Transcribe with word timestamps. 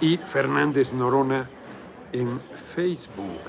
y 0.00 0.16
Fernández 0.18 0.92
Norona 0.92 1.48
en 2.12 2.40
Facebook. 2.40 3.40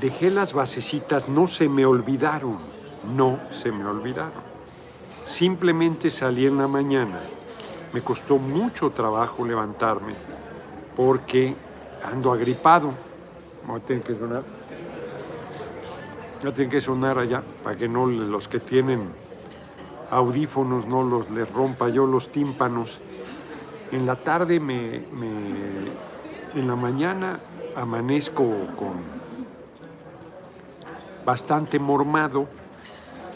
Dejé 0.00 0.30
las 0.30 0.52
basecitas, 0.52 1.28
no 1.28 1.46
se 1.46 1.68
me 1.68 1.84
olvidaron, 1.84 2.56
no 3.14 3.38
se 3.50 3.70
me 3.72 3.84
olvidaron. 3.84 4.50
Simplemente 5.24 6.10
salí 6.10 6.46
en 6.46 6.58
la 6.58 6.68
mañana. 6.68 7.20
Me 7.92 8.00
costó 8.02 8.38
mucho 8.38 8.90
trabajo 8.90 9.44
levantarme 9.44 10.14
porque 10.96 11.54
ando 12.04 12.32
agripado. 12.32 12.92
No 13.66 13.80
tiene 13.80 14.02
que 14.02 14.14
sonar. 14.14 14.42
No 16.42 16.52
tiene 16.52 16.70
que 16.70 16.80
sonar 16.80 17.18
allá 17.18 17.42
para 17.62 17.76
que 17.76 17.88
no 17.88 18.06
los 18.06 18.48
que 18.48 18.60
tienen 18.60 19.08
audífonos 20.10 20.86
no 20.86 21.02
los 21.02 21.30
les 21.30 21.50
rompa 21.52 21.88
yo 21.88 22.06
los 22.06 22.30
tímpanos. 22.30 22.98
En 23.92 24.06
la 24.06 24.16
tarde 24.16 24.60
me, 24.60 24.96
en 26.54 26.68
la 26.68 26.76
mañana 26.76 27.38
amanezco 27.74 28.44
con 28.76 29.20
bastante 31.24 31.78
mormado 31.78 32.46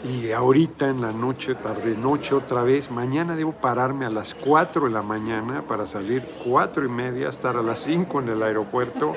y 0.03 0.31
ahorita 0.31 0.87
en 0.87 1.01
la 1.01 1.11
noche, 1.11 1.55
tarde 1.55 1.95
noche 1.97 2.35
otra 2.35 2.63
vez, 2.63 2.91
mañana 2.91 3.35
debo 3.35 3.53
pararme 3.53 4.05
a 4.05 4.09
las 4.09 4.35
4 4.35 4.85
de 4.85 4.91
la 4.91 5.01
mañana 5.01 5.61
para 5.63 5.85
salir 5.85 6.25
4 6.45 6.85
y 6.85 6.89
media, 6.89 7.29
estar 7.29 7.57
a 7.57 7.61
las 7.61 7.79
5 7.79 8.21
en 8.21 8.29
el 8.29 8.43
aeropuerto, 8.43 9.13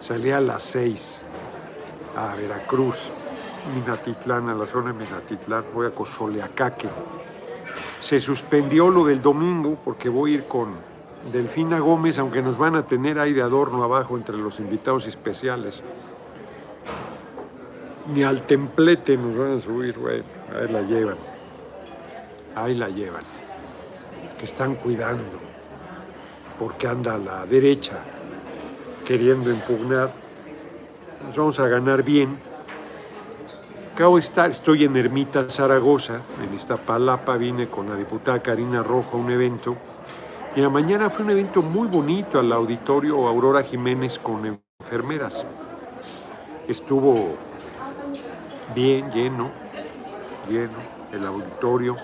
salí 0.00 0.30
a 0.30 0.40
las 0.40 0.62
6 0.62 1.20
a 2.16 2.34
Veracruz, 2.36 2.96
Minatitlán, 3.74 4.50
a 4.50 4.54
la 4.54 4.66
zona 4.66 4.92
de 4.92 5.04
Minatitlán, 5.04 5.64
voy 5.74 5.86
a 5.86 5.90
Cozoleacaque. 5.90 6.88
Se 8.00 8.20
suspendió 8.20 8.90
lo 8.90 9.04
del 9.04 9.22
domingo 9.22 9.76
porque 9.84 10.08
voy 10.08 10.32
a 10.32 10.34
ir 10.36 10.44
con 10.44 10.74
Delfina 11.32 11.80
Gómez, 11.80 12.18
aunque 12.18 12.42
nos 12.42 12.56
van 12.56 12.76
a 12.76 12.86
tener 12.86 13.18
ahí 13.18 13.32
de 13.32 13.42
adorno 13.42 13.82
abajo 13.82 14.16
entre 14.16 14.36
los 14.36 14.60
invitados 14.60 15.06
especiales 15.06 15.82
ni 18.14 18.22
al 18.22 18.42
templete 18.42 19.16
nos 19.16 19.36
van 19.36 19.52
a 19.52 19.60
subir, 19.60 19.98
güey. 19.98 20.22
Ahí 20.54 20.72
la 20.72 20.82
llevan. 20.82 21.16
Ahí 22.54 22.74
la 22.74 22.88
llevan. 22.88 23.22
Que 24.38 24.44
están 24.44 24.76
cuidando. 24.76 25.38
Porque 26.58 26.86
anda 26.86 27.14
a 27.14 27.18
la 27.18 27.46
derecha 27.46 27.98
queriendo 29.04 29.50
impugnar. 29.50 30.12
Nos 31.26 31.36
vamos 31.36 31.58
a 31.58 31.68
ganar 31.68 32.02
bien. 32.02 32.38
Acabo 33.96 34.16
de 34.16 34.20
estar, 34.20 34.50
estoy 34.50 34.84
en 34.84 34.94
Ermita 34.94 35.48
Zaragoza, 35.48 36.20
en 36.44 36.52
Iztapalapa, 36.54 37.38
vine 37.38 37.68
con 37.68 37.88
la 37.88 37.96
diputada 37.96 38.42
Karina 38.42 38.82
Rojo 38.82 39.16
a 39.16 39.20
un 39.20 39.30
evento. 39.30 39.74
Y 40.54 40.60
la 40.60 40.68
mañana 40.68 41.08
fue 41.08 41.24
un 41.24 41.30
evento 41.30 41.62
muy 41.62 41.88
bonito 41.88 42.38
al 42.38 42.52
auditorio 42.52 43.26
Aurora 43.26 43.62
Jiménez 43.62 44.18
con 44.18 44.60
enfermeras. 44.80 45.42
Estuvo 46.68 47.36
bien 48.74 49.10
lleno, 49.12 49.50
lleno 50.46 50.76
el 51.10 51.24
auditorio, 51.24 51.96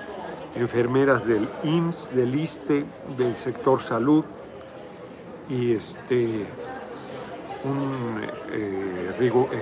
enfermeras 0.55 1.27
del 1.27 1.47
IMSS, 1.63 2.17
del 2.17 2.35
ISTE, 2.35 2.87
del 3.19 3.37
sector 3.37 3.83
salud 3.83 4.25
y 5.47 5.75
este 5.75 6.47
un 7.65 8.19
eh, 8.51 9.15
eh, 9.21 9.61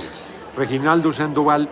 Reginaldo 0.57 1.13
Sandoval 1.13 1.69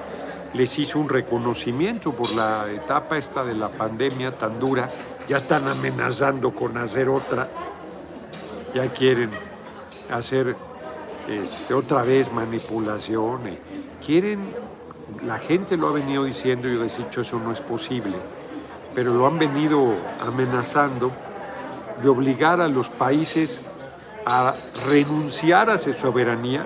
les 0.54 0.78
hizo 0.78 0.98
un 0.98 1.08
reconocimiento 1.08 2.12
por 2.12 2.34
la 2.34 2.70
etapa 2.70 3.18
esta 3.18 3.44
de 3.44 3.54
la 3.54 3.68
pandemia 3.68 4.32
tan 4.32 4.58
dura, 4.58 4.88
ya 5.28 5.38
están 5.38 5.68
amenazando 5.68 6.52
con 6.52 6.76
hacer 6.78 7.08
otra, 7.08 7.48
ya 8.74 8.90
quieren 8.92 9.30
hacer 10.10 10.56
este, 11.28 11.74
otra 11.74 12.02
vez 12.02 12.32
manipulación, 12.32 13.40
quieren 14.04 14.54
la 15.24 15.38
gente 15.38 15.76
lo 15.76 15.88
ha 15.88 15.92
venido 15.92 16.24
diciendo 16.24 16.68
y 16.68 16.74
yo 16.74 16.84
he 16.84 16.88
dicho 16.88 17.22
eso 17.22 17.38
no 17.38 17.52
es 17.52 17.60
posible, 17.60 18.12
pero 18.94 19.14
lo 19.14 19.26
han 19.26 19.38
venido 19.38 19.94
amenazando 20.20 21.10
de 22.02 22.08
obligar 22.08 22.60
a 22.60 22.68
los 22.68 22.90
países 22.90 23.60
a 24.26 24.54
renunciar 24.86 25.70
a 25.70 25.78
su 25.78 25.92
soberanía 25.92 26.64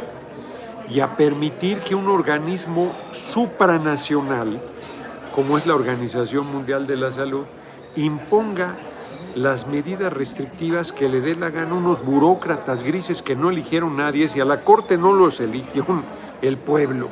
y 0.92 1.00
a 1.00 1.16
permitir 1.16 1.78
que 1.80 1.94
un 1.94 2.08
organismo 2.08 2.92
supranacional, 3.12 4.60
como 5.34 5.56
es 5.56 5.66
la 5.66 5.74
Organización 5.74 6.46
Mundial 6.46 6.86
de 6.86 6.96
la 6.96 7.12
Salud, 7.12 7.44
imponga 7.96 8.74
las 9.34 9.66
medidas 9.66 10.12
restrictivas 10.12 10.92
que 10.92 11.08
le 11.08 11.22
dé 11.22 11.34
la 11.34 11.48
gana 11.48 11.74
unos 11.74 12.04
burócratas 12.04 12.82
grises 12.82 13.22
que 13.22 13.34
no 13.34 13.50
eligieron 13.50 13.96
nadie, 13.96 14.28
si 14.28 14.40
a 14.40 14.44
la 14.44 14.60
Corte 14.60 14.98
no 14.98 15.14
los 15.14 15.40
eligió 15.40 15.86
el 16.42 16.58
pueblo 16.58 17.08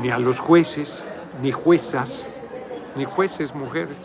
ni 0.00 0.10
a 0.10 0.18
los 0.18 0.38
jueces, 0.38 1.04
ni 1.42 1.50
juezas, 1.50 2.24
ni 2.94 3.04
jueces 3.04 3.54
mujeres. 3.54 3.96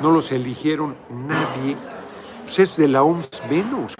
No 0.00 0.10
los 0.10 0.32
eligieron 0.32 0.96
nadie. 1.10 1.76
Pues 2.44 2.58
es 2.58 2.76
de 2.76 2.88
la 2.88 3.02
OMS 3.02 3.42
menos, 3.50 3.94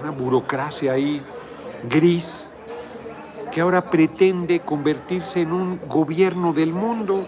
una 0.00 0.10
burocracia 0.10 0.92
ahí 0.92 1.22
gris 1.88 2.47
que 3.50 3.60
ahora 3.60 3.90
pretende 3.90 4.60
convertirse 4.60 5.42
en 5.42 5.52
un 5.52 5.80
gobierno 5.88 6.52
del 6.52 6.72
mundo 6.72 7.26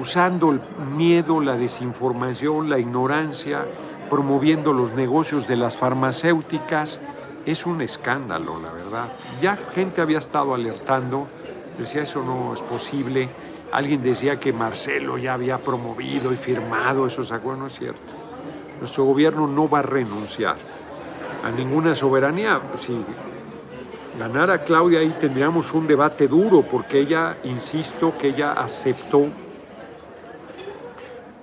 usando 0.00 0.50
el 0.50 0.60
miedo, 0.96 1.40
la 1.40 1.56
desinformación, 1.56 2.70
la 2.70 2.78
ignorancia, 2.78 3.66
promoviendo 4.08 4.72
los 4.72 4.92
negocios 4.92 5.46
de 5.46 5.56
las 5.56 5.76
farmacéuticas. 5.76 6.98
Es 7.44 7.66
un 7.66 7.82
escándalo, 7.82 8.60
la 8.60 8.72
verdad. 8.72 9.08
Ya 9.42 9.58
gente 9.74 10.00
había 10.00 10.18
estado 10.18 10.54
alertando 10.54 11.26
decía 11.78 12.02
eso 12.02 12.22
no 12.22 12.54
es 12.54 12.60
posible. 12.60 13.28
Alguien 13.72 14.02
decía 14.02 14.38
que 14.38 14.52
Marcelo 14.52 15.16
ya 15.18 15.34
había 15.34 15.58
promovido 15.58 16.32
y 16.32 16.36
firmado 16.36 17.06
esos 17.06 17.32
acuerdos, 17.32 17.60
no 17.60 17.66
es 17.68 17.78
cierto. 17.78 18.12
Nuestro 18.80 19.04
gobierno 19.04 19.46
no 19.46 19.68
va 19.68 19.78
a 19.78 19.82
renunciar 19.82 20.56
a 21.44 21.50
ninguna 21.50 21.94
soberanía. 21.94 22.60
Si 22.76 22.92
ganara 24.18 24.62
Claudia 24.64 25.00
ahí 25.00 25.14
tendríamos 25.20 25.72
un 25.72 25.86
debate 25.86 26.28
duro 26.28 26.62
porque 26.62 27.00
ella, 27.00 27.36
insisto, 27.44 28.16
que 28.18 28.28
ella 28.28 28.52
aceptó, 28.52 29.26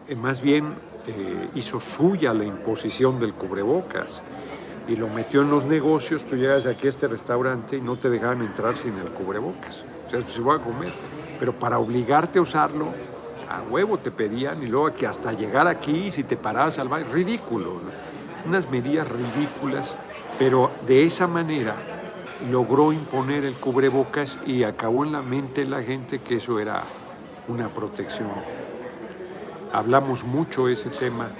eh, 0.07 0.15
más 0.15 0.41
bien 0.41 0.73
eh, 1.07 1.49
hizo 1.55 1.79
suya 1.79 2.33
la 2.33 2.45
imposición 2.45 3.19
del 3.19 3.33
cubrebocas 3.33 4.21
y 4.87 4.95
lo 4.95 5.07
metió 5.07 5.41
en 5.41 5.51
los 5.51 5.65
negocios, 5.65 6.23
tú 6.23 6.35
llegas 6.35 6.65
aquí 6.65 6.87
a 6.87 6.89
este 6.89 7.07
restaurante 7.07 7.77
y 7.77 7.81
no 7.81 7.95
te 7.97 8.09
dejaban 8.09 8.41
entrar 8.41 8.75
sin 8.75 8.97
el 8.97 9.09
cubrebocas. 9.09 9.83
O 10.07 10.09
sea, 10.09 10.21
se 10.21 10.41
voy 10.41 10.57
a 10.57 10.59
comer. 10.59 10.91
Pero 11.39 11.53
para 11.53 11.77
obligarte 11.77 12.39
a 12.39 12.41
usarlo, 12.41 12.87
a 13.47 13.61
huevo 13.69 13.99
te 13.99 14.09
pedían 14.09 14.63
y 14.63 14.67
luego 14.67 14.91
que 14.95 15.05
hasta 15.05 15.31
llegar 15.33 15.67
aquí, 15.67 16.09
si 16.09 16.23
te 16.23 16.37
parabas 16.37 16.79
al 16.79 16.87
baño, 16.87 17.05
ridículo. 17.11 17.79
Unas 18.47 18.69
medidas 18.71 19.07
ridículas, 19.07 19.95
pero 20.39 20.71
de 20.87 21.03
esa 21.03 21.27
manera 21.27 21.98
logró 22.49 22.93
imponer 22.93 23.43
el 23.43 23.55
cubrebocas 23.55 24.37
y 24.45 24.63
acabó 24.63 25.03
en 25.03 25.11
la 25.11 25.21
mente 25.21 25.61
de 25.61 25.69
la 25.69 25.81
gente 25.81 26.19
que 26.19 26.37
eso 26.37 26.59
era 26.59 26.83
una 27.47 27.67
protección. 27.67 28.29
Hablamos 29.73 30.23
mucho 30.23 30.67
ese 30.67 30.89
tema 30.89 31.31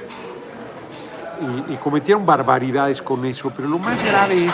y, 1.70 1.76
cometieron 1.78 2.26
barbaridades 2.26 3.02
con 3.02 3.26
eso, 3.26 3.52
pero 3.56 3.68
lo 3.68 3.80
más 3.80 4.04
grave 4.06 4.46
es 4.46 4.54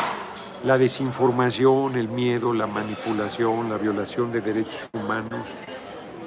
la 0.63 0.77
desinformación, 0.77 1.95
el 1.95 2.07
miedo, 2.07 2.53
la 2.53 2.67
manipulación, 2.67 3.69
la 3.69 3.77
violación 3.77 4.31
de 4.31 4.41
derechos 4.41 4.87
humanos, 4.93 5.41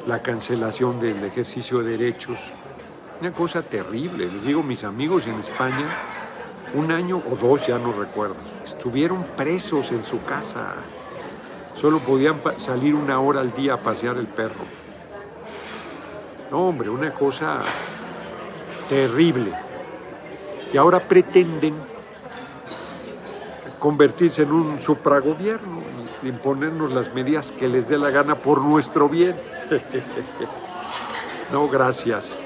la 0.06 0.20
cancelación 0.20 1.00
del 1.00 1.22
ejercicio 1.24 1.78
de 1.82 1.96
derechos. 1.96 2.38
Una 3.20 3.32
cosa 3.32 3.62
terrible. 3.62 4.26
Les 4.26 4.44
digo, 4.44 4.62
mis 4.62 4.84
amigos 4.84 5.26
en 5.26 5.40
España, 5.40 5.86
un 6.74 6.90
año 6.92 7.18
o 7.18 7.36
dos, 7.36 7.66
ya 7.66 7.78
no 7.78 7.92
recuerdo, 7.92 8.36
estuvieron 8.64 9.24
presos 9.36 9.90
en 9.90 10.02
su 10.02 10.22
casa. 10.24 10.74
Solo 11.74 12.00
podían 12.00 12.40
salir 12.56 12.94
una 12.94 13.20
hora 13.20 13.40
al 13.40 13.54
día 13.54 13.74
a 13.74 13.76
pasear 13.78 14.16
el 14.16 14.26
perro. 14.26 14.64
No, 16.50 16.68
hombre, 16.68 16.88
una 16.88 17.12
cosa 17.12 17.60
terrible 18.88 19.52
y 20.72 20.76
ahora 20.76 20.98
pretenden 21.00 21.74
convertirse 23.78 24.42
en 24.42 24.52
un 24.52 24.80
supragobierno 24.80 25.82
imponernos 26.22 26.92
las 26.92 27.14
medidas 27.14 27.52
que 27.52 27.68
les 27.68 27.88
dé 27.88 27.98
la 27.98 28.10
gana 28.10 28.34
por 28.34 28.60
nuestro 28.60 29.08
bien. 29.08 29.36
no, 31.52 31.68
gracias. 31.68 32.40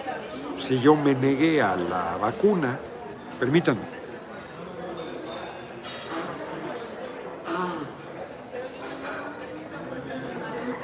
Si 0.58 0.78
yo 0.80 0.94
me 0.94 1.14
negué 1.14 1.62
a 1.62 1.76
la 1.76 2.16
vacuna, 2.20 2.78
permítanme. 3.40 4.01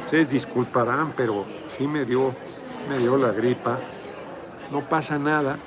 Ustedes 0.09 0.31
disculparán, 0.31 1.13
pero 1.15 1.45
sí 1.77 1.87
me 1.87 2.07
dio, 2.07 2.35
me 2.89 2.97
dio 2.97 3.19
la 3.19 3.31
gripa. 3.31 3.79
No 4.73 4.81
pasa 4.81 5.19
nada 5.19 5.59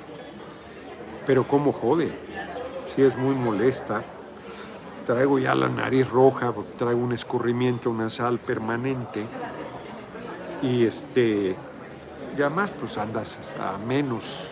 pero 1.26 1.46
cómo 1.46 1.72
jode. 1.72 2.10
sí 2.94 3.02
es 3.02 3.16
muy 3.16 3.36
molesta. 3.36 4.02
Traigo 5.06 5.38
ya 5.38 5.54
la 5.54 5.68
nariz 5.68 6.08
roja 6.08 6.52
traigo 6.76 7.00
un 7.00 7.12
escurrimiento 7.12 7.92
nasal 7.92 8.38
permanente. 8.38 9.24
Y 10.62 10.84
este, 10.84 11.56
ya 12.36 12.48
más 12.48 12.70
pues 12.70 12.98
andas 12.98 13.38
a 13.60 13.78
menos 13.78 14.50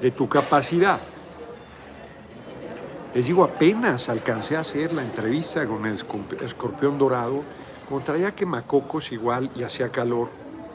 de 0.00 0.10
tu 0.10 0.28
capacidad. 0.28 0.98
Les 3.14 3.26
digo, 3.26 3.42
apenas 3.42 4.10
alcancé 4.10 4.56
a 4.56 4.60
hacer 4.60 4.92
la 4.92 5.02
entrevista 5.02 5.66
con 5.66 5.86
el 5.86 5.98
escorpión 6.44 6.98
dorado, 6.98 7.42
como 7.88 8.00
traía 8.02 8.34
quemacocos 8.34 9.12
igual 9.12 9.50
y 9.54 9.62
hacía 9.62 9.90
calor, 9.90 10.28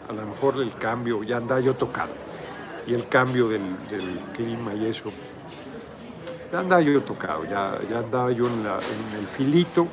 a 0.10 0.14
lo 0.14 0.26
mejor 0.26 0.60
el 0.62 0.74
cambio, 0.74 1.24
ya 1.24 1.38
andaba 1.38 1.62
yo 1.62 1.76
tocado, 1.76 2.12
y 2.88 2.94
el 2.94 3.08
cambio 3.08 3.48
del, 3.48 3.62
clima 4.34 4.74
y 4.74 4.88
eso, 4.88 5.12
ya 6.52 6.60
andaba 6.60 6.82
yo 6.82 7.02
tocado, 7.02 7.46
ya, 7.46 7.80
ya 7.90 8.00
andaba 8.00 8.32
yo 8.32 8.48
en, 8.48 8.66
el 9.20 9.28
filito, 9.28 9.88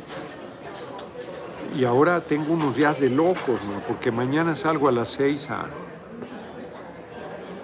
y 1.77 1.85
ahora 1.85 2.23
tengo 2.23 2.55
unos 2.55 2.75
días 2.75 2.99
de 2.99 3.11
locos, 3.11 3.61
porque 3.87 4.11
mañana 4.11 4.57
salgo 4.57 4.89
a 4.89 4.93
las 4.93 5.11
seis 5.11 5.49
a, 5.51 5.67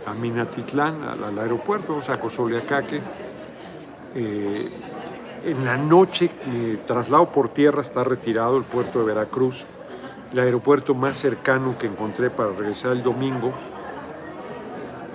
a 0.08 0.14
Minatitlán, 0.14 1.02
al, 1.02 1.38
aeropuerto, 1.38 2.02
saco 2.02 2.28
Soliacaque, 2.28 3.00
eh, 4.14 4.68
en 5.46 5.64
la 5.64 5.76
noche, 5.76 6.28
traslado 6.86 7.30
por 7.30 7.48
tierra 7.48 7.80
está 7.80 8.02
retirado 8.02 8.56
el 8.56 8.64
puerto 8.64 8.98
de 8.98 9.04
Veracruz, 9.04 9.64
el 10.32 10.40
aeropuerto 10.40 10.92
más 10.92 11.16
cercano 11.18 11.78
que 11.78 11.86
encontré 11.86 12.30
para 12.30 12.50
regresar 12.50 12.92
el 12.92 13.04
domingo, 13.04 13.52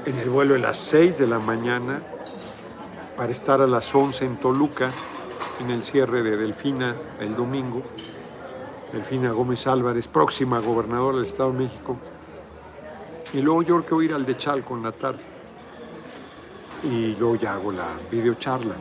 en 0.05 0.17
el 0.17 0.29
vuelo 0.29 0.53
de 0.53 0.61
las 0.61 0.77
6 0.77 1.17
de 1.17 1.27
la 1.27 1.37
mañana, 1.37 2.01
para 3.17 3.31
estar 3.33 3.61
a 3.61 3.67
las 3.67 3.93
11 3.93 4.25
en 4.25 4.37
Toluca, 4.37 4.89
en 5.59 5.69
el 5.69 5.83
cierre 5.83 6.23
de 6.23 6.37
Delfina 6.37 6.95
el 7.19 7.35
domingo. 7.35 7.83
Delfina 8.93 9.31
Gómez 9.31 9.67
Álvarez, 9.67 10.07
próxima 10.07 10.59
gobernadora 10.59 11.17
del 11.17 11.25
Estado 11.27 11.51
de 11.51 11.59
México. 11.59 11.97
Y 13.33 13.41
luego 13.41 13.63
yo 13.63 13.75
creo 13.75 13.85
que 13.85 13.95
voy 13.95 14.05
a 14.05 14.09
ir 14.09 14.15
al 14.15 14.25
de 14.25 14.37
Chalco 14.37 14.75
en 14.75 14.83
la 14.83 14.91
tarde. 14.93 15.19
Y 16.83 17.15
luego 17.15 17.35
ya 17.35 17.53
hago 17.53 17.71
la 17.71 17.89
videocharla. 18.09 18.75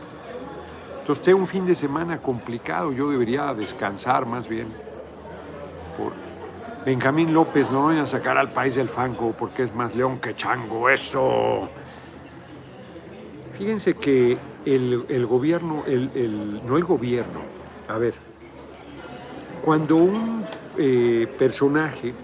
Entonces 1.11 1.35
un 1.35 1.49
fin 1.49 1.67
de 1.67 1.75
semana 1.75 2.19
complicado, 2.19 2.93
yo 2.93 3.11
debería 3.11 3.53
descansar 3.53 4.27
más 4.27 4.49
bien. 4.49 4.69
Por 5.99 6.13
Benjamín 6.87 7.35
López, 7.35 7.69
no 7.73 7.87
vayan 7.87 8.05
a 8.05 8.07
sacar 8.07 8.39
al 8.39 8.51
país 8.51 8.77
del 8.77 8.89
fango 8.89 9.35
porque 9.37 9.65
es 9.65 9.75
más 9.75 9.95
león 9.97 10.21
que 10.21 10.37
chango, 10.37 10.89
eso. 10.89 11.69
Fíjense 13.59 13.95
que 13.95 14.39
el, 14.65 15.27
gobierno, 15.27 15.83
el, 15.89 16.61
no 16.65 16.77
el 16.77 16.85
gobierno, 16.85 17.41
a 17.89 17.99
ver, 17.99 18.15
cuando 19.65 19.97
un 19.97 20.45
eh, 20.79 21.27
personaje, 21.37 22.15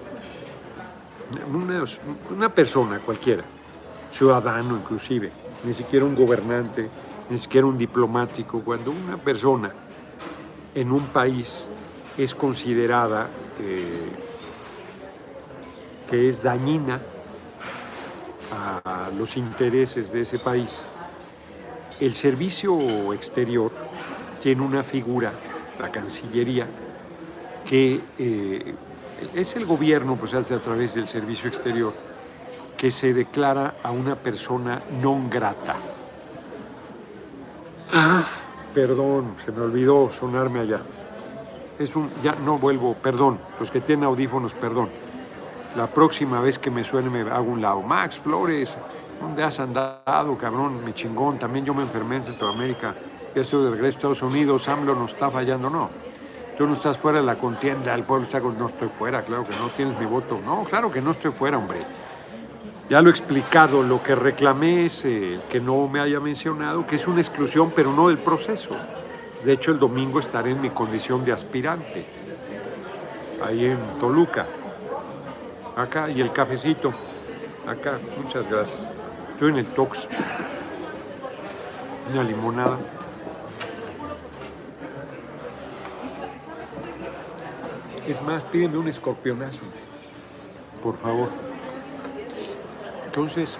una 2.31 2.55
persona 2.55 3.01
cualquiera, 3.01 3.43
ciudadano 4.13 4.77
inclusive, 4.77 5.33
ni 5.65 5.75
siquiera 5.75 6.05
un 6.05 6.15
gobernante, 6.15 6.89
ni 7.29 7.39
siquiera 7.39 7.67
un 7.67 7.79
diplomático, 7.79 8.61
cuando 8.61 8.91
una 8.91 9.17
persona 9.17 9.73
en 10.75 10.93
un 10.93 11.07
país 11.09 11.67
es 12.17 12.35
considerada 12.35 13.29
eh, 13.61 14.11
que 16.09 16.29
es 16.29 16.43
dañina 16.43 17.01
a 18.53 19.11
los 19.17 19.37
intereses 19.37 20.13
de 20.13 20.23
ese 20.23 20.39
país, 20.39 20.71
el 22.01 22.15
servicio 22.15 23.13
exterior 23.13 23.73
tiene 24.41 24.63
una 24.63 24.85
figura, 24.85 25.33
la 25.81 25.91
Cancillería, 25.91 26.67
que 27.69 28.01
eh, 28.19 28.75
es 29.35 29.57
el 29.57 29.65
gobierno, 29.65 30.17
pues 30.17 30.35
a 30.35 30.43
través 30.43 30.95
del 30.95 31.09
servicio 31.09 31.49
exterior, 31.49 31.93
que 32.77 32.91
se 32.91 33.15
declara 33.15 33.77
a 33.83 33.91
una 33.91 34.15
persona 34.15 34.81
non 35.01 35.29
grata. 35.29 35.77
Perdón, 38.77 39.37
se 39.43 39.53
me 39.53 39.63
olvidó 39.63 40.13
sonarme 40.13 40.61
allá. 40.61 40.81
Es 41.79 41.97
un, 41.97 42.11
ya 42.23 42.35
no 42.45 42.59
vuelvo, 42.59 42.93
perdón, 42.93 43.39
los 43.59 43.71
que 43.71 43.81
tienen 43.81 44.05
audífonos, 44.05 44.53
perdón. 44.53 44.91
La 45.79 45.87
próxima 45.87 46.43
vez 46.43 46.59
que 46.59 46.71
me 46.71 46.85
suene 46.85 47.09
me 47.09 47.23
hago 47.23 47.51
un 47.51 47.63
lado. 47.63 47.81
Max 47.81 48.21
Flores, 48.21 48.77
¿dónde 49.19 49.43
has 49.43 49.61
andado, 49.61 50.37
cabrón? 50.37 50.85
Mi 50.85 50.93
chingón, 50.93 51.39
también 51.39 51.65
yo 51.65 51.73
me 51.73 51.85
enfermé 51.85 52.17
en 52.17 52.25
Centroamérica. 52.25 52.95
Ya 53.35 53.41
estoy 53.41 53.65
de 53.65 53.71
regreso 53.71 53.87
a 53.87 54.13
Estados 54.13 54.21
Unidos, 54.21 54.69
AMLO 54.69 54.95
no 54.95 55.07
está 55.07 55.31
fallando, 55.31 55.71
no. 55.71 55.89
Tú 56.59 56.67
no 56.67 56.75
estás 56.75 56.99
fuera 56.99 57.21
de 57.21 57.25
la 57.25 57.37
contienda, 57.37 57.95
el 57.95 58.03
pueblo 58.03 58.27
está 58.27 58.43
con... 58.43 58.59
No 58.59 58.67
estoy 58.67 58.89
fuera, 58.89 59.23
claro 59.23 59.45
que 59.45 59.57
no 59.57 59.69
tienes 59.71 59.99
mi 59.99 60.05
voto. 60.05 60.39
No, 60.45 60.65
claro 60.65 60.93
que 60.93 61.01
no 61.01 61.13
estoy 61.13 61.33
fuera, 61.33 61.57
hombre. 61.57 61.79
Ya 62.89 63.03
lo 63.03 63.09
he 63.09 63.11
explicado, 63.11 63.83
lo 63.83 64.01
que 64.01 64.15
reclamé 64.15 64.87
es 64.87 65.05
eh, 65.05 65.41
que 65.51 65.61
no 65.61 65.89
me 65.89 65.99
haya 65.99 66.21
mencionado, 66.21 66.87
que 66.87 66.95
es 66.95 67.09
una 67.09 67.21
exclusión, 67.21 67.73
pero 67.75 67.93
no 67.93 68.07
del 68.07 68.19
proceso. 68.19 68.77
De 69.45 69.53
hecho, 69.53 69.73
el 69.73 69.81
domingo 69.81 70.21
estaré 70.21 70.53
en 70.53 70.61
mi 70.61 70.71
condición 70.71 71.25
de 71.25 71.33
aspirante, 71.33 72.07
ahí 73.45 73.65
en 73.67 73.79
Toluca. 73.99 74.47
Acá, 75.77 76.09
y 76.09 76.21
el 76.21 76.33
cafecito, 76.33 76.93
acá, 77.67 77.99
muchas 78.23 78.49
gracias. 78.49 78.87
Estoy 79.33 79.51
en 79.51 79.59
el 79.59 79.67
Tox. 79.67 80.07
Una 82.13 82.23
limonada. 82.23 82.79
Es 88.07 88.23
más, 88.23 88.45
pídeme 88.45 88.79
un 88.79 88.87
escorpionazo, 88.87 89.65
por 90.85 90.97
favor. 90.99 91.56
Entonces, 93.17 93.57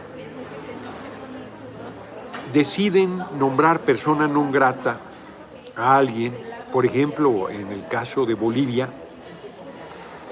deciden 2.53 3.25
nombrar 3.41 3.81
persona 3.81 4.29
non 4.29 4.53
grata 4.53 5.01
a 5.73 5.97
alguien, 5.97 6.37
por 6.69 6.85
ejemplo, 6.85 7.49
en 7.49 7.73
el 7.73 7.89
caso 7.89 8.29
de 8.29 8.37
Bolivia, 8.37 8.93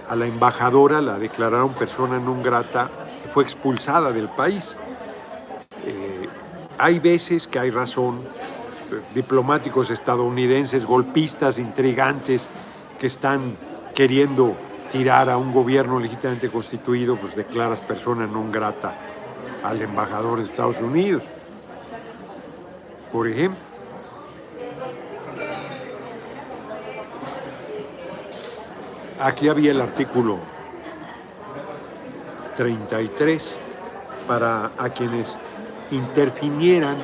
a 0.04 0.12
la 0.12 0.28
embajadora 0.28 1.00
la 1.00 1.16
declararon 1.16 1.72
persona 1.72 2.20
non 2.20 2.44
grata, 2.44 2.92
fue 3.32 3.48
expulsada 3.48 4.12
del 4.12 4.28
país. 4.28 4.76
Eh, 5.88 6.28
hay 6.76 7.00
veces 7.00 7.48
que 7.48 7.56
hay 7.56 7.72
razón, 7.72 8.20
diplomáticos 9.16 9.88
estadounidenses, 9.88 10.84
golpistas, 10.84 11.56
intrigantes, 11.56 12.44
que 13.00 13.08
están 13.08 13.56
queriendo 13.96 14.52
tirar 14.92 15.32
a 15.32 15.40
un 15.40 15.48
gobierno 15.48 15.98
legítimamente 15.98 16.52
constituido, 16.52 17.16
pues 17.16 17.32
declaras 17.32 17.80
persona 17.80 18.28
non 18.28 18.52
grata 18.52 19.13
al 19.62 19.82
embajador 19.82 20.38
de 20.38 20.44
Estados 20.44 20.80
Unidos. 20.80 21.22
Por 23.12 23.28
ejemplo, 23.28 23.58
aquí 29.20 29.48
había 29.48 29.70
el 29.70 29.80
artículo 29.80 30.38
33 32.56 33.56
para 34.26 34.70
a 34.78 34.88
quienes 34.90 35.38
interfinieran 35.90 36.96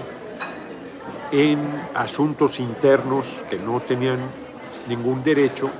en 1.32 1.58
asuntos 1.94 2.58
internos 2.58 3.40
que 3.48 3.58
no 3.58 3.80
tenían 3.80 4.18
ningún 4.88 5.22
derecho, 5.22 5.70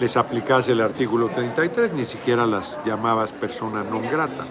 les 0.00 0.16
aplicase 0.16 0.72
el 0.72 0.80
artículo 0.80 1.28
33, 1.28 1.92
ni 1.92 2.04
siquiera 2.04 2.46
las 2.46 2.80
llamabas 2.84 3.30
persona 3.32 3.84
non 3.84 4.02
grata. 4.02 4.46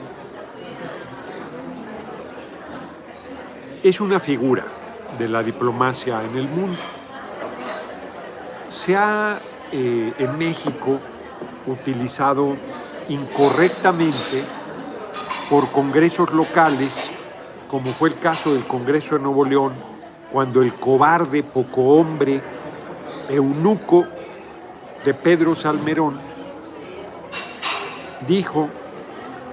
Es 3.84 4.00
una 4.00 4.20
figura 4.20 4.64
de 5.18 5.28
la 5.28 5.42
diplomacia 5.42 6.22
en 6.24 6.38
el 6.38 6.48
mundo. 6.48 6.80
Se 8.70 8.96
ha 8.96 9.40
eh, 9.72 10.14
en 10.18 10.38
México 10.38 11.00
utilizado 11.66 12.56
incorrectamente 13.10 14.44
por 15.50 15.70
congresos 15.72 16.32
locales, 16.32 17.12
como 17.68 17.92
fue 17.92 18.10
el 18.10 18.20
caso 18.20 18.54
del 18.54 18.66
Congreso 18.66 19.16
de 19.16 19.22
Nuevo 19.22 19.46
León, 19.46 19.74
cuando 20.32 20.62
el 20.62 20.74
cobarde, 20.76 21.44
poco 21.44 21.82
hombre, 21.96 22.42
eunuco 23.30 24.06
de 25.04 25.14
Pedro 25.14 25.56
Salmerón 25.56 26.20
dijo 28.28 28.70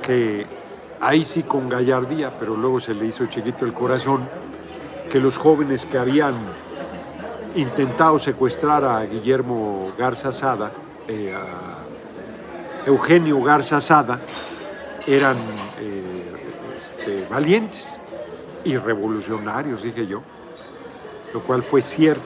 que 0.07 0.58
ahí 1.01 1.25
sí 1.25 1.43
con 1.43 1.69
gallardía, 1.69 2.33
pero 2.39 2.57
luego 2.57 2.81
se 2.81 2.95
le 2.95 3.07
hizo 3.07 3.27
chiquito 3.27 3.65
el 3.65 3.73
corazón, 3.73 4.29
que 5.11 5.21
los 5.21 5.37
jóvenes 5.37 5.87
que 5.87 5.99
habían 5.99 6.35
intentado 7.55 8.19
secuestrar 8.19 8.85
a 8.85 9.05
Guillermo 9.05 9.93
Garza 9.99 10.33
Sada, 10.33 10.71
eh, 11.07 11.35
a 11.35 12.87
Eugenio 12.87 13.43
Garza 13.43 13.81
Sada, 13.81 14.21
eran 15.07 15.37
eh, 15.81 16.25
este, 16.77 17.27
valientes 17.29 17.99
y 18.65 18.77
revolucionarios, 18.77 19.83
dije 19.83 20.07
yo. 20.07 20.23
lo 21.33 21.43
cual 21.43 21.63
fue 21.63 21.83
cierto. 21.83 22.23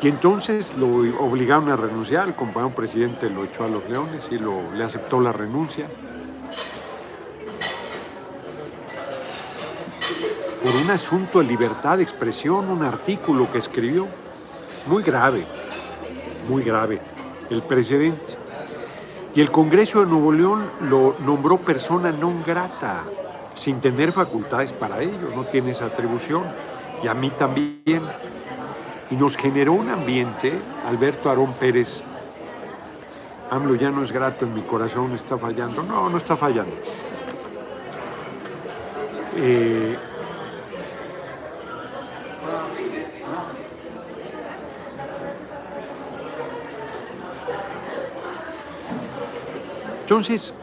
Y 0.00 0.08
entonces 0.08 0.76
lo 0.76 0.86
obligaron 1.20 1.70
a 1.70 1.76
renunciar, 1.76 2.28
el 2.28 2.34
compañero 2.34 2.74
presidente 2.74 3.28
lo 3.28 3.44
echó 3.44 3.64
a 3.64 3.68
los 3.68 3.88
leones 3.88 4.28
y 4.30 4.38
lo, 4.38 4.72
le 4.76 4.84
aceptó 4.84 5.20
la 5.20 5.32
renuncia. 5.32 5.88
Por 10.68 10.76
un 10.76 10.90
asunto 10.90 11.38
de 11.38 11.46
libertad 11.46 11.96
de 11.96 12.02
expresión, 12.02 12.68
un 12.68 12.82
artículo 12.82 13.50
que 13.50 13.56
escribió, 13.56 14.06
muy 14.86 15.02
grave, 15.02 15.46
muy 16.46 16.62
grave, 16.62 17.00
el 17.48 17.62
presidente. 17.62 18.36
Y 19.34 19.40
el 19.40 19.50
Congreso 19.50 20.00
de 20.00 20.06
Nuevo 20.10 20.30
León 20.30 20.70
lo 20.82 21.16
nombró 21.24 21.56
persona 21.56 22.12
non 22.12 22.44
grata, 22.44 23.00
sin 23.56 23.80
tener 23.80 24.12
facultades 24.12 24.76
para 24.76 25.00
ello, 25.00 25.32
no 25.34 25.48
tiene 25.48 25.72
esa 25.72 25.86
atribución. 25.86 26.44
Y 27.02 27.08
a 27.08 27.14
mí 27.14 27.30
también 27.30 28.04
y 29.10 29.16
nos 29.16 29.38
generó 29.38 29.72
un 29.72 29.88
ambiente, 29.88 30.52
Alberto 30.86 31.30
Arón 31.30 31.54
Pérez, 31.54 32.02
AMLO 33.50 33.74
ya 33.74 33.88
no 33.88 34.04
es 34.04 34.12
grato 34.12 34.44
en 34.44 34.52
mi 34.52 34.60
corazón, 34.68 35.14
está 35.14 35.38
fallando. 35.38 35.82
No, 35.82 36.10
no 36.10 36.18
está 36.18 36.36
fallando. 36.36 36.76
Eh, 39.34 39.96
entonces, 50.08 50.54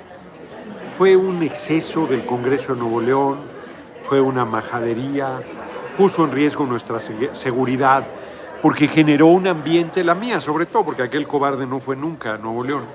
fue 0.98 1.16
un 1.16 1.44
exceso 1.44 2.08
del 2.08 2.26
Congreso 2.26 2.74
de 2.74 2.80
Nuevo 2.80 3.00
León, 3.00 3.38
fue 4.10 4.20
una 4.20 4.44
majadería, 4.44 5.40
puso 5.96 6.26
en 6.26 6.32
riesgo 6.32 6.66
nuestra 6.66 7.00
seguridad, 7.00 8.08
porque 8.64 8.88
generó 8.88 9.28
un 9.28 9.46
ambiente, 9.46 10.04
la 10.04 10.16
mía 10.16 10.42
sobre 10.42 10.66
todo, 10.66 10.86
porque 10.86 11.04
aquel 11.04 11.28
cobarde 11.28 11.68
no 11.68 11.80
fue 11.80 11.96
nunca 11.96 12.34
a 12.34 12.38
Nuevo 12.40 12.64
León. 12.64 12.86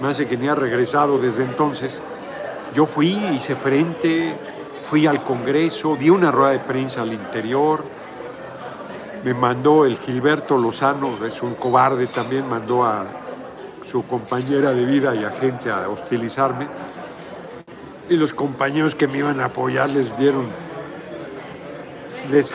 Más 0.00 0.18
de 0.18 0.26
que 0.26 0.36
ni 0.36 0.48
ha 0.48 0.56
regresado 0.56 1.16
desde 1.16 1.44
entonces. 1.44 2.00
Yo 2.74 2.84
fui, 2.84 3.12
hice 3.12 3.54
frente, 3.54 4.34
fui 4.82 5.06
al 5.06 5.22
Congreso, 5.22 5.94
di 5.94 6.10
una 6.10 6.32
rueda 6.32 6.50
de 6.50 6.58
prensa 6.58 7.02
al 7.02 7.12
interior, 7.12 7.84
me 9.22 9.32
mandó 9.32 9.84
el 9.84 9.96
Gilberto 9.98 10.58
Lozano, 10.58 11.24
es 11.24 11.40
un 11.40 11.54
cobarde 11.54 12.08
también, 12.08 12.48
mandó 12.48 12.84
a 12.84 13.06
su 13.94 14.04
compañera 14.08 14.72
de 14.72 14.84
vida 14.84 15.14
y 15.14 15.22
a 15.22 15.30
gente 15.30 15.70
a 15.70 15.88
hostilizarme. 15.88 16.66
Y 18.08 18.16
los 18.16 18.34
compañeros 18.34 18.92
que 18.92 19.06
me 19.06 19.18
iban 19.18 19.38
a 19.38 19.44
apoyar 19.44 19.88
les 19.88 20.18
dieron 20.18 20.46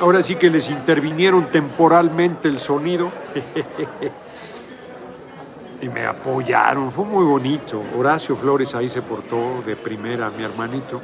ahora 0.02 0.22
sí 0.22 0.36
que 0.36 0.50
les 0.50 0.70
intervinieron 0.70 1.50
temporalmente 1.50 2.50
el 2.50 2.60
sonido 2.60 3.10
y 5.82 5.88
me 5.88 6.06
apoyaron, 6.06 6.92
fue 6.92 7.06
muy 7.06 7.24
bonito. 7.24 7.82
Horacio 7.98 8.36
Flores 8.36 8.76
ahí 8.76 8.90
se 8.90 9.02
portó 9.02 9.62
de 9.66 9.78
primera, 9.78 10.30
mi 10.32 10.44
hermanito, 10.44 11.00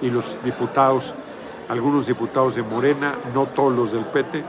y 0.00 0.08
los 0.08 0.36
diputados, 0.44 1.12
algunos 1.68 2.06
diputados 2.06 2.54
de 2.54 2.62
Morena, 2.62 3.12
no 3.34 3.46
todos 3.46 3.74
los 3.74 3.90
del 3.90 4.04
PT. 4.04 4.44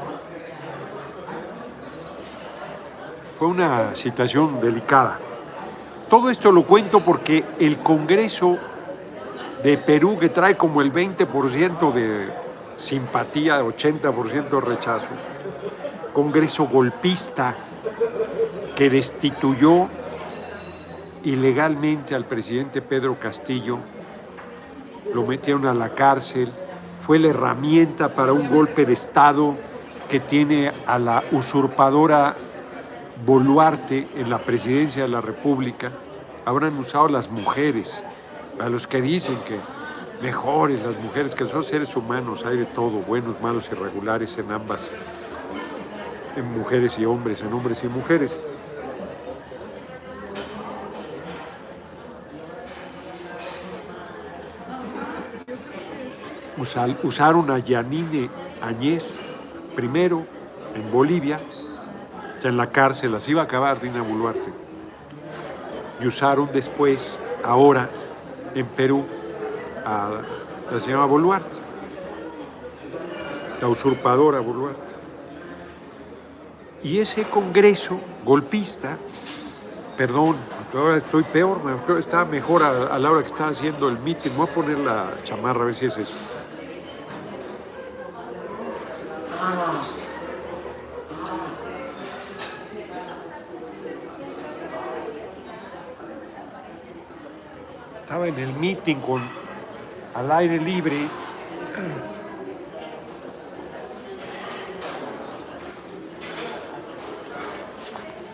Fue 3.39 3.48
una 3.48 3.96
situación 3.96 4.60
delicada. 4.60 5.17
Todo 6.10 6.29
esto 6.29 6.51
lo 6.51 6.63
cuento 6.63 7.00
porque 7.00 7.46
el 7.58 7.77
Congreso 7.77 8.58
de 9.63 9.77
Perú, 9.77 10.17
que 10.19 10.27
trae 10.27 10.58
como 10.58 10.81
el 10.81 10.91
20% 10.91 11.93
de 11.93 12.34
simpatía, 12.77 13.63
80% 13.63 14.62
rechazo. 14.62 15.08
Congreso 16.13 16.67
golpista 16.67 17.55
que 18.75 18.89
destituyó 18.89 19.88
ilegalmente 21.24 22.15
al 22.15 22.25
presidente 22.25 22.81
Pedro 22.81 23.17
Castillo, 23.17 23.77
lo 25.13 25.25
metieron 25.25 25.65
a 25.65 25.74
la 25.74 25.88
cárcel, 25.96 26.51
fue 27.08 27.19
la 27.19 27.29
herramienta 27.29 28.10
para 28.10 28.34
un 28.34 28.50
golpe 28.50 28.86
de 28.86 28.91
Estado 28.91 29.55
que 30.10 30.19
tiene 30.19 30.74
a 30.86 31.00
la 31.00 31.24
usurpadora 31.31 32.36
Boluarte 33.26 34.08
en 34.16 34.30
la 34.30 34.40
presidencia 34.40 35.04
de 35.04 35.10
la 35.10 35.22
República. 35.22 35.92
Habrán 36.46 36.78
usado 36.78 37.08
las 37.10 37.30
mujeres, 37.30 38.04
a 38.60 38.70
los 38.70 38.88
que 38.88 39.02
dicen 39.02 39.38
que 39.48 39.58
mejores 40.22 40.84
las 40.86 40.98
mujeres, 41.00 41.36
que 41.36 41.46
son 41.46 41.64
seres 41.64 41.96
humanos, 41.96 42.46
hay 42.46 42.58
de 42.58 42.66
todo, 42.66 43.02
buenos, 43.02 43.40
malos, 43.42 43.70
irregulares 43.72 44.38
en 44.38 44.52
ambas, 44.52 44.82
en 46.36 46.52
mujeres 46.52 46.98
y 46.98 47.06
hombres, 47.06 47.42
en 47.42 47.54
hombres 47.54 47.84
y 47.84 47.88
mujeres. 47.88 48.40
usaron 57.04 57.50
a 57.52 57.60
Yanine 57.60 58.30
Añez 58.62 59.14
primero 59.76 60.26
en 60.76 60.92
Bolivia, 60.92 61.40
en 62.48 62.58
la 62.58 62.67
cárcel, 62.67 63.12
las 63.12 63.27
iba 63.27 63.41
a 63.41 63.46
acabar 63.46 63.79
Dina 63.81 64.01
Boluarte. 64.01 64.51
Y 66.01 66.08
usaron 66.08 66.50
después, 66.53 67.17
ahora, 67.43 67.89
en 68.55 68.65
Perú, 68.67 69.05
la 69.84 70.79
señora 70.79 71.05
Boluarte, 71.05 71.58
la 73.62 73.67
usurpadora 73.67 74.39
Boluarte. 74.39 74.93
Y 76.84 77.00
ese 77.00 77.24
congreso 77.24 78.00
golpista, 78.24 78.98
perdón, 79.98 80.38
ahora 80.74 80.98
estoy 80.98 81.24
peor, 81.24 81.60
estaba 82.00 82.24
mejor 82.25 82.63
a, 82.63 82.98
la 82.98 83.12
hora 83.12 83.22
que 83.22 83.27
estaba 83.27 83.50
haciendo 83.50 83.89
el 83.89 84.00
mitin, 84.00 84.31
voy 84.38 84.48
a 84.48 84.53
poner 84.53 84.77
la 84.77 85.12
chamarra 85.25 85.63
a 85.63 85.65
ver 85.65 85.75
si 85.75 85.86
es 85.88 85.98
eso. 85.98 86.13
En 98.26 98.38
el 98.38 98.54
meeting 98.54 98.98
con 98.98 99.22
al 100.14 100.32
aire 100.32 100.60
libre. 100.60 101.08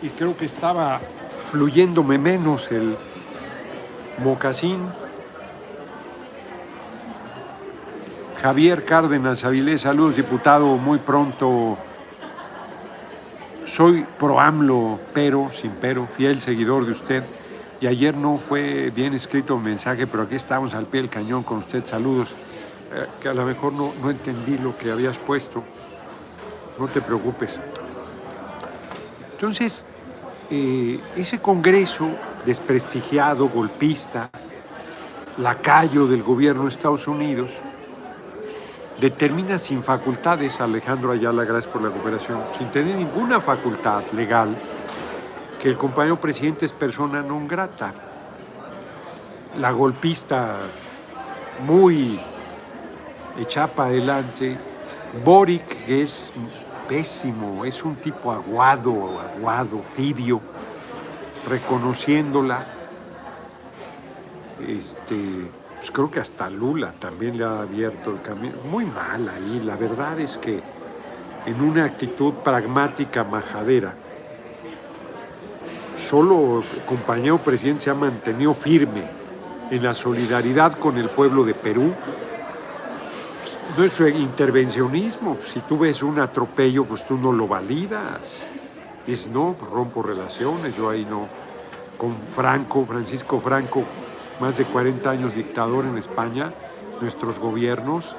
Y 0.02 0.10
creo 0.10 0.36
que 0.36 0.46
estaba 0.46 1.00
fluyéndome 1.52 2.18
menos 2.18 2.72
el 2.72 2.98
mocasín. 4.24 4.90
Javier 8.42 8.86
Cárdenas 8.86 9.44
Avilés, 9.44 9.82
saludos 9.82 10.16
diputado, 10.16 10.78
muy 10.78 10.98
pronto. 10.98 11.78
Soy 13.66 14.06
pro 14.18 14.40
AMLO, 14.40 15.00
pero, 15.14 15.52
sin 15.52 15.72
pero, 15.80 16.08
fiel 16.08 16.42
seguidor 16.42 16.86
de 16.86 16.92
usted. 16.92 17.24
Y 17.82 17.88
ayer 17.88 18.16
no 18.16 18.38
fue 18.38 18.92
bien 18.92 19.14
escrito 19.14 19.56
un 19.56 19.64
mensaje, 19.64 20.08
pero 20.08 20.24
aquí 20.24 20.36
estamos 20.36 20.74
al 20.74 20.86
pie 20.86 21.02
del 21.02 21.10
cañón 21.10 21.44
con 21.44 21.60
usted. 21.60 21.86
Saludos. 21.86 22.36
Eh, 22.94 23.08
que 23.20 23.30
a 23.30 23.34
lo 23.34 23.46
mejor 23.46 23.74
no, 23.74 23.94
no 24.02 24.10
entendí 24.10 24.58
lo 24.58 24.78
que 24.78 24.92
habías 24.92 25.18
puesto. 25.18 25.64
No 26.80 26.88
te 26.88 27.02
preocupes. 27.02 27.60
Entonces, 29.34 29.84
eh, 30.50 31.00
ese 31.16 31.40
Congreso 31.40 32.08
desprestigiado, 32.46 33.50
golpista, 33.50 34.30
lacayo 35.38 36.08
del 36.08 36.24
gobierno 36.24 36.64
de 36.64 36.70
Estados 36.70 37.08
Unidos, 37.08 37.52
determina 39.02 39.60
sin 39.60 39.84
facultades 39.84 40.62
Alejandro 40.62 41.12
Ayala, 41.12 41.44
gracias 41.44 41.72
por 41.72 41.82
la 41.82 41.90
cooperación, 41.90 42.40
sin 42.58 42.72
tener 42.72 42.96
ninguna 42.96 43.42
facultad 43.42 44.04
legal, 44.14 44.56
que 45.66 45.72
el 45.72 45.80
compañero 45.80 46.22
presidente 46.22 46.68
es 46.68 46.72
persona 46.72 47.26
non 47.26 47.50
grata. 47.50 47.90
La 49.58 49.74
golpista 49.74 50.62
muy 51.66 52.22
echada 53.42 53.74
para 53.74 53.90
adelante. 53.90 54.62
Boric, 55.26 55.90
es 55.90 56.32
pésimo, 56.88 57.66
es 57.66 57.82
un 57.82 57.96
tipo 57.96 58.32
aguado, 58.32 59.20
aguado, 59.20 59.82
tibio, 59.96 60.40
reconociéndola. 61.50 62.64
Este, 64.68 65.50
pues 65.80 65.90
creo 65.90 66.12
que 66.12 66.20
hasta 66.20 66.48
Lula 66.48 66.94
también 67.00 67.40
le 67.40 67.44
ha 67.44 67.62
abierto 67.62 68.12
el 68.12 68.22
camino. 68.22 68.54
Muy 68.70 68.86
mal 68.86 69.28
ahí, 69.30 69.64
la 69.66 69.76
verdad 69.76 70.20
es 70.20 70.38
que 70.38 70.62
en 71.48 71.60
una 71.60 71.86
actitud 71.86 72.36
pragmática, 72.46 73.24
majadera, 73.24 74.05
solo 75.98 76.62
compañero 76.86 77.38
presidente 77.38 77.84
se 77.84 77.90
ha 77.90 77.96
mantenido 77.96 78.54
firme 78.54 79.04
en 79.72 79.84
la 79.84 79.94
solidaridad 79.94 80.78
con 80.78 80.98
el 80.98 81.10
pueblo 81.10 81.44
de 81.44 81.54
Perú. 81.54 81.94
no 83.78 83.84
es 83.84 84.00
intervencionismo. 84.00 85.38
Si 85.46 85.60
tú 85.62 85.80
ves 85.80 86.04
un 86.04 86.20
atropello, 86.20 86.86
pues 86.86 87.06
tú 87.06 87.18
no 87.18 87.32
lo 87.32 87.48
validas. 87.48 88.20
Es 89.08 89.28
no, 89.28 89.56
rompo 89.72 90.02
relaciones, 90.02 90.76
yo 90.76 90.90
ahí 90.90 91.06
no. 91.10 91.28
Con 91.98 92.16
Franco, 92.36 92.86
Francisco 92.86 93.40
Franco, 93.40 93.84
más 94.40 94.58
de 94.58 94.66
40 94.66 95.10
años 95.10 95.36
dictador 95.36 95.86
en 95.86 95.98
España, 95.98 96.52
nuestros 97.02 97.40
gobiernos 97.40 98.16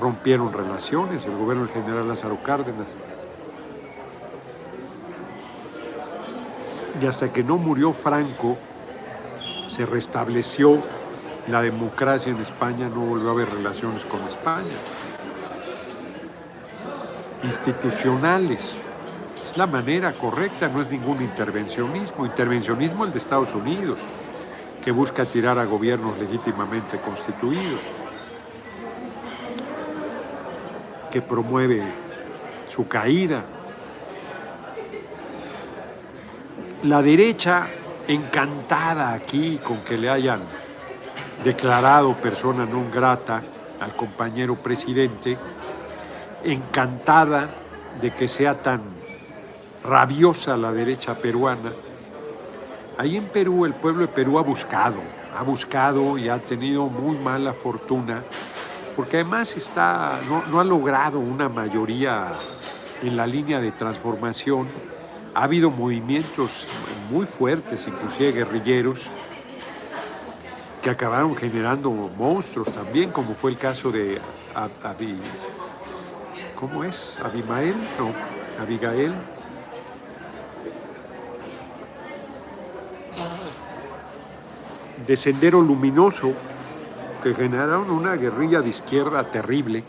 rompieron 0.00 0.52
relaciones, 0.52 1.26
el 1.26 1.36
gobierno 1.36 1.66
del 1.66 1.74
general 1.74 2.08
Lázaro 2.08 2.38
Cárdenas. 2.42 2.86
Y 6.98 7.06
hasta 7.06 7.32
que 7.32 7.44
no 7.44 7.58
murió 7.58 7.92
Franco, 7.92 8.56
se 9.38 9.84
restableció 9.84 10.80
la 11.46 11.62
democracia 11.62 12.32
en 12.32 12.38
España, 12.38 12.88
no 12.88 13.00
volvió 13.00 13.28
a 13.28 13.32
haber 13.32 13.50
relaciones 13.50 14.02
con 14.04 14.20
España. 14.22 14.76
Institucionales. 17.42 18.60
Es 19.44 19.56
la 19.56 19.66
manera 19.66 20.12
correcta, 20.12 20.68
no 20.68 20.82
es 20.82 20.90
ningún 20.90 21.22
intervencionismo. 21.22 22.24
Intervencionismo 22.24 23.04
el 23.04 23.12
de 23.12 23.18
Estados 23.18 23.54
Unidos, 23.54 23.98
que 24.84 24.90
busca 24.90 25.24
tirar 25.24 25.58
a 25.58 25.64
gobiernos 25.64 26.18
legítimamente 26.18 26.98
constituidos. 26.98 27.80
que 31.10 31.20
promueve 31.20 31.82
su 32.68 32.86
caída. 32.86 33.42
La 36.84 37.02
derecha 37.02 37.68
encantada 38.08 39.12
aquí 39.12 39.58
con 39.62 39.78
que 39.78 39.98
le 39.98 40.08
hayan 40.08 40.40
declarado 41.44 42.14
persona 42.14 42.64
non 42.64 42.90
grata 42.90 43.42
al 43.80 43.94
compañero 43.96 44.56
presidente, 44.56 45.36
encantada 46.44 47.48
de 48.00 48.10
que 48.12 48.28
sea 48.28 48.54
tan 48.54 48.80
rabiosa 49.84 50.56
la 50.56 50.72
derecha 50.72 51.14
peruana. 51.14 51.72
Ahí 52.96 53.16
en 53.16 53.28
Perú, 53.28 53.64
el 53.64 53.74
pueblo 53.74 54.06
de 54.06 54.12
Perú 54.12 54.38
ha 54.38 54.42
buscado, 54.42 55.00
ha 55.36 55.42
buscado 55.42 56.18
y 56.18 56.28
ha 56.28 56.38
tenido 56.38 56.86
muy 56.86 57.16
mala 57.18 57.52
fortuna 57.52 58.22
porque 59.00 59.16
además 59.16 59.56
está, 59.56 60.20
no, 60.28 60.60
ha 60.60 60.64
logrado 60.64 61.18
una 61.18 61.48
mayoría 61.48 62.32
en 63.02 63.16
la 63.16 63.26
línea 63.26 63.60
de 63.60 63.72
transformación. 63.72 64.66
Ha 65.34 65.44
habido 65.44 65.70
movimientos 65.70 66.66
muy 67.10 67.24
fuertes, 67.26 67.86
inclusive 67.86 68.32
guerrilleros, 68.32 69.08
que 70.82 70.90
acabaron 70.90 71.36
generando 71.36 71.90
monstruos 71.90 72.72
también, 72.72 73.10
como 73.10 73.34
fue 73.34 73.52
el 73.52 73.58
caso 73.58 73.92
de 73.92 74.20
¿cómo 76.58 76.84
es? 76.84 77.18
Abimael, 77.22 77.74
no, 77.98 78.12
Abigail. 78.62 79.14
De 85.06 85.16
Sendero 85.16 85.60
Luminoso, 85.60 86.32
que 87.22 87.34
generaron 87.34 87.90
una 87.90 88.16
guerrilla 88.16 88.60
de 88.60 88.68
izquierda 88.68 89.24
terrible, 89.24 89.82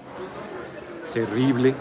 terrible. 1.13 1.75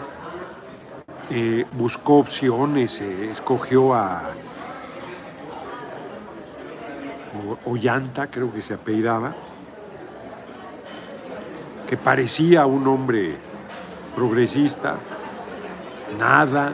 Eh, 1.33 1.65
buscó 1.71 2.17
opciones, 2.17 2.99
eh, 2.99 3.29
escogió 3.31 3.93
a 3.93 4.21
Ollanta, 7.63 8.27
creo 8.27 8.51
que 8.51 8.61
se 8.61 8.73
apellidaba, 8.73 9.33
que 11.87 11.95
parecía 11.95 12.65
un 12.65 12.85
hombre 12.85 13.37
progresista, 14.13 14.97
nada, 16.19 16.73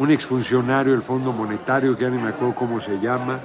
un 0.00 0.10
exfuncionario 0.10 0.90
del 0.90 1.02
Fondo 1.02 1.32
Monetario, 1.32 1.96
que 1.96 2.02
ya 2.02 2.10
ni 2.10 2.20
me 2.20 2.30
acuerdo 2.30 2.56
cómo 2.56 2.80
se 2.80 2.98
llama. 2.98 3.38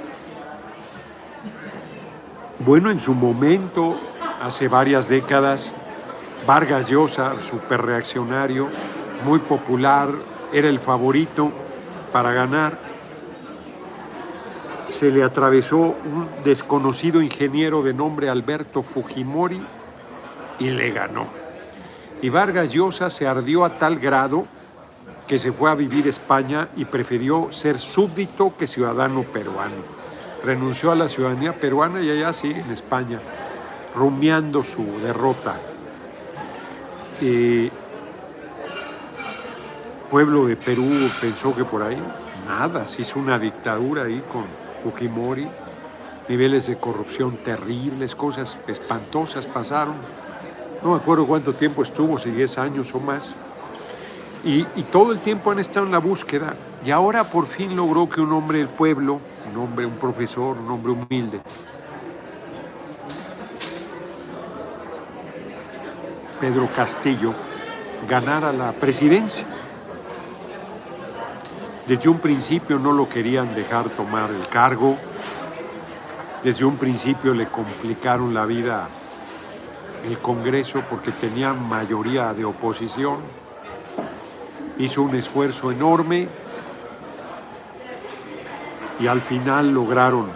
Bueno, 2.66 2.90
en 2.90 3.00
su 3.00 3.14
momento 3.14 3.96
hace 4.42 4.68
varias 4.68 5.08
décadas. 5.08 5.72
Vargas 6.48 6.88
Llosa, 6.88 7.34
reaccionario, 7.70 8.70
muy 9.24 9.40
popular, 9.40 10.10
era 10.52 10.70
el 10.70 10.80
favorito 10.80 11.52
para 12.12 12.34
ganar. 12.34 12.78
Se 14.90 15.10
le 15.10 15.24
atravesó 15.24 15.78
un 15.78 16.28
desconocido 16.44 17.22
ingeniero 17.22 17.82
de 17.82 17.94
nombre 17.94 18.30
Alberto 18.30 18.84
Fujimori 18.84 19.62
y 20.60 20.70
le 20.70 20.92
ganó. 20.92 21.28
Y 22.22 22.30
Vargas 22.30 22.72
Llosa 22.72 23.10
se 23.10 23.28
ardió 23.28 23.66
a 23.66 23.78
tal 23.78 23.98
grado 23.98 24.46
que 25.28 25.40
se 25.40 25.52
fue 25.52 25.72
a 25.72 25.76
vivir 25.76 26.06
a 26.06 26.10
España 26.10 26.68
y 26.76 26.86
prefirió 26.86 27.52
ser 27.52 27.80
súbdito 27.80 28.54
que 28.58 28.68
ciudadano 28.68 29.24
peruano. 29.24 30.02
Renunció 30.44 30.92
a 30.92 30.96
la 30.96 31.08
ciudadanía 31.08 31.54
peruana 31.54 32.02
y 32.02 32.10
allá 32.10 32.34
sí, 32.34 32.52
en 32.52 32.70
España 32.72 33.20
rumiando 33.96 34.64
su 34.64 34.84
derrota. 35.02 35.56
Pueblo 40.12 40.46
de 40.46 40.58
Perú 40.58 40.90
pensó 41.22 41.56
que 41.56 41.64
por 41.64 41.82
ahí 41.82 41.98
nada, 42.46 42.86
se 42.86 43.04
hizo 43.04 43.18
una 43.18 43.40
dictadura 43.40 44.04
ahí 44.04 44.22
con 44.30 44.44
Fujimori, 44.84 45.48
niveles 46.28 46.68
de 46.68 46.78
corrupción 46.78 47.38
terribles, 47.38 48.14
cosas 48.14 48.58
espantosas 48.68 49.46
pasaron. 49.48 49.96
No 50.84 50.92
me 50.92 50.98
acuerdo 50.98 51.26
cuánto 51.26 51.54
tiempo 51.54 51.82
estuvo, 51.82 52.20
si 52.20 52.30
10 52.30 52.58
años 52.58 52.94
o 52.94 53.00
más. 53.00 53.24
Y, 54.44 54.66
y, 54.76 54.84
todo 54.92 55.14
el 55.14 55.20
tiempo 55.20 55.52
han 55.52 55.60
estado 55.60 55.86
en 55.86 55.94
la 55.94 56.00
búsqueda. 56.00 56.56
Y 56.84 56.92
ahora 56.92 57.24
por 57.24 57.48
fin 57.48 57.74
logró 57.76 58.10
que 58.10 58.20
un 58.20 58.34
hombre 58.34 58.58
del 58.58 58.68
pueblo, 58.68 59.20
un 59.50 59.62
hombre, 59.62 59.86
un 59.86 59.94
profesor, 59.94 60.58
un 60.58 60.70
hombre 60.70 60.92
humilde, 60.92 61.40
Pedro 66.42 66.68
Castillo 66.76 67.34
ganara 68.10 68.52
la 68.52 68.74
presidencia. 68.74 69.61
Desde 71.88 72.10
un 72.10 72.20
principio 72.20 72.78
no 72.78 72.92
lo 72.92 73.10
querían 73.10 73.56
dejar 73.56 73.90
tomar 73.90 74.30
el 74.30 74.48
cargo, 74.48 74.98
desde 76.44 76.64
un 76.66 76.78
principio 76.78 77.34
le 77.34 77.48
complicaron 77.48 78.34
la 78.34 78.46
vida 78.46 78.88
el 80.06 80.18
Congreso 80.20 80.84
porque 80.90 81.12
tenía 81.12 81.54
mayoría 81.54 82.34
de 82.34 82.46
oposición, 82.46 83.18
hizo 84.78 85.04
un 85.04 85.16
esfuerzo 85.16 85.72
enorme 85.72 86.28
y 89.00 89.08
al 89.08 89.22
final 89.22 89.74
lograron 89.74 90.30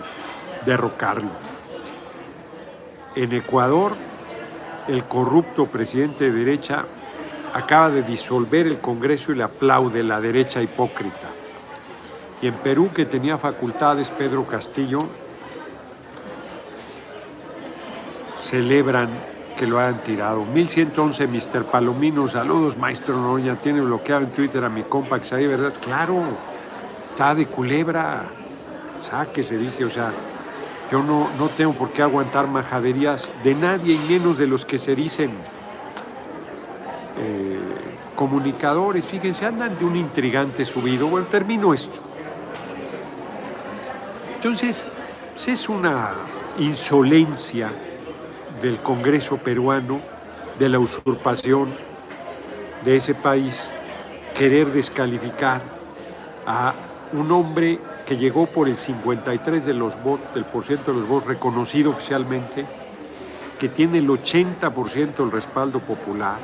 derrocarlo. 0.66 1.30
En 3.16 3.34
Ecuador 3.34 3.94
el 4.88 5.04
corrupto 5.06 5.66
presidente 5.66 6.32
de 6.32 6.46
derecha 6.46 6.86
acaba 7.56 7.90
de 7.90 8.04
disolver 8.04 8.68
el 8.68 8.80
Congreso 8.80 9.32
y 9.32 9.36
le 9.36 9.44
aplaude 9.44 10.04
la 10.04 10.20
derecha 10.20 10.62
hipócrita. 10.62 11.30
Y 12.42 12.48
en 12.48 12.56
Perú, 12.56 12.90
que 12.94 13.06
tenía 13.06 13.38
facultades, 13.38 14.10
Pedro 14.10 14.46
Castillo, 14.46 15.08
celebran 18.44 19.08
que 19.58 19.66
lo 19.66 19.80
hayan 19.80 20.04
tirado. 20.04 20.44
1111, 20.44 21.28
Mr. 21.28 21.64
Palomino, 21.64 22.28
saludos, 22.28 22.78
maestro 22.78 23.16
Noroña, 23.16 23.56
tiene 23.56 23.80
bloqueado 23.80 24.26
en 24.26 24.32
Twitter 24.32 24.66
a 24.66 24.70
mi 24.70 24.84
compa 24.84 25.22
ahí, 25.32 25.48
¿verdad? 25.48 25.74
Claro, 25.82 26.24
está 27.12 27.34
de 27.34 27.46
culebra, 27.46 28.24
saque, 29.02 29.44
se 29.44 29.58
dice, 29.58 29.86
o 29.86 29.90
sea, 29.90 30.12
yo 30.92 31.02
no, 31.02 31.30
no 31.40 31.48
tengo 31.48 31.72
por 31.72 31.90
qué 31.92 32.02
aguantar 32.02 32.48
majaderías 32.48 33.32
de 33.46 33.56
nadie 33.56 33.96
y 33.96 34.12
menos 34.12 34.38
de 34.38 34.46
los 34.46 34.66
que 34.66 34.78
se 34.78 34.94
dicen 34.94 35.32
eh, 37.18 37.60
comunicadores. 38.16 39.06
Fíjense, 39.06 39.46
andan 39.46 39.78
de 39.78 39.86
un 39.86 39.96
intrigante 39.96 40.66
subido. 40.66 41.08
Bueno, 41.08 41.28
termino 41.28 41.74
esto. 41.74 42.00
Entonces, 44.36 44.88
es 45.46 45.70
una 45.70 46.14
insolencia 46.58 47.72
del 48.62 48.78
Congreso 48.78 49.38
peruano, 49.38 50.00
de 50.58 50.70
la 50.70 50.80
usurpación 50.80 51.68
de 52.84 52.98
ese 52.98 53.14
país, 53.14 53.56
querer 54.36 54.72
descalificar 54.72 55.62
a 56.48 56.74
un 57.14 57.32
hombre 57.32 57.80
que 58.06 58.18
llegó 58.18 58.46
por 58.46 58.68
el 58.68 58.78
53 58.78 59.66
de 59.66 59.74
los 59.74 60.02
votos, 60.04 60.34
del 60.34 60.46
por 60.46 60.64
ciento 60.64 60.94
de 60.94 61.00
los 61.00 61.08
votos 61.08 61.28
reconocido 61.30 61.92
oficialmente, 61.92 62.66
que 63.60 63.70
tiene 63.70 64.00
el 64.00 64.08
80% 64.08 65.16
del 65.16 65.32
respaldo 65.32 65.80
popular, 65.80 66.38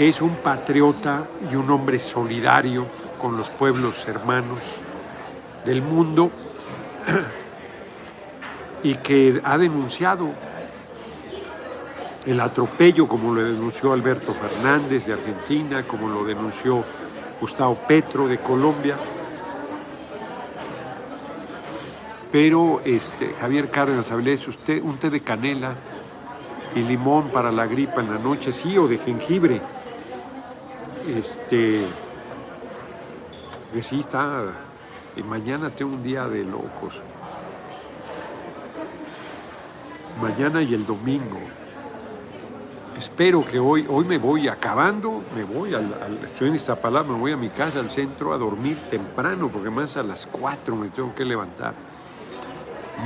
que 0.00 0.08
es 0.08 0.22
un 0.22 0.36
patriota 0.36 1.26
y 1.52 1.56
un 1.56 1.70
hombre 1.70 1.98
solidario 1.98 2.86
con 3.20 3.36
los 3.36 3.50
pueblos 3.50 4.08
hermanos 4.08 4.64
del 5.66 5.82
mundo 5.82 6.30
y 8.82 8.94
que 8.94 9.42
ha 9.44 9.58
denunciado 9.58 10.30
el 12.24 12.40
atropello, 12.40 13.06
como 13.06 13.34
lo 13.34 13.44
denunció 13.44 13.92
Alberto 13.92 14.32
Fernández 14.32 15.04
de 15.04 15.12
Argentina, 15.12 15.82
como 15.86 16.08
lo 16.08 16.24
denunció 16.24 16.82
Gustavo 17.38 17.74
Petro 17.86 18.26
de 18.26 18.38
Colombia. 18.38 18.96
Pero 22.32 22.80
este, 22.86 23.34
Javier 23.38 23.68
Cárdenas 23.68 24.10
Avilés, 24.10 24.48
usted 24.48 24.82
un 24.82 24.96
té 24.96 25.10
de 25.10 25.20
canela 25.20 25.74
y 26.74 26.80
limón 26.80 27.28
para 27.28 27.52
la 27.52 27.66
gripa 27.66 28.00
en 28.00 28.10
la 28.10 28.18
noche, 28.18 28.50
sí, 28.50 28.78
o 28.78 28.88
de 28.88 28.96
jengibre. 28.96 29.60
Este, 31.16 31.86
que 33.72 33.82
sí 33.82 34.00
está, 34.00 34.44
y 35.16 35.22
mañana 35.22 35.70
tengo 35.70 35.94
un 35.94 36.02
día 36.02 36.26
de 36.28 36.44
locos. 36.44 37.00
Mañana 40.20 40.62
y 40.62 40.74
el 40.74 40.86
domingo 40.86 41.40
espero 43.00 43.42
que 43.42 43.58
hoy, 43.58 43.86
hoy 43.88 44.04
me 44.04 44.18
voy 44.18 44.46
acabando, 44.46 45.24
me 45.34 45.42
voy 45.42 45.74
al, 45.74 46.20
estoy 46.22 46.48
en 46.48 47.08
me 47.08 47.18
voy 47.18 47.32
a 47.32 47.36
mi 47.36 47.48
casa, 47.48 47.80
al 47.80 47.90
centro, 47.90 48.34
a 48.34 48.38
dormir 48.38 48.76
temprano, 48.90 49.48
porque 49.48 49.70
más 49.70 49.96
a 49.96 50.02
las 50.02 50.26
4 50.26 50.76
me 50.76 50.88
tengo 50.90 51.14
que 51.14 51.24
levantar. 51.24 51.72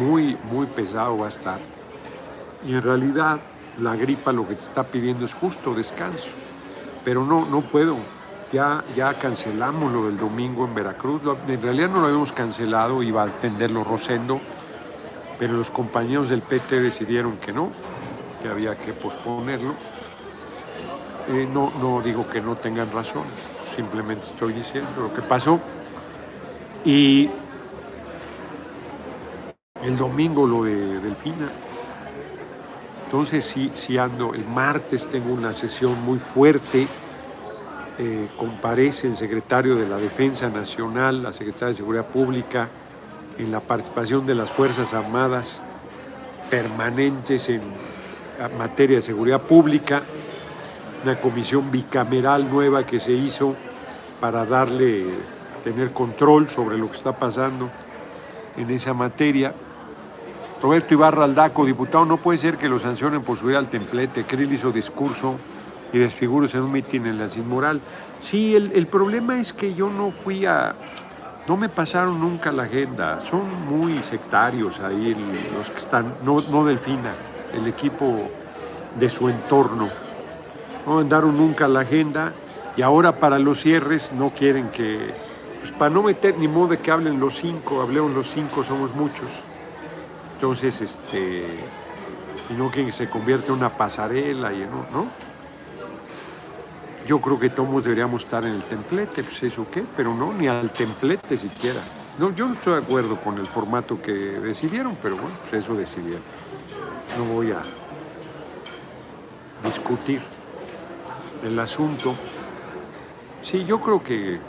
Muy, 0.01 0.37
muy 0.51 0.67
pesado 0.67 1.19
va 1.19 1.27
a 1.27 1.29
estar. 1.29 1.61
Y 2.67 2.75
en 2.75 2.83
realidad 2.83 3.38
la 3.81 3.95
gripa 3.95 4.33
lo 4.33 4.49
que 4.49 4.57
te 4.57 4.64
está 4.64 4.83
pidiendo 4.83 5.25
es 5.25 5.33
justo 5.33 5.73
descanso. 5.75 6.44
Pero 7.05 7.25
no, 7.25 7.45
no 7.45 7.61
puedo. 7.61 7.97
Ya, 8.53 8.83
ya 8.97 9.12
cancelamos 9.19 9.93
lo 9.93 10.07
del 10.07 10.19
domingo 10.19 10.64
en 10.64 10.75
Veracruz. 10.75 11.23
En 11.49 11.62
realidad 11.62 11.88
no 11.90 12.01
lo 12.01 12.07
habíamos 12.07 12.33
cancelado, 12.33 13.03
iba 13.03 13.23
a 13.23 13.27
atenderlo 13.27 13.85
Rosendo, 13.85 14.40
pero 15.38 15.55
los 15.55 15.71
compañeros 15.71 16.29
del 16.31 16.40
PT 16.43 16.81
decidieron 16.81 17.37
que 17.38 17.53
no, 17.53 17.69
que 18.40 18.49
había 18.49 18.75
que 18.77 18.93
posponerlo. 18.95 19.73
Eh, 21.27 21.47
no, 21.53 21.73
no 21.81 22.01
digo 22.03 22.29
que 22.29 22.40
no 22.40 22.55
tengan 22.57 22.90
razón, 22.90 23.25
simplemente 23.75 24.27
estoy 24.27 24.53
diciendo 24.53 25.03
lo 25.03 25.14
que 25.14 25.23
pasó. 25.23 25.59
Y 26.85 27.29
el 29.83 29.97
domingo 29.99 30.47
lo 30.47 30.64
de 30.64 31.01
Delfina. 31.01 31.74
Entonces 33.14 33.55
sí, 33.77 33.96
ando, 33.96 34.35
el 34.35 34.44
martes 34.44 35.07
tengo 35.07 35.33
una 35.33 35.55
sesión 35.55 36.05
muy 36.05 36.18
fuerte. 36.18 36.88
Eh, 37.96 38.27
comparece 38.37 39.07
el 39.07 39.16
secretario 39.16 39.77
de 39.77 39.87
la 39.88 39.98
Defensa 39.98 40.48
Nacional, 40.48 41.22
la 41.22 41.33
secretaria 41.33 41.68
de 41.68 41.74
Seguridad 41.74 42.07
Pública, 42.07 42.68
en 43.38 43.53
la 43.53 43.61
participación 43.61 44.27
de 44.27 44.35
las 44.35 44.50
Fuerzas 44.50 44.92
Armadas 44.92 45.61
permanentes 46.50 47.48
en 47.50 47.62
materia 48.59 48.96
de 48.96 49.03
seguridad 49.03 49.42
pública, 49.42 50.03
una 51.05 51.20
comisión 51.20 51.70
bicameral 51.70 52.50
nueva 52.50 52.85
que 52.85 52.98
se 52.98 53.12
hizo 53.12 53.55
para 54.20 54.44
darle, 54.44 55.05
tener 55.62 55.92
control 55.92 56.48
sobre 56.48 56.77
lo 56.77 56.90
que 56.90 56.96
está 56.96 57.12
pasando 57.12 57.70
en 58.57 58.70
esa 58.70 58.92
materia. 58.92 59.55
Roberto 60.62 60.95
Ibarra 60.95 61.25
Aldaco, 61.25 61.64
diputado, 61.67 62.05
no 62.05 62.17
puede 62.17 62.38
ser 62.38 62.57
que 62.57 62.69
lo 62.69 62.79
sancionen 62.79 63.23
por 63.23 63.38
subir 63.38 63.57
al 63.57 63.69
templete. 63.69 64.25
Krill 64.25 64.53
hizo 64.53 64.73
discurso 64.73 65.37
y 65.93 65.99
desfiguros 65.99 66.55
en 66.55 66.62
un 66.62 66.73
mitin 66.73 67.07
en 67.07 67.19
la 67.19 67.29
Moral. 67.45 67.81
Sí, 68.21 68.57
el, 68.57 68.73
el, 68.73 68.87
problema 68.87 69.40
es 69.40 69.53
que 69.53 69.75
yo 69.75 69.90
no 69.90 70.11
fui 70.11 70.47
a... 70.47 70.75
No 71.47 71.59
me 71.59 71.69
pasaron 71.69 72.19
nunca 72.21 72.51
la 72.51 72.62
agenda. 72.62 73.21
Son 73.21 73.43
muy 73.69 74.03
sectarios 74.03 74.81
ahí 74.81 75.14
los 75.57 75.71
que 75.71 75.79
están, 75.79 76.14
no, 76.25 76.40
no 76.51 76.64
Delfina 76.64 77.12
el 77.55 77.67
equipo 77.67 78.31
de 78.99 79.09
su 79.09 79.29
entorno. 79.29 79.88
No 80.87 80.95
mandaron 80.95 81.37
nunca 81.37 81.69
la 81.69 81.81
agenda 81.81 82.33
y 82.77 82.83
ahora 82.83 83.12
para 83.12 83.38
los 83.38 83.61
cierres 83.61 84.12
no 84.12 84.31
quieren 84.31 84.69
que, 84.71 84.99
pues 85.61 85.73
para 85.73 85.90
no 85.90 86.03
meter 86.03 86.37
ni 86.38 86.49
modo 86.49 86.69
de 86.69 86.79
que 86.79 86.90
hablen 86.90 87.21
los 87.21 87.37
cinco, 87.37 87.81
hablemos 87.81 88.12
los 88.12 88.31
cinco, 88.31 88.64
somos 88.64 88.95
muchos. 88.95 89.31
Entonces, 90.35 90.81
este, 90.81 91.47
y 92.51 92.53
no 92.55 92.70
que 92.70 92.90
se 92.92 93.09
convierta 93.09 93.49
en 93.49 93.59
una 93.59 93.70
pasarela 93.70 94.53
y 94.53 94.61
no, 94.61 94.87
¿no? 94.92 95.07
Yo 97.07 97.20
creo 97.20 97.38
que 97.38 97.51
todos 97.51 97.85
deberíamos 97.85 98.25
estar 98.25 98.44
en 98.44 98.55
el 98.55 98.62
templete, 98.62 99.23
pues 99.23 99.42
eso 99.42 99.66
qué, 99.70 99.85
pero 99.97 100.14
no, 100.14 100.33
ni 100.33 100.49
al 100.49 100.70
templete 100.70 101.37
siquiera. 101.37 101.81
No, 102.18 102.35
yo 102.35 102.47
no 102.47 102.55
estoy 102.55 102.75
de 102.75 102.81
acuerdo 102.81 103.16
con 103.16 103.38
el 103.38 103.47
formato 103.47 104.01
que 104.01 104.12
decidieron, 104.12 104.97
pero 105.03 105.16
bueno, 105.16 105.37
pues 105.51 105.64
eso 105.64 105.75
decidieron 105.75 106.23
no 107.18 107.25
voy 107.25 107.53
a 107.53 107.62
discutir 109.64 110.20
el 111.44 111.59
asunto. 111.59 112.14
Sí, 113.42 113.64
yo 113.64 113.81
creo 113.81 114.03
que, 114.03 114.40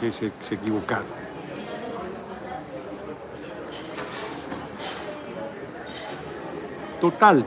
que 0.00 0.12
se, 0.12 0.32
se 0.40 0.54
equivocaron. 0.54 1.21
Total, 7.02 7.44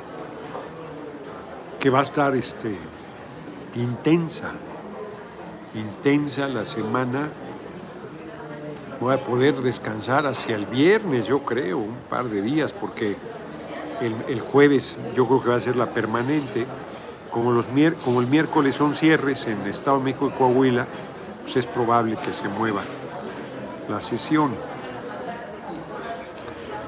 que 1.80 1.90
va 1.90 2.00
a 2.00 2.02
estar 2.02 2.36
este, 2.36 2.76
intensa, 3.76 4.52
intensa 5.74 6.50
la 6.50 6.66
semana. 6.66 7.30
Voy 9.00 9.14
a 9.14 9.18
poder 9.18 9.56
descansar 9.62 10.28
hacia 10.28 10.58
el 10.58 10.66
viernes, 10.66 11.26
yo 11.26 11.40
creo, 11.40 11.78
un 11.78 11.96
par 12.10 12.26
de 12.26 12.42
días, 12.42 12.74
porque 12.74 13.16
el, 14.02 14.42
jueves 14.42 14.98
yo 15.16 15.26
creo 15.26 15.42
que 15.42 15.50
va 15.52 15.56
a 15.56 15.62
ser 15.62 15.78
la 15.78 15.90
permanente. 15.90 16.66
Como, 17.32 17.54
los 17.54 17.68
como 18.04 18.20
el 18.20 18.28
miércoles 18.28 18.76
son 18.76 18.94
cierres 18.94 19.48
en 19.48 19.62
Estado 19.68 20.00
de 20.00 20.04
México 20.04 20.34
y 20.36 20.38
Coahuila, 20.38 20.86
pues 21.44 21.56
es 21.56 21.66
probable 21.66 22.18
que 22.18 22.34
se 22.34 22.50
mueva 22.50 22.82
la 23.88 24.02
sesión. 24.02 24.52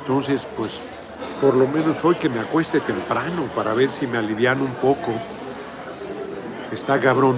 Entonces, 0.02 0.46
pues 0.58 0.97
por 1.42 1.56
lo 1.56 1.68
menos 1.68 2.04
hoy 2.04 2.16
que 2.16 2.30
me 2.30 2.40
acueste 2.40 2.80
temprano 2.80 3.44
para 3.56 3.74
ver 3.74 3.90
si 3.90 4.08
me 4.08 4.18
alivian 4.18 4.62
un 4.62 4.72
poco. 4.76 5.12
Está 6.72 7.00
cabrón. 7.00 7.36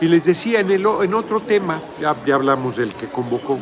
Y 0.00 0.06
les 0.06 0.24
decía, 0.24 0.60
en, 0.60 0.70
el, 0.70 0.86
en 1.02 1.14
otro 1.14 1.40
tema, 1.40 1.80
ya, 2.00 2.14
ya 2.26 2.34
hablamos 2.34 2.76
del 2.76 2.94
que 2.94 3.06
convocó, 3.06 3.58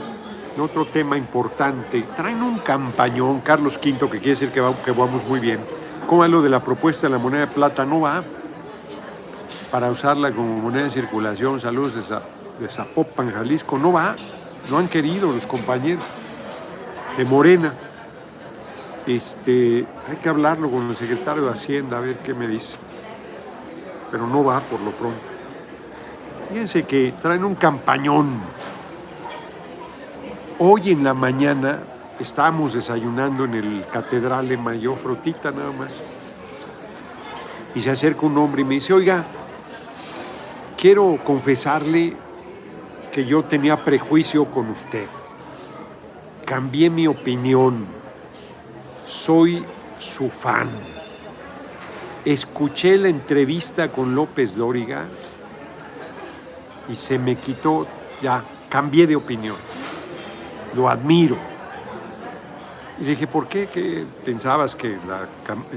otro 0.61 0.85
tema 0.85 1.17
importante. 1.17 2.05
Traen 2.17 2.43
un 2.43 2.59
campañón, 2.59 3.41
Carlos 3.41 3.77
V, 3.77 3.99
que 4.11 4.19
quiere 4.19 4.31
decir 4.31 4.51
que, 4.51 4.61
vamos 4.61 5.25
muy 5.27 5.41
bien. 5.41 5.61
¿Cómo 6.09 6.25
es 6.25 6.31
lo 6.31 6.43
de 6.43 6.51
la 6.51 6.61
propuesta 6.61 7.07
de 7.07 7.13
la 7.13 7.19
moneda 7.19 7.43
de 7.43 7.47
plata? 7.49 7.85
No 7.85 8.01
va 8.01 8.23
para 9.71 9.91
usarla 9.91 10.31
como 10.31 10.59
moneda 10.59 10.85
de 10.85 10.91
circulación. 10.91 11.61
Saludos 11.61 11.95
de, 12.61 12.69
Zapopan, 12.69 13.33
Jalisco. 13.33 13.79
No 13.79 13.93
va. 13.93 14.15
No 14.71 14.79
han 14.79 14.89
querido 14.89 15.33
los 15.33 15.47
compañeros 15.47 16.05
de 17.17 17.25
Morena. 17.25 17.75
Este, 19.07 19.85
hay 20.09 20.17
que 20.23 20.29
hablarlo 20.29 20.71
con 20.71 20.89
el 20.89 20.97
secretario 20.97 21.45
de 21.45 21.53
Hacienda 21.53 21.99
a 21.99 22.01
ver 22.01 22.19
qué 22.19 22.35
me 22.35 22.47
dice. 22.47 22.77
Pero 24.11 24.27
no 24.27 24.45
va 24.45 24.61
por 24.61 24.81
lo 24.81 24.91
pronto. 24.93 25.21
Fíjense 26.49 26.85
que 26.85 27.13
traen 27.21 27.45
un 27.45 27.55
campañón 27.55 28.41
Hoy 30.61 30.91
en 30.91 31.03
la 31.03 31.15
mañana 31.15 31.81
estábamos 32.21 32.75
desayunando 32.75 33.45
en 33.45 33.55
el 33.55 33.85
Catedral 33.93 34.49
de 34.49 34.57
Mayor, 34.57 34.97
frutita 34.99 35.51
nada 35.51 35.73
más. 35.73 35.91
Y 37.75 37.83
se 37.83 37.91
acerca 37.91 38.25
un 38.25 38.39
hombre 38.39 38.63
y 38.63 38.65
me 38.65 38.75
dice, 38.75 38.93
oiga, 38.93 39.25
quiero 40.79 41.19
confesarle 41.25 42.17
que 43.11 43.25
yo 43.25 43.43
tenía 43.43 43.77
prejuicio 43.77 44.45
con 44.45 44.71
usted. 44.71 45.07
Cambié 46.45 46.89
mi 46.89 47.09
opinión. 47.09 47.85
Soy 49.07 49.65
su 49.99 50.31
fan. 50.31 50.69
Escuché 52.25 52.97
la 52.97 53.09
entrevista 53.09 53.89
con 53.89 54.15
López 54.15 54.57
Dóriga 54.57 55.07
y 56.89 56.95
se 56.95 57.19
me 57.19 57.37
quitó, 57.37 57.87
ya, 58.23 58.43
cambié 58.69 59.07
de 59.07 59.17
opinión 59.17 59.57
lo 60.75 60.89
admiro. 60.89 61.37
Y 63.01 63.05
dije, 63.05 63.27
¿por 63.27 63.49
qué? 63.49 63.67
¿Qué 63.67 64.05
pensabas 64.25 64.77
que 64.77 64.97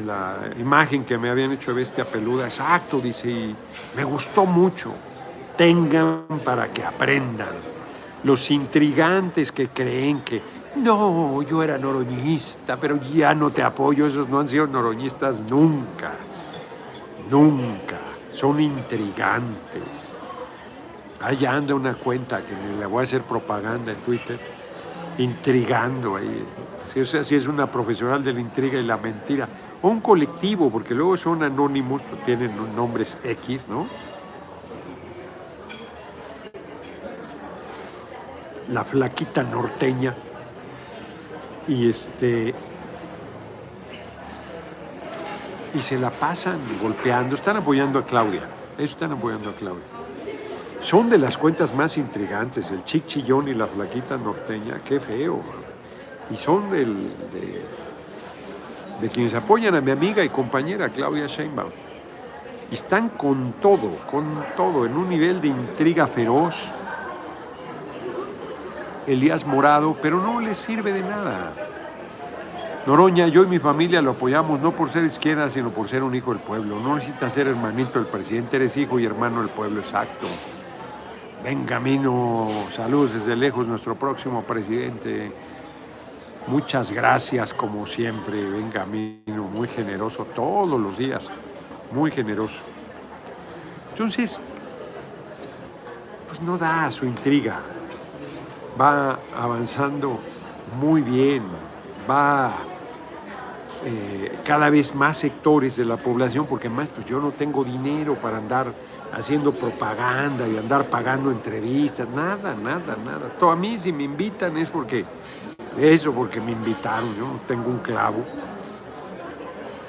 la, 0.06 0.52
imagen 0.60 1.04
que 1.04 1.18
me 1.18 1.30
habían 1.30 1.52
hecho 1.52 1.72
de 1.72 1.78
bestia 1.78 2.06
peluda? 2.06 2.46
Exacto, 2.46 3.00
dice, 3.00 3.30
y 3.30 3.56
me 3.96 4.04
gustó 4.04 4.46
mucho. 4.46 4.94
Tengan 5.58 6.26
para 6.46 6.68
que 6.72 6.84
aprendan. 6.84 7.56
Los 8.24 8.52
intrigantes 8.52 9.52
que 9.52 9.70
creen 9.70 10.22
que, 10.22 10.42
no, 10.84 11.42
yo 11.42 11.64
era 11.64 11.78
noroñista, 11.78 12.78
pero 12.78 13.00
ya 13.02 13.34
no 13.34 13.52
te 13.52 13.64
apoyo, 13.64 14.06
esos 14.08 14.30
no 14.30 14.40
han 14.40 14.48
sido 14.48 14.68
noroñistas 14.68 15.42
nunca. 15.42 16.14
Nunca. 17.30 17.98
Son 18.32 18.60
intrigantes. 18.60 20.14
Allá 21.20 21.54
anda 21.54 21.74
una 21.74 21.96
cuenta 21.96 22.42
que 22.46 22.54
le 22.80 22.86
voy 22.86 23.02
a 23.02 23.04
hacer 23.04 23.22
propaganda 23.24 23.92
en 23.92 23.98
Twitter 24.00 24.40
intrigando 25.18 26.16
ahí. 26.16 26.46
Si 26.94 27.00
es, 27.00 27.14
es 27.14 27.48
una 27.48 27.68
profesional 27.68 28.24
de 28.24 28.34
la 28.34 28.40
intriga 28.40 28.80
y 28.80 28.84
la 28.84 28.98
mentira. 28.98 29.48
o 29.82 29.90
un 29.90 30.00
colectivo, 30.00 30.70
porque 30.70 30.94
luego 30.94 31.18
son 31.18 31.44
anónimos, 31.44 32.04
tienen 32.26 32.52
nombres 32.76 33.18
X, 33.24 33.68
¿no? 33.68 33.88
La 38.70 38.84
flaquita 38.84 39.44
norteña. 39.44 40.14
Y 41.68 41.90
este. 41.90 42.54
Y 45.74 45.82
se 45.82 45.98
la 46.00 46.10
pasan 46.10 46.60
golpeando, 46.82 47.36
están 47.36 47.58
apoyando 47.58 48.00
a 48.00 48.06
Claudia. 48.06 48.48
Ellos 48.78 48.92
están 48.92 49.12
apoyando 49.12 49.50
a 49.50 49.54
Claudia. 49.54 49.84
Son 50.80 51.10
de 51.10 51.18
las 51.18 51.38
cuentas 51.38 51.74
más 51.74 51.98
intrigantes, 51.98 52.72
el 52.72 52.84
chic 52.84 53.06
chillón 53.08 53.48
y 53.48 53.54
la 53.54 53.68
flaquita 53.68 54.18
norteña, 54.18 54.80
qué 54.86 55.00
feo. 55.00 55.42
Y 56.32 56.36
son 56.38 56.70
de, 56.70 56.86
de 59.02 59.10
quienes 59.10 59.34
apoyan 59.34 59.76
a 59.76 59.82
mi 59.82 59.92
amiga 59.92 60.24
y 60.24 60.30
compañera 60.30 60.90
Claudia 60.90 61.28
Sheinbaum. 61.28 61.72
Y 62.72 62.76
están 62.76 63.10
con 63.10 63.54
todo, 63.62 63.96
con 64.10 64.44
todo, 64.56 64.86
en 64.86 64.96
un 64.98 65.10
nivel 65.10 65.42
de 65.42 65.48
intriga 65.48 66.08
feroz. 66.08 66.70
Elías 69.08 69.46
Morado, 69.46 69.96
pero 70.02 70.22
no 70.22 70.42
les 70.42 70.58
sirve 70.58 70.92
de 70.92 71.02
nada. 71.02 71.54
Noroña, 72.86 73.28
yo 73.28 73.44
y 73.44 73.48
mi 73.48 73.60
familia 73.60 74.02
lo 74.02 74.12
apoyamos 74.12 74.60
no 74.62 74.72
por 74.74 74.90
ser 74.90 75.04
izquierda, 75.04 75.50
sino 75.50 75.70
por 75.70 75.88
ser 75.88 76.04
un 76.04 76.14
hijo 76.14 76.32
del 76.32 76.42
pueblo. 76.42 76.80
No 76.80 76.96
necesitas 76.96 77.34
ser 77.34 77.48
hermanito 77.48 78.00
del 78.00 78.08
presidente, 78.08 78.58
eres 78.58 78.78
hijo 78.78 79.00
y 79.00 79.06
hermano 79.06 79.42
del 79.42 79.50
pueblo, 79.50 79.80
exacto. 79.80 80.28
Benjamino, 81.44 82.50
saludos 82.72 83.14
desde 83.14 83.36
lejos, 83.36 83.68
nuestro 83.68 83.96
próximo 83.96 84.44
presidente. 84.44 85.32
Muchas 86.48 86.92
gracias, 86.92 87.54
como 87.54 87.86
siempre, 87.86 88.42
Benjamino, 88.50 89.44
muy 89.54 89.68
generoso 89.68 90.26
todos 90.34 90.80
los 90.80 90.98
días, 90.98 91.28
muy 91.92 92.10
generoso. 92.12 92.62
Entonces, 93.92 94.40
pues 96.28 96.42
no 96.42 96.58
da 96.58 96.90
su 96.90 97.06
intriga, 97.06 97.60
va 98.80 99.20
avanzando 99.36 100.20
muy 100.80 101.02
bien, 101.02 101.44
va 102.10 102.54
eh, 103.86 104.38
cada 104.44 104.70
vez 104.70 104.94
más 104.94 105.18
sectores 105.18 105.76
de 105.78 105.86
la 105.86 105.98
población, 105.98 106.46
porque 106.46 106.70
más, 106.70 106.90
pues 106.90 107.06
yo 107.06 107.20
no 107.20 107.32
tengo 107.32 107.64
dinero 107.64 108.16
para 108.16 108.38
andar 108.38 108.68
haciendo 109.14 109.52
propaganda 109.52 110.48
y 110.48 110.58
andar 110.58 110.86
pagando 110.86 111.32
entrevistas, 111.32 112.08
nada, 112.10 112.54
nada, 112.56 112.98
nada. 113.06 113.30
Todo, 113.40 113.52
a 113.52 113.56
mí 113.56 113.78
si 113.80 113.94
me 113.94 114.04
invitan 114.04 114.58
es 114.58 114.70
porque 114.70 115.06
eso 115.80 116.12
porque 116.12 116.42
me 116.42 116.52
invitaron, 116.52 117.16
yo 117.16 117.28
no 117.28 117.40
tengo 117.48 117.70
un 117.70 117.80
clavo, 117.80 118.24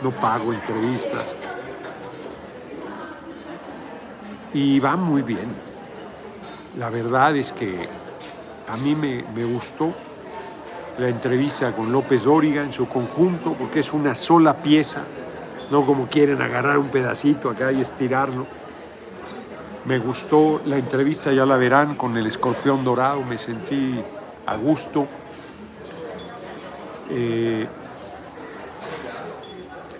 no 0.02 0.10
pago 0.10 0.52
entrevistas. 0.52 1.24
Y 4.54 4.80
va 4.80 4.96
muy 4.96 5.22
bien. 5.22 5.48
La 6.78 6.90
verdad 6.90 7.36
es 7.36 7.52
que 7.52 7.86
a 8.68 8.76
mí 8.76 8.94
me, 8.94 9.24
me 9.34 9.44
gustó 9.44 9.92
la 10.98 11.08
entrevista 11.08 11.74
con 11.74 11.92
López 11.92 12.24
Dóriga 12.24 12.62
en 12.62 12.72
su 12.72 12.88
conjunto, 12.88 13.54
porque 13.58 13.80
es 13.80 13.92
una 13.92 14.14
sola 14.14 14.54
pieza, 14.54 15.02
no 15.70 15.86
como 15.86 16.08
quieren 16.08 16.42
agarrar 16.42 16.78
un 16.78 16.88
pedacito 16.88 17.50
acá 17.50 17.70
y 17.72 17.80
estirarlo. 17.80 18.46
Me 19.84 19.98
gustó 19.98 20.60
la 20.66 20.76
entrevista, 20.76 21.32
ya 21.32 21.46
la 21.46 21.56
verán, 21.56 21.94
con 21.94 22.16
el 22.16 22.26
escorpión 22.26 22.84
dorado, 22.84 23.22
me 23.22 23.38
sentí 23.38 24.02
a 24.44 24.56
gusto. 24.56 25.06
Eh, 27.10 27.66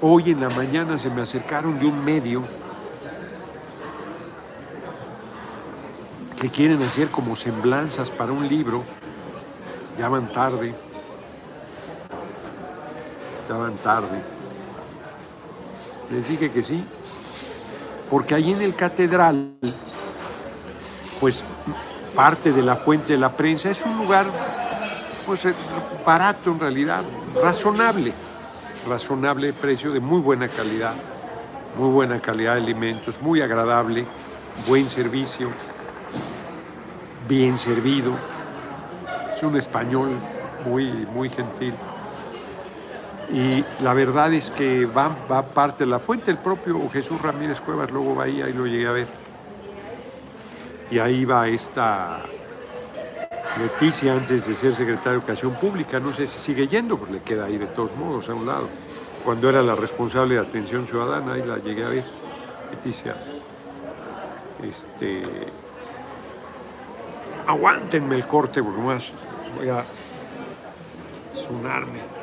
hoy 0.01 0.31
en 0.33 0.41
la 0.41 0.51
mañana 0.51 0.99
se 0.99 1.09
me 1.11 1.23
acercaron 1.23 1.79
de 1.79 1.87
un 1.87 2.05
medio 2.05 2.43
que 6.39 6.51
quieren 6.51 6.81
hacer 6.83 7.09
como 7.09 7.35
semblanzas 7.35 8.11
para 8.11 8.33
un 8.33 8.47
libro, 8.47 8.85
ya 9.99 10.09
van 10.09 10.29
tarde, 10.33 10.75
ya 13.49 13.57
van 13.57 13.77
tarde. 13.77 14.23
Les 16.13 16.29
dije 16.29 16.51
que 16.51 16.63
sí, 16.63 16.85
porque 18.09 18.35
ahí 18.37 18.53
en 18.53 18.63
el 18.63 18.75
catedral, 18.77 19.53
pues 21.21 21.45
parte 22.15 22.53
de 22.53 22.63
la 22.63 22.77
fuente 22.77 23.15
de 23.15 23.19
la 23.19 23.31
prensa 23.37 23.71
es 23.71 23.85
un 23.85 23.99
lugar 23.99 24.27
pues 25.27 25.45
eh, 25.45 25.55
barato 26.07 26.53
en 26.53 26.61
realidad, 26.61 27.05
razonable, 27.43 28.13
razonable 28.89 29.53
precio, 29.53 29.93
de 29.93 30.01
muy 30.01 30.21
buena 30.21 30.49
calidad, 30.49 30.95
muy 31.77 31.91
buena 31.91 32.21
calidad 32.21 32.55
de 32.55 32.63
alimentos, 32.63 33.21
muy 33.21 33.43
agradable, 33.43 34.07
buen 34.67 34.89
servicio, 34.89 35.51
bien 37.29 37.59
servido, 37.59 38.13
es 39.37 39.43
un 39.43 39.57
español 39.57 40.11
muy, 40.65 40.91
muy 41.15 41.31
gentil. 41.31 41.75
Y 43.31 43.63
la 43.83 43.93
verdad 43.93 44.33
es 44.33 44.51
que 44.51 44.87
va, 44.87 45.15
va 45.31 45.43
parte 45.43 45.85
de 45.85 45.91
la 45.91 45.99
fuente, 45.99 46.31
el 46.31 46.39
propio 46.39 46.89
Jesús 46.91 47.21
Ramírez 47.21 47.61
Cuevas 47.61 47.91
luego 47.91 48.17
va 48.17 48.25
ahí, 48.25 48.41
ahí 48.41 48.55
lo 48.55 48.67
llegué 48.67 48.87
a 48.87 48.93
ver. 48.93 49.07
Y 50.91 50.99
ahí 50.99 51.27
va 51.27 51.47
esta 51.49 52.21
Leticia 53.59 54.13
antes 54.13 54.47
de 54.47 54.55
ser 54.55 54.73
secretaria 54.73 55.13
de 55.13 55.19
Educación 55.19 55.53
Pública, 55.55 55.99
no 55.99 56.13
sé 56.15 56.27
si 56.27 56.39
sigue 56.39 56.69
yendo, 56.69 56.97
pues 56.97 57.11
le 57.11 57.21
queda 57.21 57.47
ahí 57.47 57.59
de 57.59 57.67
todos 57.67 57.95
modos 57.97 58.29
a 58.29 58.35
un 58.35 58.47
lado. 58.47 58.69
Cuando 59.25 59.51
era 59.51 59.63
la 59.63 59.75
responsable 59.75 60.37
de 60.37 60.41
atención 60.41 60.87
ciudadana, 60.87 61.35
ahí 61.35 61.43
la 61.45 61.59
llegué 61.59 61.85
a 61.85 61.89
ver, 61.89 62.05
Leticia. 62.71 63.17
Este. 64.63 65.23
Aguántenme 67.53 68.15
el 68.15 68.27
corte 68.27 68.63
porque 68.63 68.81
más 68.83 69.17
voy 69.49 69.69
a 69.71 69.91
sonarme. 71.33 72.18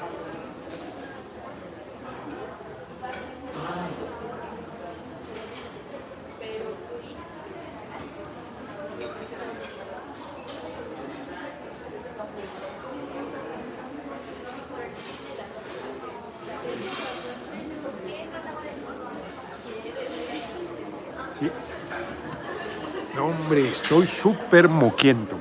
Estoy 23.56 24.06
súper 24.06 24.68
moquiento. 24.68 25.38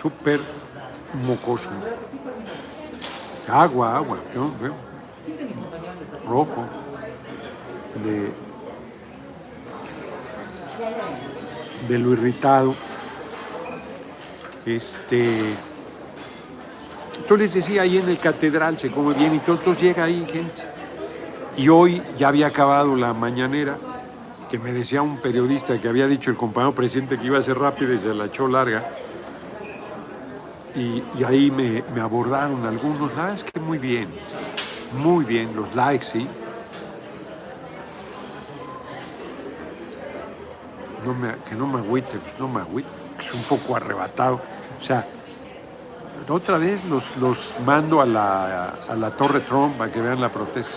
Súper 0.00 0.40
mocoso. 1.26 1.68
Agua, 3.48 3.96
agua. 3.96 4.18
Rojo. 6.26 6.64
De, 8.02 8.32
de 11.88 11.98
lo 11.98 12.12
irritado. 12.12 12.74
Este. 14.64 15.52
Entonces 17.18 17.38
les 17.38 17.54
decía, 17.54 17.82
ahí 17.82 17.98
en 17.98 18.08
el 18.08 18.18
catedral 18.18 18.78
se 18.78 18.90
come 18.90 19.14
bien 19.14 19.34
y 19.34 19.38
todos 19.40 19.80
llega 19.80 20.04
ahí 20.04 20.26
gente. 20.32 20.62
Y 21.58 21.68
hoy 21.68 22.02
ya 22.18 22.28
había 22.28 22.46
acabado 22.46 22.96
la 22.96 23.12
mañanera 23.12 23.76
que 24.52 24.58
me 24.58 24.74
decía 24.74 25.00
un 25.00 25.16
periodista 25.16 25.78
que 25.80 25.88
había 25.88 26.06
dicho 26.06 26.30
el 26.30 26.36
compañero 26.36 26.74
presidente 26.74 27.18
que 27.18 27.24
iba 27.24 27.38
a 27.38 27.42
ser 27.42 27.58
rápido 27.58 27.94
y 27.94 27.98
se 27.98 28.12
la 28.12 28.26
echó 28.26 28.46
larga. 28.46 28.84
Y, 30.76 31.02
ahí 31.24 31.50
me, 31.50 31.82
abordaron 31.98 32.66
algunos, 32.66 33.10
ah, 33.16 33.30
es 33.34 33.44
que 33.44 33.58
muy 33.58 33.78
bien, 33.78 34.10
muy 34.98 35.24
bien, 35.24 35.56
los 35.56 35.74
likes, 35.74 36.04
sí. 36.04 36.28
Que 41.48 41.54
no 41.54 41.66
me 41.66 41.78
agüite, 41.78 42.18
pues 42.18 42.38
no 42.38 42.46
me 42.46 42.60
agüite, 42.60 42.90
es 43.20 43.32
un 43.32 43.58
poco 43.58 43.76
arrebatado. 43.76 44.38
O 44.78 44.84
sea, 44.84 45.06
otra 46.28 46.58
vez 46.58 46.84
los, 46.84 47.16
los 47.16 47.54
mando 47.64 48.02
a 48.02 48.04
la, 48.04 48.68
a 48.86 48.94
la 48.96 49.12
Torre 49.12 49.40
Trump 49.40 49.78
para 49.78 49.90
que 49.90 50.02
vean 50.02 50.20
la 50.20 50.28
protesta 50.28 50.76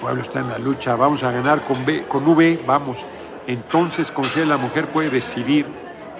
pueblo 0.00 0.22
está 0.22 0.40
en 0.40 0.48
la 0.48 0.58
lucha, 0.58 0.96
vamos 0.96 1.22
a 1.22 1.30
ganar 1.30 1.62
con, 1.62 1.84
B, 1.84 2.04
con 2.04 2.26
V, 2.26 2.60
vamos. 2.66 2.98
Entonces 3.46 4.10
con 4.10 4.24
C 4.24 4.44
la 4.44 4.56
mujer 4.56 4.86
puede 4.86 5.10
decidir, 5.10 5.66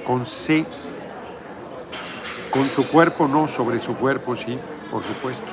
con 0.06 0.26
C, 0.26 0.64
con 2.50 2.68
su 2.70 2.88
cuerpo 2.88 3.28
no, 3.28 3.48
sobre 3.48 3.78
su 3.78 3.94
cuerpo 3.96 4.34
sí, 4.34 4.58
por 4.90 5.02
supuesto. 5.02 5.46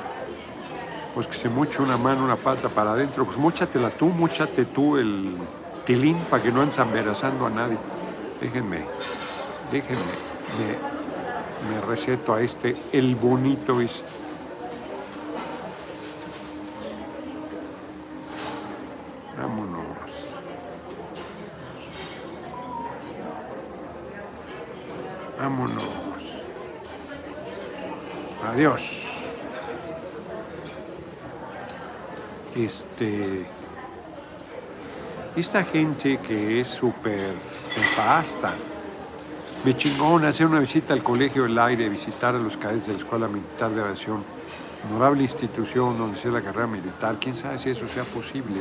Pues 1.14 1.26
que 1.26 1.36
se 1.36 1.48
muche 1.48 1.80
una 1.80 1.96
mano, 1.96 2.24
una 2.24 2.36
pata 2.36 2.68
para 2.68 2.92
adentro, 2.92 3.24
pues 3.24 3.38
múchatela 3.38 3.90
tú, 3.90 4.06
múchate 4.06 4.64
tú 4.66 4.96
el 4.96 5.34
tilín 5.86 6.16
para 6.30 6.42
que 6.42 6.52
no 6.52 6.60
andes 6.60 6.78
embarazando 6.78 7.46
a 7.46 7.50
nadie. 7.50 7.78
Déjenme, 8.40 8.80
déjenme, 9.70 10.02
me, 10.58 11.74
me 11.74 11.80
receto 11.86 12.34
a 12.34 12.42
este, 12.42 12.76
el 12.92 13.14
bonito 13.14 13.80
es 13.80 14.02
Vámonos. 25.46 25.84
Adiós. 28.48 29.30
Este. 32.56 33.46
Esta 35.36 35.62
gente 35.62 36.18
que 36.18 36.62
es 36.62 36.66
súper 36.66 37.34
pasta 37.96 38.54
me 39.64 39.76
chingón 39.76 40.24
hacer 40.24 40.46
una 40.48 40.58
visita 40.58 40.92
al 40.92 41.04
Colegio 41.04 41.44
del 41.44 41.56
Aire, 41.60 41.88
visitar 41.90 42.34
a 42.34 42.38
los 42.38 42.56
cadetes 42.56 42.88
de 42.88 42.92
la 42.94 42.98
Escuela 42.98 43.28
Militar 43.28 43.70
de 43.70 43.82
Aviación, 43.82 44.24
honorable 44.90 45.22
institución 45.22 45.96
donde 45.96 46.18
sea 46.18 46.32
la 46.32 46.42
carrera 46.42 46.66
militar, 46.66 47.18
quién 47.20 47.36
sabe 47.36 47.58
si 47.60 47.70
eso 47.70 47.86
sea 47.86 48.02
posible. 48.02 48.56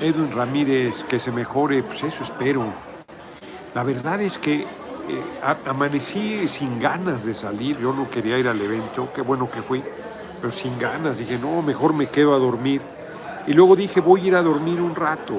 Edwin 0.00 0.32
Ramírez, 0.32 1.04
que 1.04 1.18
se 1.18 1.30
mejore, 1.30 1.82
pues 1.82 2.02
eso 2.02 2.24
espero. 2.24 2.64
La 3.74 3.82
verdad 3.82 4.20
es 4.20 4.38
que 4.38 4.60
eh, 4.62 4.66
amanecí 5.66 6.48
sin 6.48 6.80
ganas 6.80 7.24
de 7.24 7.34
salir, 7.34 7.78
yo 7.78 7.92
no 7.92 8.08
quería 8.08 8.38
ir 8.38 8.48
al 8.48 8.60
evento, 8.60 9.10
qué 9.14 9.22
bueno 9.22 9.50
que 9.50 9.62
fui, 9.62 9.82
pero 10.40 10.52
sin 10.52 10.78
ganas, 10.78 11.18
dije, 11.18 11.38
no, 11.38 11.62
mejor 11.62 11.92
me 11.92 12.08
quedo 12.08 12.34
a 12.34 12.38
dormir. 12.38 12.80
Y 13.46 13.52
luego 13.52 13.76
dije, 13.76 14.00
voy 14.00 14.22
a 14.22 14.26
ir 14.28 14.34
a 14.36 14.42
dormir 14.42 14.80
un 14.80 14.94
rato, 14.94 15.34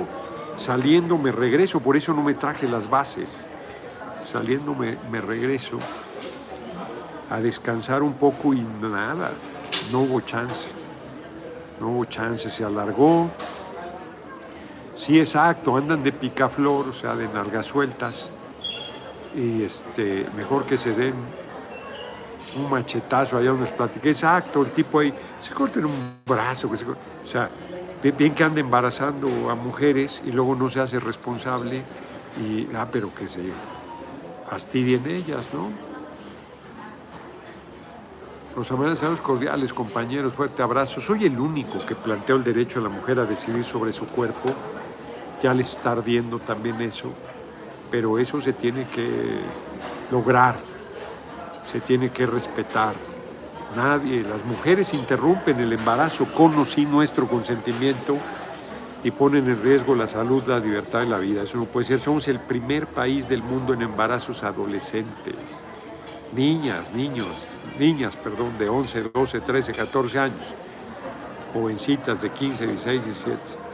saliendo 0.58 1.18
me 1.18 1.32
regreso, 1.32 1.80
por 1.80 1.98
eso 1.98 2.14
no 2.14 2.22
me 2.22 2.36
traje 2.36 2.68
las 2.68 2.90
bases, 2.90 3.46
saliendo 4.26 4.76
me, 4.76 4.98
me 5.12 5.22
regreso 5.22 5.80
a 7.30 7.40
descansar 7.40 8.04
un 8.04 8.14
poco 8.14 8.54
y 8.54 8.66
nada, 8.82 9.32
no 9.92 10.02
hubo 10.02 10.22
chance, 10.22 10.68
no 11.80 11.90
hubo 11.90 12.06
chance, 12.06 12.50
se 12.50 12.64
alargó, 12.64 13.30
Sí, 14.98 15.20
exacto, 15.20 15.76
andan 15.76 16.04
de 16.04 16.12
picaflor, 16.12 16.88
o 16.88 16.94
sea, 16.94 17.16
de 17.16 17.28
nalgas 17.28 17.66
sueltas. 17.66 18.30
Y 19.36 19.64
este, 19.64 20.26
mejor 20.36 20.66
que 20.66 20.78
se 20.78 20.94
den 20.94 21.14
un 22.58 22.70
machetazo 22.70 23.38
allá 23.38 23.50
donde 23.50 23.66
les 23.66 23.74
platiqué. 23.74 24.12
Exacto, 24.12 24.62
el 24.62 24.72
tipo 24.72 25.00
ahí 25.00 25.14
se 25.42 25.54
corten 25.54 25.86
un 25.86 25.92
brazo, 26.26 26.72
que 26.72 26.78
se 26.78 26.86
o 26.86 26.96
sea, 27.26 27.50
bien 28.18 28.34
que 28.34 28.44
anda 28.44 28.62
embarazando 28.62 29.50
a 29.50 29.56
mujeres 29.56 30.22
y 30.26 30.32
luego 30.32 30.56
no 30.56 30.70
se 30.70 30.80
hace 30.80 31.00
responsable 31.00 31.82
y, 32.42 32.68
ah, 32.76 32.88
pero 32.92 33.14
que 33.14 33.28
se 33.28 33.42
fastidien 34.50 35.06
ellas, 35.08 35.46
¿no? 35.54 35.70
Los 38.56 38.72
amenazados 38.72 39.20
cordiales, 39.20 39.74
compañeros, 39.74 40.34
fuerte 40.34 40.62
abrazo. 40.62 41.02
Soy 41.02 41.26
el 41.26 41.38
único 41.38 41.86
que 41.86 41.94
planteó 41.94 42.38
el 42.38 42.44
derecho 42.44 42.80
a 42.80 42.84
la 42.84 42.90
mujer 42.90 43.20
a 43.20 43.26
decidir 43.26 43.66
sobre 43.66 43.92
su 43.92 44.06
cuerpo 44.06 44.50
ya 45.42 45.54
le 45.54 45.62
está 45.62 45.92
ardiendo 45.92 46.40
también 46.40 46.82
eso, 46.82 47.12
pero 47.92 48.18
eso 48.20 48.42
se 48.42 48.54
tiene 48.54 48.86
que 48.86 49.08
lograr, 50.12 50.58
se 51.72 51.80
tiene 51.80 52.10
que 52.10 52.26
respetar. 52.26 52.94
Nadie, 53.76 54.24
las 54.24 54.44
mujeres 54.46 54.94
interrumpen 54.94 55.60
el 55.60 55.74
embarazo 55.74 56.26
con 56.34 56.58
o 56.58 56.66
sin 56.66 56.90
nuestro 56.92 57.28
consentimiento 57.28 58.16
y 59.04 59.12
ponen 59.12 59.48
en 59.50 59.62
riesgo 59.62 59.96
la 59.96 60.08
salud, 60.08 60.44
la 60.48 60.60
libertad 60.60 61.04
y 61.04 61.08
la 61.08 61.18
vida. 61.18 61.44
Eso 61.44 61.58
no 61.58 61.66
puede 61.66 61.86
ser. 61.86 62.00
Somos 62.00 62.28
el 62.28 62.40
primer 62.40 62.88
país 62.88 63.28
del 63.28 63.44
mundo 63.44 63.74
en 63.74 63.82
embarazos 63.82 64.44
adolescentes. 64.44 65.36
Niñas, 66.34 66.92
niños, 66.94 67.46
niñas, 67.78 68.16
perdón, 68.16 68.58
de 68.58 68.70
11, 68.70 69.12
12, 69.14 69.42
13, 69.42 69.74
14 69.74 70.20
años. 70.20 70.54
Jovencitas 71.54 72.22
de 72.22 72.30
15, 72.30 72.68
16, 72.68 73.06
17 73.06 73.65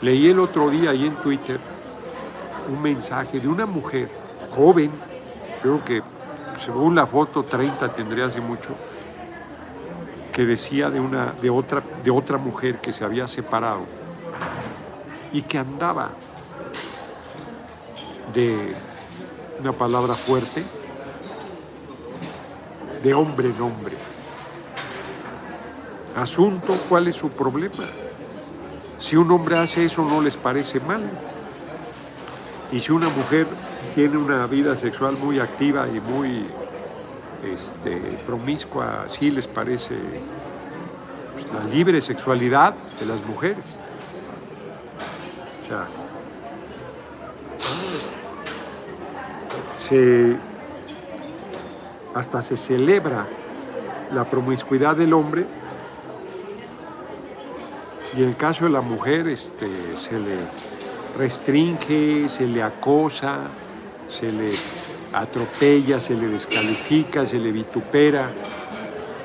Leí 0.00 0.28
el 0.28 0.38
otro 0.38 0.70
día 0.70 0.90
ahí 0.90 1.06
en 1.06 1.16
Twitter 1.16 1.58
un 2.68 2.80
mensaje 2.80 3.40
de 3.40 3.48
una 3.48 3.66
mujer 3.66 4.08
joven, 4.54 4.90
creo 5.62 5.84
que 5.84 6.02
según 6.64 6.94
la 6.94 7.06
foto 7.06 7.44
30 7.44 7.92
tendría 7.94 8.26
hace 8.26 8.40
mucho, 8.40 8.70
que 10.32 10.44
decía 10.44 10.90
de, 10.90 11.00
una, 11.00 11.32
de, 11.40 11.50
otra, 11.50 11.82
de 12.04 12.10
otra 12.10 12.38
mujer 12.38 12.76
que 12.76 12.92
se 12.92 13.04
había 13.04 13.26
separado 13.26 13.86
y 15.32 15.42
que 15.42 15.58
andaba 15.58 16.10
de 18.32 18.72
una 19.60 19.72
palabra 19.72 20.14
fuerte, 20.14 20.62
de 23.02 23.14
hombre 23.14 23.48
en 23.50 23.60
hombre. 23.60 23.96
Asunto, 26.16 26.74
¿cuál 26.88 27.08
es 27.08 27.16
su 27.16 27.30
problema? 27.30 27.84
Si 28.98 29.16
un 29.16 29.30
hombre 29.30 29.58
hace 29.58 29.84
eso 29.84 30.04
no 30.04 30.20
les 30.20 30.36
parece 30.36 30.80
mal. 30.80 31.02
Y 32.72 32.80
si 32.80 32.92
una 32.92 33.08
mujer 33.08 33.46
tiene 33.94 34.16
una 34.18 34.46
vida 34.46 34.76
sexual 34.76 35.16
muy 35.16 35.38
activa 35.38 35.86
y 35.88 36.00
muy 36.00 36.46
este, 37.44 37.96
promiscua, 38.26 39.06
sí 39.08 39.30
les 39.30 39.46
parece 39.46 39.94
pues, 41.32 41.52
la 41.52 41.64
libre 41.64 42.00
sexualidad 42.00 42.74
de 42.98 43.06
las 43.06 43.24
mujeres. 43.24 43.64
O 45.62 45.68
sea, 45.68 45.86
se, 49.78 50.36
hasta 52.14 52.42
se 52.42 52.56
celebra 52.56 53.26
la 54.12 54.24
promiscuidad 54.24 54.96
del 54.96 55.12
hombre 55.12 55.46
y 58.18 58.22
en 58.24 58.30
el 58.30 58.36
caso 58.36 58.64
de 58.64 58.70
la 58.70 58.80
mujer 58.80 59.28
este, 59.28 59.70
se 59.96 60.18
le 60.18 60.38
restringe, 61.16 62.28
se 62.28 62.48
le 62.48 62.64
acosa, 62.64 63.42
se 64.10 64.32
le 64.32 64.50
atropella, 65.12 66.00
se 66.00 66.14
le 66.16 66.26
descalifica, 66.26 67.24
se 67.24 67.38
le 67.38 67.52
vitupera. 67.52 68.28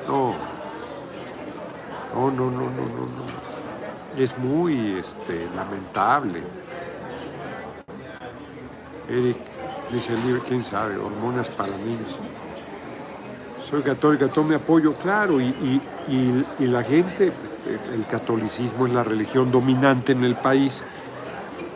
No, 0.06 0.36
no, 2.14 2.30
no, 2.30 2.50
no, 2.52 2.60
no, 2.60 2.70
no. 2.70 4.22
Es 4.22 4.38
muy 4.38 4.92
este, 4.92 5.48
lamentable. 5.56 6.44
Eric 9.08 9.36
dice 9.90 10.12
el 10.12 10.24
libro, 10.24 10.42
quién 10.46 10.64
sabe, 10.64 10.96
hormonas 10.98 11.50
para 11.50 11.76
niños. 11.78 12.20
Soy 13.74 13.82
católica, 13.82 14.28
tome 14.28 14.54
apoyo, 14.54 14.94
claro, 14.94 15.40
y, 15.40 15.82
la 16.60 16.84
gente, 16.84 17.32
el 17.92 18.06
catolicismo 18.06 18.86
es 18.86 18.92
la 18.92 19.02
religión 19.02 19.50
dominante 19.50 20.12
en 20.12 20.22
el 20.22 20.36
país 20.36 20.80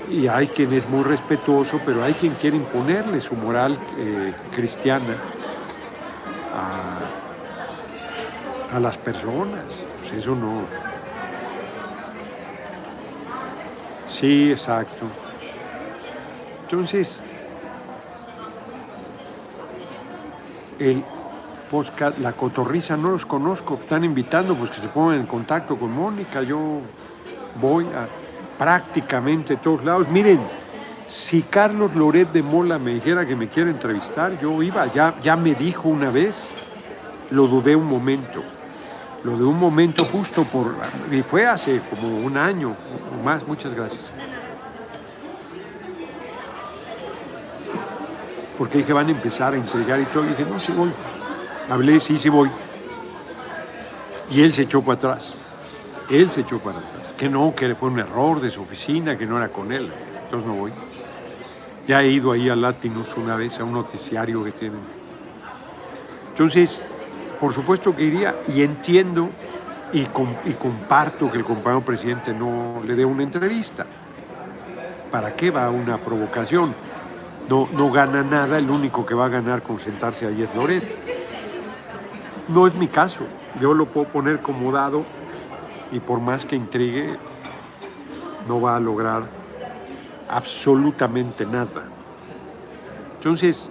y 0.08 0.28
hay 0.28 0.46
quien 0.46 0.72
es 0.74 0.88
muy 0.88 1.02
respetuoso, 1.02 1.80
pero 1.84 2.04
hay 2.04 2.14
quien 2.14 2.34
quiere 2.34 2.56
imponerle 2.56 3.20
su 3.20 3.34
moral 3.34 3.76
eh, 3.98 4.32
cristiana 4.54 5.16
a, 6.54 7.00
a, 8.76 8.78
las 8.78 8.96
personas. 8.96 9.64
Pues 9.98 10.12
eso 10.12 10.36
no. 10.36 10.66
Sí, 14.06 14.52
exacto. 14.52 15.04
Entonces, 16.62 17.20
el, 20.78 21.02
la 22.20 22.32
cotorriza 22.32 22.96
no 22.96 23.10
los 23.10 23.26
conozco, 23.26 23.78
están 23.80 24.04
invitando 24.04 24.54
pues 24.54 24.70
que 24.70 24.80
se 24.80 24.88
pongan 24.88 25.20
en 25.20 25.26
contacto 25.26 25.76
con 25.76 25.92
Mónica, 25.92 26.42
yo 26.42 26.80
voy 27.60 27.84
a 27.86 28.06
prácticamente 28.58 29.56
todos 29.56 29.84
lados. 29.84 30.08
Miren, 30.08 30.40
si 31.08 31.42
Carlos 31.42 31.94
Loret 31.94 32.32
de 32.32 32.42
Mola 32.42 32.78
me 32.78 32.94
dijera 32.94 33.26
que 33.26 33.36
me 33.36 33.48
quiere 33.48 33.70
entrevistar, 33.70 34.38
yo 34.40 34.62
iba, 34.62 34.86
ya, 34.92 35.14
ya 35.22 35.36
me 35.36 35.54
dijo 35.54 35.88
una 35.88 36.10
vez, 36.10 36.36
lo 37.30 37.46
dudé 37.46 37.76
un 37.76 37.86
momento, 37.86 38.42
lo 39.24 39.36
de 39.36 39.44
un 39.44 39.58
momento 39.58 40.04
justo 40.04 40.44
por, 40.44 40.74
y 41.10 41.22
fue 41.22 41.46
hace 41.46 41.80
como 41.90 42.18
un 42.18 42.36
año 42.36 42.74
o 43.12 43.22
más, 43.22 43.46
muchas 43.46 43.74
gracias. 43.74 44.10
Porque 48.56 48.78
dije, 48.78 48.92
van 48.92 49.06
a 49.06 49.10
empezar 49.10 49.52
a 49.52 49.56
entregar 49.56 50.00
y 50.00 50.04
todo, 50.06 50.24
y 50.24 50.28
dije, 50.28 50.44
no, 50.44 50.58
sí 50.58 50.72
voy. 50.72 50.90
Hablé, 51.68 52.00
sí, 52.00 52.18
sí 52.18 52.28
voy. 52.28 52.50
Y 54.30 54.42
él 54.42 54.52
se 54.52 54.62
echó 54.62 54.82
para 54.82 54.94
atrás. 54.94 55.34
Él 56.10 56.30
se 56.30 56.40
echó 56.40 56.58
para 56.58 56.78
atrás. 56.78 57.14
Que 57.18 57.28
no, 57.28 57.54
que 57.54 57.74
fue 57.74 57.90
un 57.90 57.98
error 57.98 58.40
de 58.40 58.50
su 58.50 58.62
oficina, 58.62 59.18
que 59.18 59.26
no 59.26 59.36
era 59.36 59.48
con 59.48 59.70
él. 59.72 59.90
Entonces 60.24 60.48
no 60.48 60.54
voy. 60.54 60.72
Ya 61.86 62.02
he 62.02 62.08
ido 62.10 62.32
ahí 62.32 62.48
a 62.48 62.56
Latinus 62.56 63.16
una 63.16 63.36
vez, 63.36 63.58
a 63.60 63.64
un 63.64 63.72
noticiario 63.72 64.44
que 64.44 64.52
tienen. 64.52 64.80
Entonces, 66.30 66.80
por 67.40 67.52
supuesto 67.52 67.94
que 67.94 68.04
iría 68.04 68.36
y 68.54 68.62
entiendo 68.62 69.28
y, 69.92 70.02
y 70.02 70.52
comparto 70.54 71.30
que 71.30 71.38
el 71.38 71.44
compañero 71.44 71.84
presidente 71.84 72.32
no 72.32 72.82
le 72.86 72.94
dé 72.94 73.04
una 73.04 73.22
entrevista. 73.22 73.86
¿Para 75.10 75.34
qué 75.34 75.50
va 75.50 75.70
una 75.70 75.98
provocación? 75.98 76.74
No, 77.48 77.68
no 77.72 77.90
gana 77.90 78.22
nada, 78.22 78.58
el 78.58 78.70
único 78.70 79.06
que 79.06 79.14
va 79.14 79.26
a 79.26 79.30
ganar 79.30 79.62
con 79.62 79.78
sentarse 79.78 80.26
ahí 80.26 80.42
es 80.42 80.54
Loret. 80.54 81.17
No 82.48 82.66
es 82.66 82.74
mi 82.74 82.88
caso. 82.88 83.20
Yo 83.60 83.74
lo 83.74 83.86
puedo 83.86 84.08
poner 84.08 84.40
como 84.40 84.72
dado 84.72 85.04
y 85.92 86.00
por 86.00 86.20
más 86.20 86.44
que 86.44 86.56
intrigue, 86.56 87.16
no 88.46 88.60
va 88.60 88.76
a 88.76 88.80
lograr 88.80 89.24
absolutamente 90.28 91.44
nada. 91.46 91.84
Entonces, 93.16 93.70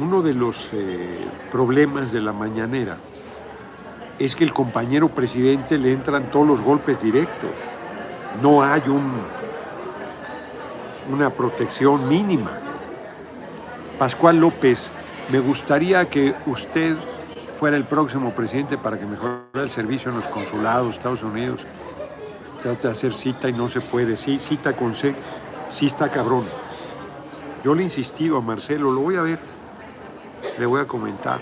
uno 0.00 0.22
de 0.22 0.34
los 0.34 0.70
eh, 0.72 1.26
problemas 1.50 2.12
de 2.12 2.20
la 2.20 2.32
mañanera 2.32 2.96
es 4.18 4.34
que 4.36 4.44
el 4.44 4.52
compañero 4.52 5.08
presidente 5.08 5.78
le 5.78 5.92
entran 5.92 6.30
todos 6.30 6.46
los 6.46 6.60
golpes 6.60 7.02
directos. 7.02 7.50
No 8.40 8.62
hay 8.62 8.82
un, 8.86 9.12
una 11.12 11.30
protección 11.30 12.08
mínima. 12.08 12.52
Pascual 13.98 14.38
López, 14.38 14.90
me 15.30 15.40
gustaría 15.40 16.08
que 16.08 16.34
usted 16.46 16.96
fuera 17.58 17.76
el 17.76 17.84
próximo 17.84 18.32
presidente 18.32 18.76
para 18.76 18.98
que 18.98 19.06
mejore 19.06 19.42
el 19.54 19.70
servicio 19.70 20.10
en 20.10 20.16
los 20.16 20.26
consulados 20.26 20.96
Estados 20.96 21.22
Unidos. 21.22 21.64
Trata 22.62 22.88
de 22.88 22.94
hacer 22.94 23.12
cita 23.12 23.48
y 23.48 23.52
no 23.52 23.68
se 23.68 23.80
puede. 23.80 24.16
Sí, 24.16 24.38
cita 24.38 24.74
con 24.74 24.94
C, 24.94 25.14
sí 25.70 25.86
está 25.86 26.10
cabrón. 26.10 26.44
Yo 27.64 27.74
le 27.74 27.82
he 27.82 27.84
insistido 27.84 28.36
a 28.36 28.40
Marcelo, 28.40 28.90
lo 28.90 29.00
voy 29.00 29.16
a 29.16 29.22
ver, 29.22 29.38
le 30.58 30.66
voy 30.66 30.80
a 30.80 30.86
comentar. 30.86 31.40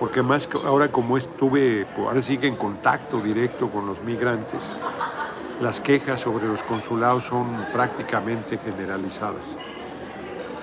Porque 0.00 0.22
más 0.22 0.48
ahora 0.64 0.88
como 0.88 1.16
estuve, 1.16 1.86
ahora 1.96 2.22
sigue 2.22 2.48
en 2.48 2.56
contacto 2.56 3.20
directo 3.20 3.70
con 3.70 3.86
los 3.86 4.02
migrantes, 4.02 4.60
las 5.60 5.80
quejas 5.80 6.20
sobre 6.20 6.46
los 6.46 6.62
consulados 6.62 7.24
son 7.24 7.46
prácticamente 7.72 8.58
generalizadas. 8.58 9.44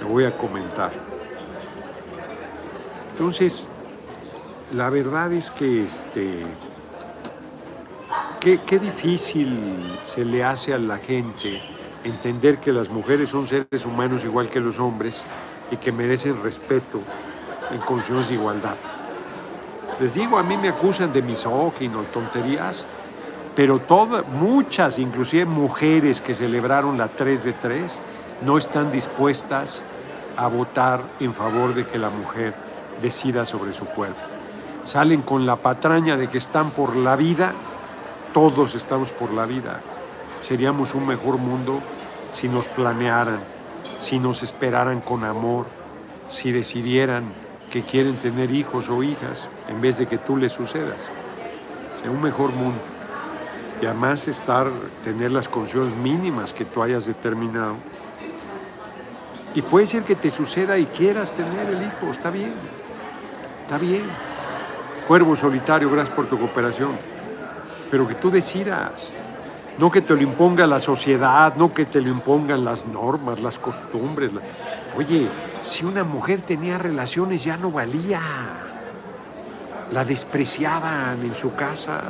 Le 0.01 0.07
voy 0.07 0.25
a 0.25 0.35
comentar. 0.37 0.91
Entonces, 3.17 3.69
la 4.73 4.89
verdad 4.89 5.31
es 5.31 5.49
que 5.51 5.85
este, 5.85 6.43
qué, 8.41 8.77
difícil 8.77 9.57
se 10.03 10.25
le 10.25 10.43
hace 10.43 10.73
a 10.73 10.77
la 10.77 10.97
gente 10.97 11.61
entender 12.03 12.57
que 12.57 12.73
las 12.73 12.89
mujeres 12.89 13.29
son 13.29 13.47
seres 13.47 13.85
humanos 13.85 14.25
igual 14.25 14.49
que 14.49 14.59
los 14.59 14.79
hombres 14.79 15.21
y 15.71 15.77
que 15.77 15.93
merecen 15.93 16.43
respeto 16.43 16.99
en 17.71 17.79
condiciones 17.79 18.27
de 18.27 18.33
igualdad. 18.33 18.75
Les 20.01 20.13
digo, 20.13 20.37
a 20.37 20.43
mí 20.43 20.57
me 20.57 20.67
acusan 20.67 21.13
de 21.13 21.21
misógino, 21.21 22.01
tonterías, 22.13 22.83
pero 23.55 23.79
todas, 23.79 24.27
muchas, 24.27 24.99
inclusive 24.99 25.45
mujeres 25.45 26.19
que 26.19 26.35
celebraron 26.35 26.97
la 26.97 27.07
3 27.07 27.45
de 27.45 27.53
3, 27.53 27.97
no 28.45 28.57
están 28.57 28.91
dispuestas 28.91 29.81
a 30.35 30.47
votar 30.47 30.99
en 31.21 31.33
favor 31.33 31.73
de 31.73 31.85
que 31.85 31.97
la 31.97 32.09
mujer 32.09 32.64
decida 33.01 33.45
sobre 33.45 33.73
su 33.73 33.85
cuerpo 33.85 34.21
salen 34.85 35.21
con 35.21 35.45
la 35.45 35.55
patraña 35.57 36.15
de 36.15 36.27
que 36.27 36.37
están 36.37 36.71
por 36.71 36.95
la 36.95 37.15
vida, 37.15 37.53
todos 38.33 38.75
estamos 38.75 39.11
por 39.11 39.33
la 39.33 39.45
vida. 39.45 39.81
Seríamos 40.41 40.93
un 40.93 41.07
mejor 41.07 41.37
mundo 41.37 41.79
si 42.35 42.47
nos 42.47 42.67
planearan, 42.67 43.39
si 44.01 44.19
nos 44.19 44.43
esperaran 44.43 45.01
con 45.01 45.23
amor, 45.23 45.65
si 46.29 46.51
decidieran 46.51 47.23
que 47.71 47.81
quieren 47.81 48.15
tener 48.17 48.51
hijos 48.51 48.89
o 48.89 49.01
hijas 49.01 49.49
en 49.67 49.81
vez 49.81 49.97
de 49.97 50.05
que 50.05 50.17
tú 50.17 50.37
les 50.37 50.51
sucedas. 50.51 50.99
Un 52.07 52.21
mejor 52.21 52.51
mundo. 52.51 52.79
Y 53.81 53.87
además 53.87 54.27
estar, 54.27 54.69
tener 55.03 55.31
las 55.31 55.49
condiciones 55.49 55.95
mínimas 55.97 56.53
que 56.53 56.63
tú 56.63 56.83
hayas 56.83 57.07
determinado. 57.07 57.75
Y 59.55 59.63
puede 59.63 59.87
ser 59.87 60.03
que 60.03 60.15
te 60.15 60.29
suceda 60.29 60.77
y 60.77 60.85
quieras 60.85 61.31
tener 61.31 61.67
el 61.67 61.81
hijo, 61.81 62.11
está 62.11 62.29
bien, 62.29 62.53
está 63.65 63.79
bien. 63.79 64.03
Cuervo 65.07 65.35
solitario, 65.35 65.89
gracias 65.89 66.15
por 66.15 66.27
tu 66.27 66.37
cooperación. 66.37 66.91
Pero 67.89 68.07
que 68.07 68.13
tú 68.13 68.29
decidas, 68.29 69.13
no 69.79 69.91
que 69.91 70.01
te 70.01 70.15
lo 70.15 70.21
imponga 70.21 70.67
la 70.67 70.79
sociedad, 70.79 71.55
no 71.55 71.73
que 71.73 71.85
te 71.85 71.99
lo 71.99 72.09
impongan 72.09 72.63
las 72.63 72.85
normas, 72.85 73.39
las 73.39 73.57
costumbres. 73.57 74.29
Oye, 74.95 75.27
si 75.63 75.83
una 75.83 76.03
mujer 76.03 76.41
tenía 76.41 76.77
relaciones 76.77 77.43
ya 77.43 77.57
no 77.57 77.71
valía. 77.71 78.21
La 79.93 80.05
despreciaban 80.05 81.21
en 81.23 81.33
su 81.33 81.55
casa, 81.55 82.01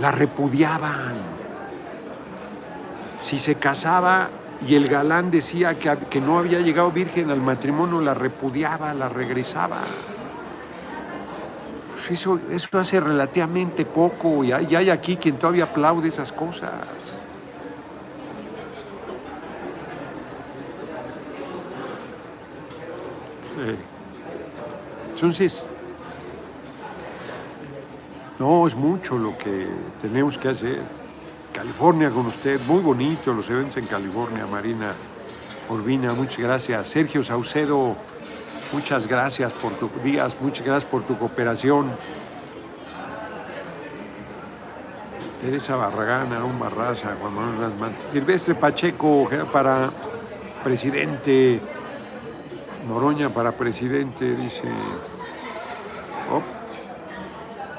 la 0.00 0.10
repudiaban. 0.10 1.14
Si 3.20 3.38
se 3.38 3.54
casaba 3.56 4.30
y 4.66 4.74
el 4.74 4.88
galán 4.88 5.30
decía 5.30 5.78
que, 5.78 6.20
no 6.20 6.38
había 6.38 6.58
llegado 6.58 6.90
virgen 6.90 7.30
al 7.30 7.40
matrimonio, 7.40 8.00
la 8.00 8.14
repudiaba, 8.14 8.94
la 8.94 9.08
regresaba 9.08 9.78
eso, 12.08 12.38
hace 12.72 13.00
relativamente 13.00 13.84
poco 13.84 14.44
y 14.44 14.52
hay, 14.52 14.74
hay 14.74 14.90
aquí 14.90 15.16
quien 15.16 15.36
todavía 15.36 15.64
aplaude 15.64 16.08
esas 16.08 16.32
cosas. 16.32 17.10
Entonces, 25.14 25.66
no, 28.38 28.66
es 28.66 28.74
mucho 28.74 29.18
lo 29.18 29.36
que 29.36 29.68
tenemos 30.00 30.38
que 30.38 30.48
hacer. 30.48 30.78
California 31.52 32.08
con 32.10 32.26
usted, 32.26 32.58
muy 32.66 32.80
bonito 32.80 33.34
los 33.34 33.50
eventos 33.50 33.76
en 33.76 33.84
California, 33.84 34.46
Marina 34.46 34.94
Urbina, 35.68 36.14
muchas 36.14 36.38
gracias. 36.38 36.86
Sergio 36.86 37.22
Saucedo, 37.22 37.96
Muchas 38.72 39.06
gracias 39.08 39.52
por 39.52 39.72
tu 39.72 39.90
días, 40.04 40.36
muchas 40.40 40.64
gracias 40.64 40.90
por 40.90 41.02
tu 41.02 41.18
cooperación. 41.18 41.90
Teresa 45.40 45.74
Barragán, 45.74 46.32
Aarón 46.32 46.58
Barraza, 46.58 47.16
Juan 47.20 47.34
Manuel 47.34 47.74
Mantes, 47.80 48.06
Silvestre 48.12 48.54
Pacheco 48.54 49.28
para 49.52 49.90
presidente, 50.62 51.60
Noroña 52.86 53.30
para 53.30 53.52
presidente, 53.52 54.36
dice. 54.36 54.68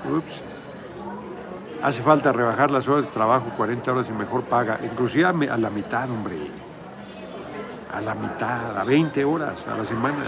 ups. 0.09 0.43
Hace 1.83 2.01
falta 2.03 2.31
rebajar 2.31 2.69
las 2.69 2.87
horas 2.87 3.05
de 3.05 3.11
trabajo, 3.11 3.45
40 3.55 3.91
horas 3.91 4.09
y 4.09 4.13
mejor 4.13 4.43
paga, 4.43 4.79
inclusive 4.83 5.25
a 5.25 5.57
la 5.57 5.69
mitad, 5.69 6.09
hombre. 6.11 6.35
A 7.93 8.01
la 8.01 8.13
mitad, 8.13 8.77
a 8.77 8.83
20 8.83 9.25
horas 9.25 9.65
a 9.67 9.77
la 9.77 9.85
semana. 9.85 10.23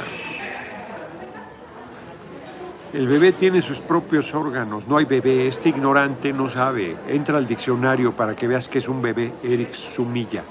El 2.93 3.07
bebé 3.07 3.31
tiene 3.31 3.63
sus 3.63 3.79
propios 3.79 4.35
órganos, 4.35 4.87
no 4.87 4.97
hay 4.97 5.05
bebé, 5.05 5.47
este 5.47 5.69
ignorante 5.69 6.31
no 6.31 6.47
sabe. 6.47 6.95
Entra 7.07 7.39
al 7.39 7.47
diccionario 7.47 8.11
para 8.11 8.35
que 8.35 8.47
veas 8.47 8.69
que 8.69 8.77
es 8.77 8.87
un 8.87 9.01
bebé, 9.01 9.33
Eric 9.41 9.73
Sumilla. 9.73 10.43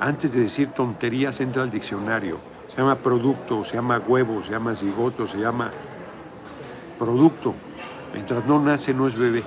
Antes 0.00 0.32
de 0.34 0.40
decir 0.40 0.72
tonterías, 0.72 1.38
entra 1.38 1.62
al 1.62 1.70
diccionario. 1.70 2.38
Se 2.68 2.78
llama 2.78 2.96
producto, 2.96 3.64
se 3.64 3.74
llama 3.74 4.02
huevo, 4.04 4.42
se 4.42 4.50
llama 4.50 4.74
zigoto, 4.74 5.28
se 5.28 5.38
llama 5.38 5.70
producto. 6.98 7.54
Mientras 8.12 8.44
no 8.44 8.60
nace, 8.60 8.92
no 8.92 9.06
es 9.06 9.16
bebé. 9.16 9.44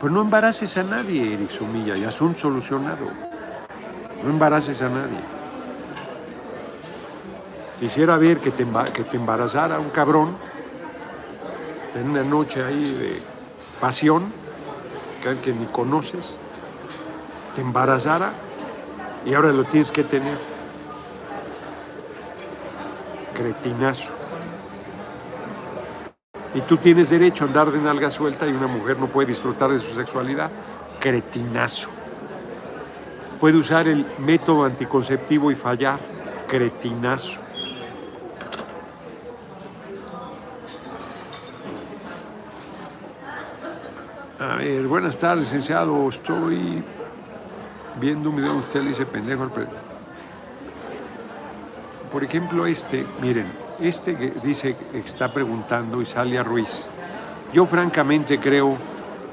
Pues 0.00 0.10
no 0.10 0.22
embaraces 0.22 0.74
a 0.78 0.82
nadie, 0.82 1.34
Eric 1.34 1.50
Sumilla, 1.50 1.94
ya 1.94 2.10
son 2.10 2.34
solucionado. 2.34 3.04
No 4.22 4.30
embaraces 4.30 4.80
a 4.80 4.88
nadie. 4.88 5.33
Quisiera 7.84 8.16
ver 8.16 8.38
que 8.38 8.50
te, 8.50 8.62
embarazara 9.12 9.78
un 9.78 9.90
cabrón, 9.90 10.38
tener 11.92 12.08
una 12.08 12.22
noche 12.22 12.64
ahí 12.64 12.94
de 12.94 13.20
pasión, 13.78 14.32
que, 15.22 15.38
que 15.40 15.52
ni 15.52 15.66
conoces, 15.66 16.38
te 17.54 17.60
embarazara 17.60 18.32
y 19.26 19.34
ahora 19.34 19.52
lo 19.52 19.64
tienes 19.64 19.92
que 19.92 20.02
tener. 20.02 20.38
Cretinazo. 23.34 24.12
Y 26.54 26.62
tú 26.62 26.78
tienes 26.78 27.10
derecho 27.10 27.44
a 27.44 27.48
andar 27.48 27.70
de 27.70 27.82
nalga 27.82 28.10
suelta 28.10 28.46
y 28.46 28.52
una 28.52 28.66
mujer 28.66 28.98
no 28.98 29.08
puede 29.08 29.28
disfrutar 29.28 29.68
de 29.68 29.78
su 29.78 29.94
sexualidad. 29.94 30.50
Cretinazo. 31.00 31.90
Puede 33.38 33.58
usar 33.58 33.88
el 33.88 34.06
método 34.20 34.64
anticonceptivo 34.64 35.50
y 35.50 35.54
fallar. 35.54 35.98
Cretinazo. 36.48 37.44
Ver, 44.64 44.86
buenas 44.86 45.18
tardes, 45.18 45.44
licenciado. 45.44 46.08
Estoy 46.08 46.82
viendo 48.00 48.30
un 48.30 48.36
video 48.36 48.56
usted 48.56 48.80
le 48.80 48.88
dice 48.88 49.04
pendejo 49.04 49.42
al 49.42 49.50
Por 52.10 52.24
ejemplo, 52.24 52.64
este, 52.64 53.04
miren, 53.20 53.44
este 53.78 54.16
que 54.16 54.32
dice 54.42 54.74
está 54.94 55.30
preguntando 55.30 56.00
Isalia 56.00 56.42
Ruiz. 56.42 56.86
Yo 57.52 57.66
francamente 57.66 58.40
creo 58.40 58.74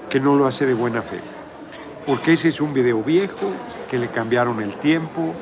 que 0.09 0.19
no 0.19 0.35
lo 0.35 0.47
hace 0.47 0.65
de 0.65 0.73
buena 0.73 1.01
fe. 1.01 1.21
Porque 2.05 2.33
ese 2.33 2.49
es 2.49 2.59
un 2.59 2.73
video 2.73 3.01
viejo, 3.01 3.53
que 3.89 3.99
le 3.99 4.09
cambiaron 4.09 4.61
el 4.61 4.73
tiempo, 4.81 5.33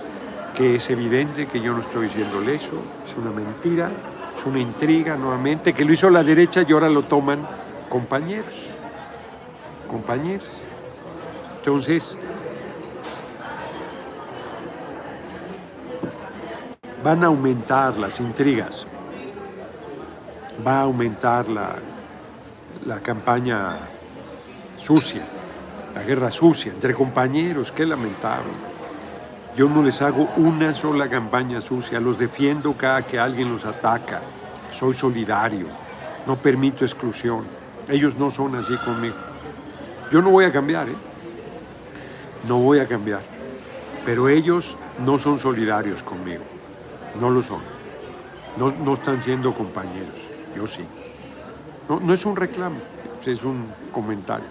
que 0.53 0.75
es 0.75 0.87
evidente 0.91 1.47
que 1.47 1.61
yo 1.61 1.73
no 1.73 1.79
estoy 1.79 2.09
diciéndole 2.09 2.53
eso, 2.53 2.79
es 3.07 3.17
una 3.17 3.31
mentira, 3.31 3.89
es 4.37 4.45
una 4.45 4.59
intriga 4.59 5.15
nuevamente, 5.15 5.73
que 5.73 5.83
lo 5.83 5.93
hizo 5.93 6.11
la 6.11 6.21
derecha 6.21 6.61
y 6.61 6.73
ahora 6.73 6.89
lo 6.89 7.01
toman 7.01 7.39
compañeros 7.89 8.69
compañeros. 9.89 10.61
Entonces, 11.57 12.17
van 17.03 17.23
a 17.23 17.27
aumentar 17.27 17.97
las 17.97 18.19
intrigas, 18.19 18.87
va 20.65 20.79
a 20.79 20.81
aumentar 20.83 21.47
la, 21.49 21.75
la 22.85 22.99
campaña 23.01 23.77
sucia, 24.77 25.23
la 25.95 26.03
guerra 26.03 26.31
sucia 26.31 26.71
entre 26.71 26.93
compañeros, 26.93 27.71
qué 27.71 27.85
lamentable. 27.85 28.51
Yo 29.57 29.67
no 29.67 29.83
les 29.83 30.01
hago 30.01 30.29
una 30.37 30.73
sola 30.73 31.09
campaña 31.09 31.59
sucia, 31.61 31.99
los 31.99 32.17
defiendo 32.17 32.73
cada 32.73 33.01
que 33.01 33.19
alguien 33.19 33.51
los 33.51 33.65
ataca, 33.65 34.21
soy 34.71 34.93
solidario, 34.93 35.67
no 36.25 36.35
permito 36.37 36.85
exclusión. 36.85 37.43
Ellos 37.89 38.15
no 38.15 38.29
son 38.31 38.55
así 38.55 38.77
conmigo. 38.77 39.28
Yo 40.11 40.21
no 40.21 40.31
voy 40.31 40.45
a 40.45 40.51
cambiar, 40.51 40.89
¿eh? 40.89 40.95
No 42.47 42.57
voy 42.57 42.79
a 42.79 42.87
cambiar. 42.87 43.21
Pero 44.05 44.27
ellos 44.27 44.75
no 45.05 45.19
son 45.19 45.37
solidarios 45.37 46.01
conmigo. 46.01 46.43
No 47.19 47.29
lo 47.29 47.43
son. 47.43 47.61
No, 48.57 48.71
no 48.71 48.95
están 48.95 49.21
siendo 49.21 49.53
compañeros. 49.53 50.17
Yo 50.55 50.67
sí. 50.67 50.83
No, 51.87 51.99
no 51.99 52.13
es 52.13 52.25
un 52.25 52.35
reclamo, 52.35 52.77
es 53.25 53.43
un 53.43 53.67
comentario. 53.91 54.45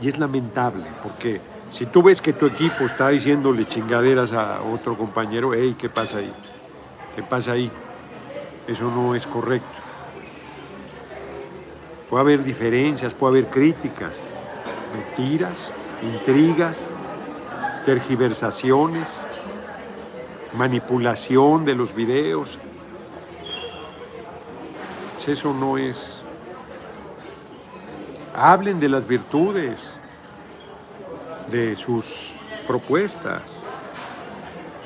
Y 0.00 0.08
es 0.08 0.18
lamentable 0.18 0.84
porque 1.02 1.40
si 1.72 1.86
tú 1.86 2.02
ves 2.02 2.20
que 2.20 2.32
tu 2.32 2.46
equipo 2.46 2.84
está 2.84 3.08
diciéndole 3.08 3.66
chingaderas 3.66 4.32
a 4.32 4.60
otro 4.62 4.96
compañero, 4.96 5.52
hey, 5.54 5.74
¿qué 5.78 5.88
pasa 5.88 6.18
ahí? 6.18 6.32
¿Qué 7.14 7.22
pasa 7.22 7.52
ahí? 7.52 7.70
Eso 8.66 8.90
no 8.90 9.14
es 9.14 9.26
correcto. 9.26 9.85
Puede 12.08 12.20
haber 12.20 12.44
diferencias, 12.44 13.14
puede 13.14 13.38
haber 13.40 13.50
críticas, 13.50 14.12
mentiras, 14.94 15.72
intrigas, 16.02 16.88
tergiversaciones, 17.84 19.08
manipulación 20.56 21.64
de 21.64 21.74
los 21.74 21.94
videos. 21.94 22.58
Eso 25.26 25.52
no 25.52 25.76
es... 25.76 26.22
Hablen 28.32 28.78
de 28.78 28.88
las 28.88 29.08
virtudes, 29.08 29.98
de 31.50 31.74
sus 31.74 32.32
propuestas, 32.66 33.42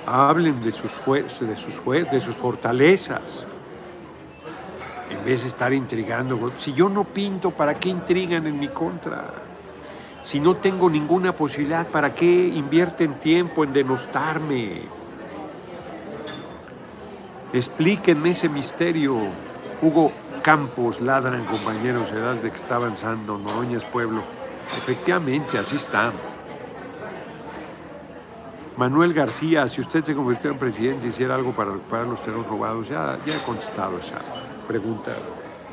hablen 0.07 0.63
de 0.63 0.73
sus, 0.73 0.93
de 1.05 1.57
sus, 1.57 1.85
de 2.11 2.21
sus 2.21 2.35
fortalezas, 2.37 3.45
en 5.11 5.25
vez 5.25 5.43
de 5.43 5.49
estar 5.49 5.73
intrigando. 5.73 6.53
Si 6.59 6.73
yo 6.73 6.89
no 6.89 7.05
pinto, 7.05 7.51
¿para 7.51 7.75
qué 7.75 7.89
intrigan 7.89 8.47
en 8.47 8.59
mi 8.59 8.69
contra? 8.69 9.35
Si 10.23 10.39
no 10.39 10.57
tengo 10.57 10.89
ninguna 10.89 11.33
posibilidad, 11.33 11.87
¿para 11.87 12.15
qué 12.15 12.47
invierten 12.49 13.15
tiempo 13.15 13.65
en 13.65 13.73
denostarme? 13.73 14.83
Explíquenme 17.53 18.31
ese 18.31 18.49
misterio. 18.49 19.17
Hugo 19.83 20.13
Campos 20.43 21.01
ladran 21.01 21.45
compañeros 21.45 22.13
edad 22.13 22.35
de 22.37 22.51
que 22.51 22.57
está 22.57 22.77
avanzando 22.77 23.39
Noroñas 23.39 23.85
Pueblo. 23.85 24.23
Efectivamente, 24.79 25.59
así 25.59 25.77
está. 25.77 26.13
Manuel 28.77 29.13
García, 29.13 29.69
si 29.69 29.81
usted 29.83 30.05
se 30.05 30.15
convirtió 30.15 30.51
en 30.51 30.59
presidente 30.59 31.07
y 31.07 31.11
hiciera 31.11 31.35
algo 31.35 31.53
para 31.53 31.73
los 32.05 32.23
terrenos 32.23 32.47
robados, 32.47 32.89
ya, 32.89 33.19
ya 33.27 33.37
he 33.37 33.43
contestado 33.43 33.99
esa 33.99 34.21
pregunta. 34.71 35.11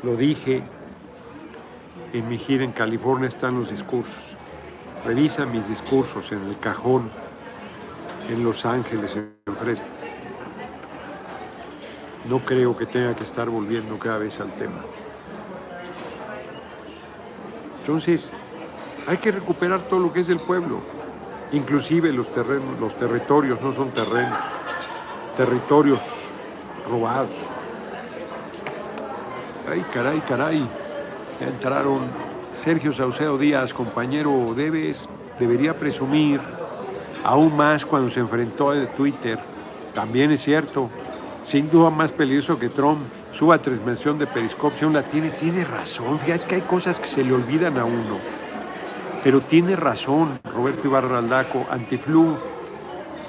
Lo 0.02 0.16
dije, 0.16 0.60
en 2.12 2.28
mi 2.28 2.36
gira 2.36 2.64
en 2.64 2.72
California 2.72 3.28
están 3.28 3.54
los 3.56 3.70
discursos. 3.70 4.24
Revisa 5.04 5.46
mis 5.46 5.68
discursos 5.68 6.32
en 6.32 6.42
el 6.48 6.58
cajón, 6.58 7.08
en 8.28 8.42
Los 8.42 8.66
Ángeles, 8.66 9.14
en 9.14 9.54
Fresno. 9.54 9.84
No 12.28 12.40
creo 12.40 12.76
que 12.76 12.86
tenga 12.86 13.14
que 13.14 13.22
estar 13.22 13.48
volviendo 13.48 13.96
cada 14.00 14.18
vez 14.18 14.40
al 14.40 14.50
tema. 14.54 14.82
Entonces, 17.78 18.34
hay 19.06 19.18
que 19.18 19.30
recuperar 19.30 19.82
todo 19.82 20.00
lo 20.00 20.12
que 20.12 20.20
es 20.20 20.26
del 20.26 20.40
pueblo. 20.40 20.80
Inclusive 21.52 22.12
los 22.12 22.28
terrenos, 22.32 22.80
los 22.80 22.96
territorios 22.96 23.62
no 23.62 23.72
son 23.72 23.92
terrenos, 23.92 24.40
territorios 25.36 26.00
robados. 26.90 27.57
Ay, 29.70 29.84
caray, 29.92 30.20
caray. 30.20 30.66
Ya 31.40 31.46
entraron 31.46 32.00
Sergio 32.54 32.92
Saucedo 32.92 33.36
Díaz, 33.36 33.74
compañero, 33.74 34.54
debes, 34.56 35.06
debería 35.38 35.74
presumir 35.74 36.40
aún 37.22 37.54
más 37.54 37.84
cuando 37.84 38.08
se 38.08 38.20
enfrentó 38.20 38.70
a 38.70 38.86
Twitter. 38.86 39.38
También 39.94 40.30
es 40.30 40.42
cierto, 40.42 40.88
sin 41.46 41.70
duda 41.70 41.90
más 41.90 42.12
peligroso 42.12 42.58
que 42.58 42.70
Trump. 42.70 43.00
Suba 43.30 43.58
transmisión 43.58 44.18
de 44.18 44.26
Periscope, 44.26 44.82
aún 44.82 44.94
la 44.94 45.02
tiene, 45.02 45.30
tiene 45.30 45.64
razón. 45.64 46.18
Fíjate, 46.18 46.34
es 46.34 46.44
que 46.46 46.54
hay 46.54 46.60
cosas 46.62 46.98
que 46.98 47.06
se 47.06 47.22
le 47.22 47.34
olvidan 47.34 47.76
a 47.76 47.84
uno. 47.84 48.18
Pero 49.22 49.40
tiene 49.42 49.76
razón 49.76 50.38
Roberto 50.54 50.88
Ibarra 50.88 51.18
Aldaco, 51.18 51.66
antiflu, 51.70 52.38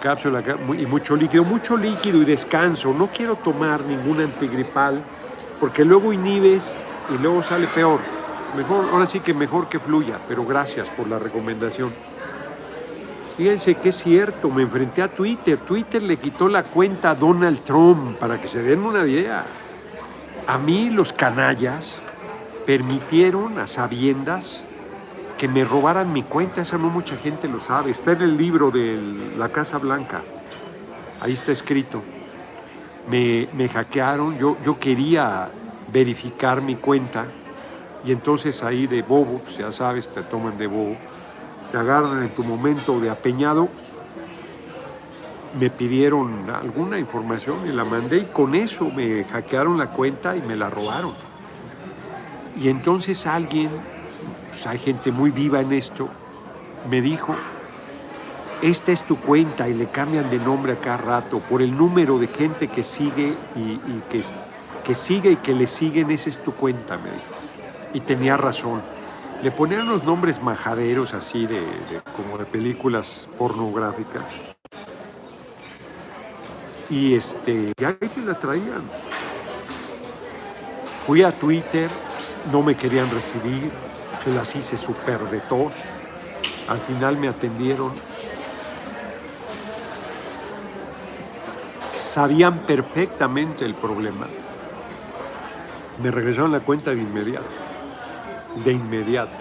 cápsula 0.01 0.41
y 0.77 0.85
mucho 0.85 1.17
líquido, 1.17 1.43
mucho 1.43 1.75
líquido 1.75 2.21
y 2.21 2.25
descanso. 2.25 2.93
No 2.93 3.07
quiero 3.07 3.35
tomar 3.35 3.81
ningún 3.81 4.21
antigripal 4.21 5.03
porque 5.59 5.85
luego 5.85 6.13
inhibes 6.13 6.63
y 7.13 7.21
luego 7.21 7.43
sale 7.43 7.67
peor. 7.67 7.99
Mejor, 8.55 8.85
ahora 8.91 9.05
sí 9.05 9.19
que 9.19 9.33
mejor 9.33 9.69
que 9.69 9.79
fluya, 9.79 10.17
pero 10.27 10.45
gracias 10.45 10.89
por 10.89 11.07
la 11.07 11.19
recomendación. 11.19 11.91
Fíjense 13.37 13.75
que 13.75 13.89
es 13.89 13.95
cierto, 13.95 14.49
me 14.49 14.63
enfrenté 14.63 15.01
a 15.01 15.07
Twitter. 15.07 15.57
Twitter 15.59 16.03
le 16.03 16.17
quitó 16.17 16.49
la 16.49 16.63
cuenta 16.63 17.11
a 17.11 17.15
Donald 17.15 17.63
Trump 17.63 18.17
para 18.17 18.41
que 18.41 18.47
se 18.47 18.61
den 18.61 18.79
una 18.81 19.05
idea. 19.07 19.45
A 20.47 20.57
mí 20.57 20.89
los 20.89 21.13
canallas 21.13 22.01
permitieron 22.65 23.57
a 23.59 23.67
sabiendas 23.67 24.63
que 25.37 25.47
me 25.47 25.63
robaran 25.63 26.11
mi 26.11 26.23
cuenta, 26.23 26.61
esa 26.61 26.77
no 26.77 26.89
mucha 26.89 27.15
gente 27.15 27.47
lo 27.47 27.61
sabe, 27.61 27.91
está 27.91 28.11
en 28.11 28.23
el 28.23 28.37
libro 28.37 28.71
de 28.71 28.99
la 29.37 29.47
Casa 29.47 29.77
Blanca, 29.77 30.21
ahí 31.21 31.31
está 31.31 31.53
escrito. 31.53 32.03
Me, 33.07 33.69
hackearon, 33.69 34.37
yo, 34.37 34.57
yo 34.63 34.79
quería 34.79 35.49
verificar 35.91 36.61
mi 36.61 36.75
cuenta 36.75 37.25
y 38.05 38.11
entonces 38.11 38.63
ahí 38.63 38.87
de 38.87 39.01
bobo, 39.01 39.39
pues 39.39 39.57
ya 39.57 39.71
sabes, 39.71 40.07
te 40.09 40.21
toman 40.23 40.57
de 40.57 40.67
bobo, 40.67 40.95
te 41.71 41.77
agarran 41.77 42.23
en 42.23 42.29
tu 42.29 42.43
momento 42.43 42.99
de 42.99 43.09
apeñado, 43.09 43.67
me 45.59 45.69
pidieron 45.69 46.49
alguna 46.49 46.99
información 46.99 47.67
y 47.67 47.71
la 47.71 47.83
mandé 47.83 48.17
y 48.17 48.25
con 48.25 48.53
eso 48.53 48.91
me 48.91 49.23
hackearon 49.23 49.77
la 49.77 49.87
cuenta 49.87 50.35
y 50.35 50.41
me 50.41 50.55
la 50.55 50.69
robaron. 50.69 51.13
Y 52.61 52.69
entonces 52.69 53.25
alguien 53.25 53.69
pues 54.49 54.67
hay 54.67 54.79
gente 54.79 55.11
muy 55.11 55.31
viva 55.31 55.61
en 55.61 55.71
esto, 55.73 56.09
me 56.89 57.01
dijo, 57.01 57.35
esta 58.61 58.91
es 58.91 59.03
tu 59.03 59.17
cuenta 59.17 59.69
y 59.69 59.73
le 59.73 59.87
cambian 59.87 60.29
de 60.29 60.37
nombre 60.37 60.73
a 60.73 60.75
cada 60.75 60.97
rato 60.97 61.39
por 61.39 61.61
el 61.61 61.75
número 61.77 62.19
de 62.19 62.27
gente 62.27 62.67
que 62.67 62.83
sigue 62.83 63.33
y, 63.55 63.77
que, 64.09 64.21
que, 64.83 64.95
sigue 64.95 65.31
y 65.31 65.35
que 65.37 65.53
le 65.53 65.65
siguen, 65.65 66.11
esa 66.11 66.29
es 66.29 66.39
tu 66.43 66.51
cuenta, 66.51 66.97
me 66.97 67.09
dijo. 67.09 67.23
Y 67.93 68.01
tenía 68.01 68.35
razón. 68.35 68.81
Le 69.41 69.51
ponían 69.51 69.87
los 69.87 70.03
nombres 70.03 70.41
majaderos 70.43 71.13
así 71.13 71.47
de, 71.47 71.61
como 72.17 72.37
de 72.37 72.43
películas 72.43 73.29
pornográficas. 73.37 74.25
Y 76.89 77.15
este, 77.15 77.71
ya 77.79 77.97
me 78.01 78.25
la 78.25 78.37
traían. 78.37 78.81
Fui 81.05 81.23
a 81.23 81.31
Twitter, 81.31 81.89
no 82.51 82.61
me 82.61 82.75
querían 82.75 83.09
recibir, 83.09 83.71
se 84.23 84.33
las 84.33 84.53
hice 84.53 84.77
súper 84.77 85.19
de 85.29 85.39
tos. 85.41 85.73
Al 86.67 86.81
final 86.81 87.17
me 87.17 87.29
atendieron. 87.29 88.08
Sabían 92.19 92.59
perfectamente 92.67 93.63
el 93.63 93.75
problema. 93.75 94.27
Me 96.03 96.11
regresaron 96.11 96.51
la 96.51 96.59
cuenta 96.59 96.91
de 96.91 96.97
inmediato. 96.97 97.47
De 98.65 98.73
inmediato. 98.73 99.31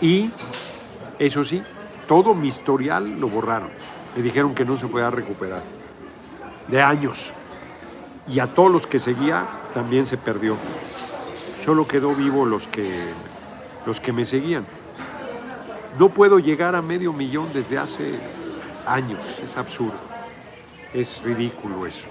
Y, 0.00 0.30
eso 1.18 1.44
sí, 1.44 1.62
todo 2.08 2.32
mi 2.32 2.48
historial 2.48 3.20
lo 3.20 3.28
borraron. 3.28 3.68
Me 4.16 4.22
dijeron 4.22 4.54
que 4.54 4.64
no 4.64 4.78
se 4.78 4.86
podía 4.86 5.10
recuperar. 5.10 5.60
De 6.68 6.80
años. 6.80 7.30
Y 8.26 8.38
a 8.38 8.46
todos 8.54 8.72
los 8.72 8.86
que 8.86 8.98
seguía 8.98 9.46
también 9.74 10.06
se 10.06 10.16
perdió 10.16 10.56
solo 11.62 11.86
quedó 11.86 12.14
vivo 12.14 12.46
los 12.46 12.66
que, 12.66 13.12
los 13.84 14.00
que 14.00 14.14
me 14.14 14.24
seguían. 14.24 14.64
No 15.98 16.08
puedo 16.08 16.38
llegar 16.38 16.74
a 16.74 16.80
medio 16.80 17.12
millón 17.12 17.52
desde 17.52 17.76
hace 17.76 18.18
años, 18.86 19.20
es 19.44 19.54
absurdo, 19.58 19.98
es 20.96 21.22
ridículo 21.22 21.86
eso. 21.86 22.06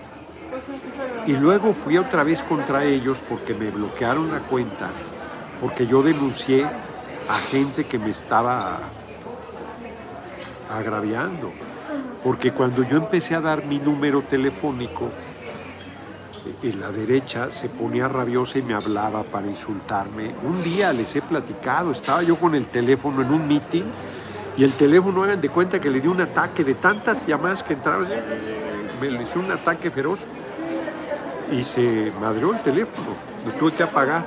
Y 1.25 1.33
luego 1.33 1.73
fui 1.73 1.97
otra 1.97 2.23
vez 2.23 2.43
contra 2.43 2.83
ellos 2.83 3.17
porque 3.27 3.53
me 3.53 3.71
bloquearon 3.71 4.31
la 4.31 4.39
cuenta, 4.41 4.91
porque 5.59 5.88
yo 5.88 6.03
denuncié 6.03 6.65
a 7.27 7.38
gente 7.51 7.86
que 7.86 7.97
me 7.97 8.11
estaba 8.11 8.79
agraviando. 10.69 11.51
Porque 12.23 12.51
cuando 12.51 12.83
yo 12.83 12.97
empecé 12.97 13.36
a 13.36 13.41
dar 13.41 13.65
mi 13.65 13.79
número 13.79 14.21
telefónico, 14.21 15.09
en 16.61 16.79
la 16.79 16.91
derecha 16.91 17.51
se 17.51 17.69
ponía 17.69 18.07
rabiosa 18.07 18.59
y 18.59 18.61
me 18.61 18.75
hablaba 18.75 19.23
para 19.23 19.47
insultarme. 19.47 20.36
Un 20.43 20.63
día 20.63 20.93
les 20.93 21.15
he 21.15 21.21
platicado, 21.21 21.91
estaba 21.91 22.21
yo 22.21 22.36
con 22.36 22.53
el 22.53 22.65
teléfono 22.65 23.23
en 23.23 23.31
un 23.31 23.47
meeting 23.47 23.83
y 24.58 24.64
el 24.64 24.72
teléfono, 24.74 25.24
hagan 25.24 25.41
de 25.41 25.49
cuenta 25.49 25.80
que 25.80 25.89
le 25.89 25.99
dio 25.99 26.12
un 26.12 26.22
ataque 26.22 26.64
de 26.64 26.76
tantas 26.76 27.26
llamadas 27.28 27.64
que 27.64 27.74
entraban, 27.74 28.08
me 29.01 29.10
le 29.10 29.24
hizo 29.24 29.39
un 29.39 29.51
ataque 29.51 29.91
feroz 29.91 30.22
y 31.51 31.64
se 31.64 32.12
madreó 32.20 32.53
el 32.53 32.62
teléfono, 32.62 33.16
lo 33.45 33.51
tuve 33.53 33.74
que 33.74 33.84
apagar. 33.84 34.26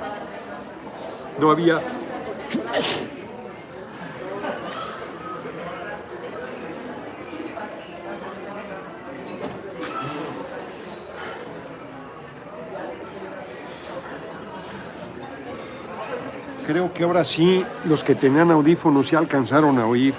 No 1.39 1.51
había 1.51 1.79
que 16.87 17.03
ahora 17.03 17.23
sí 17.23 17.65
los 17.85 18.03
que 18.03 18.15
tenían 18.15 18.51
audífonos 18.51 19.11
ya 19.11 19.19
alcanzaron 19.19 19.77
a 19.79 19.85
oír. 19.85 20.13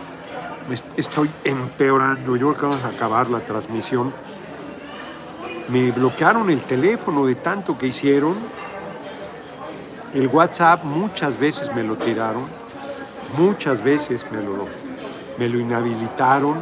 Estoy 0.96 1.30
empeorando, 1.42 2.36
yo 2.36 2.48
creo 2.48 2.54
que 2.54 2.66
vamos 2.66 2.84
a 2.84 2.88
acabar 2.88 3.30
la 3.30 3.40
transmisión. 3.40 4.12
Me 5.68 5.90
bloquearon 5.90 6.50
el 6.50 6.60
teléfono 6.60 7.26
de 7.26 7.36
tanto 7.36 7.78
que 7.78 7.86
hicieron. 7.86 8.34
El 10.14 10.28
WhatsApp 10.28 10.84
muchas 10.84 11.38
veces 11.38 11.74
me 11.74 11.82
lo 11.82 11.96
tiraron, 11.96 12.44
muchas 13.38 13.82
veces 13.82 14.24
me 14.30 14.42
lo, 14.42 14.66
me 15.38 15.48
lo 15.48 15.58
inhabilitaron, 15.58 16.58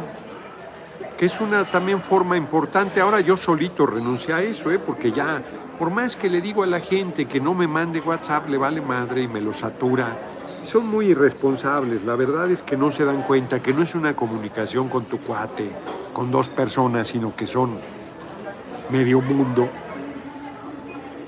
que 1.19 1.25
es 1.25 1.41
una 1.41 1.65
también 1.65 2.01
forma 2.01 2.37
importante. 2.37 3.01
Ahora 3.01 3.19
yo 3.19 3.35
solito 3.35 3.85
renuncié 3.85 4.33
a 4.33 4.41
eso, 4.41 4.71
¿eh? 4.71 4.79
porque 4.79 5.11
ya 5.11 5.43
por 5.77 5.89
más 5.89 6.15
que 6.15 6.29
le 6.29 6.39
digo 6.39 6.63
a 6.63 6.65
la 6.65 6.79
gente 6.79 7.25
que 7.25 7.41
no 7.41 7.53
me 7.53 7.67
mande 7.67 7.99
WhatsApp, 7.99 8.47
le 8.47 8.57
vale 8.57 8.79
madre 8.79 9.23
y 9.23 9.27
me 9.27 9.41
lo 9.41 9.53
satura. 9.53 10.17
Son 10.63 10.87
muy 10.87 11.07
irresponsables. 11.07 12.05
La 12.05 12.15
verdad 12.15 12.49
es 12.49 12.63
que 12.63 12.77
no 12.77 12.89
se 12.89 13.03
dan 13.03 13.23
cuenta 13.23 13.61
que 13.61 13.73
no 13.73 13.83
es 13.83 13.95
una 13.95 14.15
comunicación 14.15 14.87
con 14.87 15.03
tu 15.05 15.19
cuate, 15.19 15.69
con 16.13 16.31
dos 16.31 16.47
personas, 16.47 17.09
sino 17.09 17.35
que 17.35 17.45
son 17.45 17.77
medio 18.89 19.19
mundo. 19.19 19.67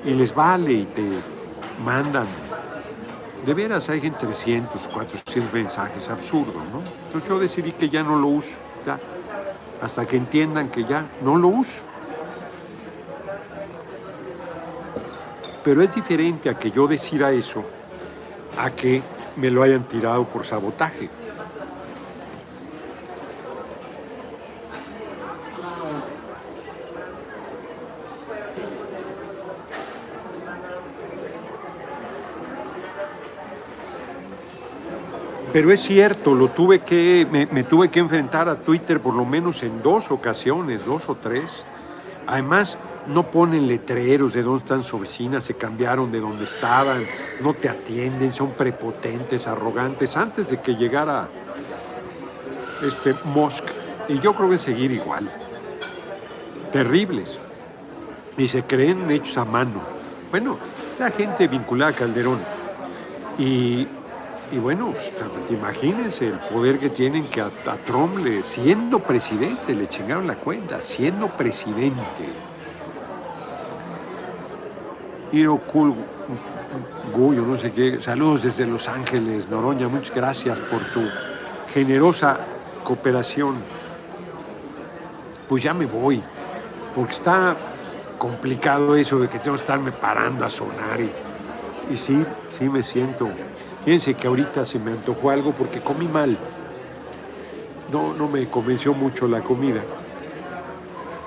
Y 0.06 0.14
les 0.14 0.34
vale 0.34 0.72
y 0.72 0.86
te 0.86 1.04
mandan. 1.84 2.28
De 3.46 3.54
veras 3.54 3.90
hay 3.90 4.08
en 4.08 4.14
300, 4.14 4.88
400 4.88 5.54
mensajes, 5.54 6.08
absurdo, 6.08 6.54
¿no? 6.72 6.82
Entonces 7.08 7.28
yo 7.28 7.40
decidí 7.40 7.74
que 7.74 7.90
ya 7.90 8.04
no 8.04 8.18
lo 8.18 8.28
uso, 8.28 8.56
ya, 8.86 8.98
hasta 9.82 10.06
que 10.06 10.18
entiendan 10.18 10.70
que 10.70 10.84
ya 10.84 11.06
no 11.22 11.38
lo 11.38 11.48
uso. 11.48 11.82
Pero 15.64 15.82
es 15.82 15.94
diferente 15.94 16.50
a 16.50 16.56
que 16.56 16.72
yo 16.72 16.88
decida 16.88 17.32
eso, 17.32 17.64
a 18.58 18.72
que 18.72 19.02
me 19.36 19.52
lo 19.52 19.64
hayan 19.64 19.84
tirado 19.84 20.26
por 20.26 20.46
sabotaje. 20.46 21.10
Pero 35.54 35.72
es 35.72 35.82
cierto, 35.82 36.34
lo 36.34 36.50
tuve 36.50 36.80
que, 36.80 37.28
me, 37.30 37.64
tuve 37.64 37.90
que 37.90 38.00
enfrentar 38.00 38.48
a 38.48 38.56
Twitter 38.56 39.02
por 39.02 39.14
lo 39.14 39.26
menos 39.26 39.64
en 39.64 39.82
dos 39.84 40.10
ocasiones, 40.10 40.86
dos 40.86 41.10
o 41.10 41.16
tres. 41.16 41.52
Además, 42.26 42.78
no 43.08 43.24
ponen 43.24 43.68
letreros 43.68 44.32
de 44.34 44.44
dónde 44.44 44.60
están 44.60 44.84
su 44.84 44.96
oficina, 44.96 45.42
se 45.42 45.56
cambiaron 45.56 46.10
de 46.12 46.22
donde 46.22 46.46
estaban, 46.46 47.04
no 47.42 47.54
te 47.54 47.68
atienden, 47.68 48.32
son 48.32 48.52
prepotentes, 48.52 49.48
arrogantes, 49.48 50.16
antes 50.16 50.48
de 50.48 50.62
que 50.62 50.76
llegara 50.76 51.28
este 52.82 53.14
Musk. 53.26 53.66
Y 54.08 54.20
yo 54.20 54.34
creo 54.34 54.50
que 54.50 54.58
seguir 54.58 54.92
igual. 54.92 55.30
Terribles. 56.72 57.40
Y 58.38 58.48
se 58.48 58.64
creen 58.64 59.12
hechos 59.12 59.38
a 59.38 59.44
mano. 59.44 59.82
Bueno, 60.30 60.58
la 60.98 61.12
gente 61.12 61.50
vinculada 61.50 61.92
a 61.92 61.94
Calderón. 61.94 62.40
Y, 63.38 63.88
bueno, 64.58 64.92
pues, 64.92 65.52
imagínense 65.52 66.28
el 66.28 66.40
poder 66.40 66.78
que 66.80 66.90
tienen 66.90 67.26
que 67.28 67.42
a, 67.42 67.50
Trump, 67.86 68.18
le, 68.18 68.44
siendo 68.44 69.00
presidente, 69.00 69.74
le 69.74 69.88
chingaron 69.88 70.28
la 70.28 70.36
cuenta, 70.36 70.82
siendo 70.82 71.28
presidente 71.30 72.28
Hiro 75.32 75.58
Cool 75.58 75.96
Guyo, 77.16 77.44
no 77.44 77.58
sé 77.58 77.72
qué. 77.72 78.02
Saludos 78.02 78.44
desde 78.44 78.66
Los 78.66 78.88
Ángeles, 78.88 79.48
Noroña. 79.50 79.88
Muchas 79.88 80.14
gracias 80.16 80.60
por 80.60 80.82
tu 80.92 81.02
generosa 81.74 82.38
cooperación. 82.84 83.56
Pues 85.48 85.64
ya 85.64 85.74
me 85.74 85.86
voy, 85.86 86.22
porque 86.96 87.12
está 87.12 87.56
complicado 88.18 88.96
eso 88.96 89.20
de 89.20 89.28
que 89.28 89.40
tengo 89.40 89.56
que 89.56 89.62
estarme 89.62 89.92
parando 89.92 90.46
a 90.46 90.50
sonar. 90.50 91.00
Y, 91.00 91.94
y 91.94 91.98
sí, 91.98 92.24
sí 92.58 92.70
me 92.70 92.84
siento. 92.84 93.30
Fíjense 93.84 94.14
que 94.14 94.28
ahorita 94.28 94.66
se 94.66 94.78
me 94.80 94.92
antojó 94.92 95.32
algo 95.32 95.52
porque 95.52 95.80
comí 95.80 96.08
mal. 96.08 96.38
No, 97.92 98.14
no 98.14 98.28
me 98.28 98.48
convenció 98.48 98.94
mucho 98.94 99.28
la 99.28 99.42
comida. 99.42 99.82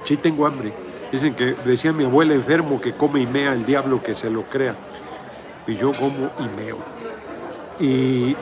Sí 0.04 0.16
tengo 0.16 0.46
hambre. 0.46 0.72
Dicen 1.10 1.34
que 1.34 1.54
decía 1.64 1.92
mi 1.92 2.04
abuela 2.04 2.34
enfermo 2.34 2.80
que 2.80 2.94
come 2.94 3.20
y 3.20 3.26
mea 3.26 3.52
el 3.52 3.66
diablo 3.66 4.02
que 4.02 4.14
se 4.14 4.30
lo 4.30 4.42
crea. 4.42 4.74
Y 5.66 5.76
yo 5.76 5.92
como 5.92 6.30
y 6.38 6.62
meo. 6.62 6.78
Y 7.80 8.36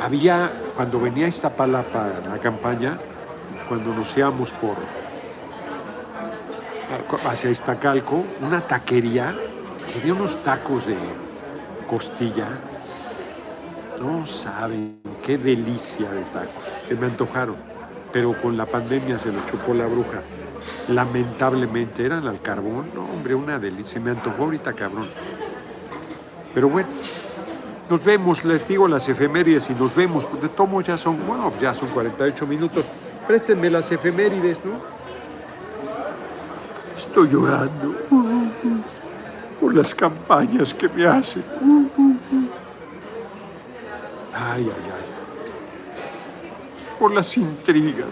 había, 0.00 0.50
cuando 0.76 1.00
venía 1.00 1.26
esta 1.26 1.50
palapa 1.50 2.10
la 2.28 2.38
campaña, 2.38 2.98
cuando 3.68 3.94
nos 3.94 4.16
íbamos 4.16 4.50
por 4.52 4.76
hacia 7.26 7.50
Iztacalco, 7.50 8.24
una 8.40 8.60
taquería, 8.60 9.34
tenía 9.92 10.12
unos 10.12 10.42
tacos 10.42 10.86
de 10.86 10.96
costilla. 11.92 12.48
No 14.00 14.24
saben 14.24 14.98
qué 15.24 15.36
delicia 15.36 16.10
de 16.10 16.22
tacos. 16.32 16.64
Se 16.88 16.96
me 16.96 17.04
antojaron, 17.04 17.56
pero 18.10 18.32
con 18.32 18.56
la 18.56 18.64
pandemia 18.64 19.18
se 19.18 19.30
lo 19.30 19.44
chupó 19.44 19.74
la 19.74 19.84
bruja. 19.84 20.22
Lamentablemente 20.88 22.06
eran 22.06 22.26
al 22.26 22.40
carbón, 22.40 22.86
no, 22.94 23.04
hombre, 23.04 23.34
una 23.34 23.58
delicia. 23.58 24.00
Me 24.00 24.12
antojó 24.12 24.44
ahorita 24.44 24.72
cabrón. 24.72 25.06
Pero 26.54 26.70
bueno, 26.70 26.88
nos 27.90 28.02
vemos, 28.02 28.42
les 28.42 28.66
digo 28.66 28.88
las 28.88 29.06
efemérides 29.10 29.68
y 29.68 29.74
nos 29.74 29.94
vemos. 29.94 30.26
De 30.40 30.48
tomo 30.48 30.80
ya 30.80 30.96
son, 30.96 31.18
bueno, 31.26 31.52
ya 31.60 31.74
son 31.74 31.90
48 31.90 32.46
minutos. 32.46 32.86
Préstenme 33.26 33.68
las 33.68 33.92
efemérides, 33.92 34.56
¿no? 34.64 34.80
Estoy 36.96 37.28
llorando 37.28 37.94
por 39.62 39.76
las 39.76 39.94
campañas 39.94 40.74
que 40.74 40.88
me 40.88 41.06
hacen. 41.06 41.44
Ay, 44.34 44.64
ay, 44.64 44.66
ay. 44.66 45.06
Por 46.98 47.14
las 47.14 47.36
intrigas. 47.36 48.08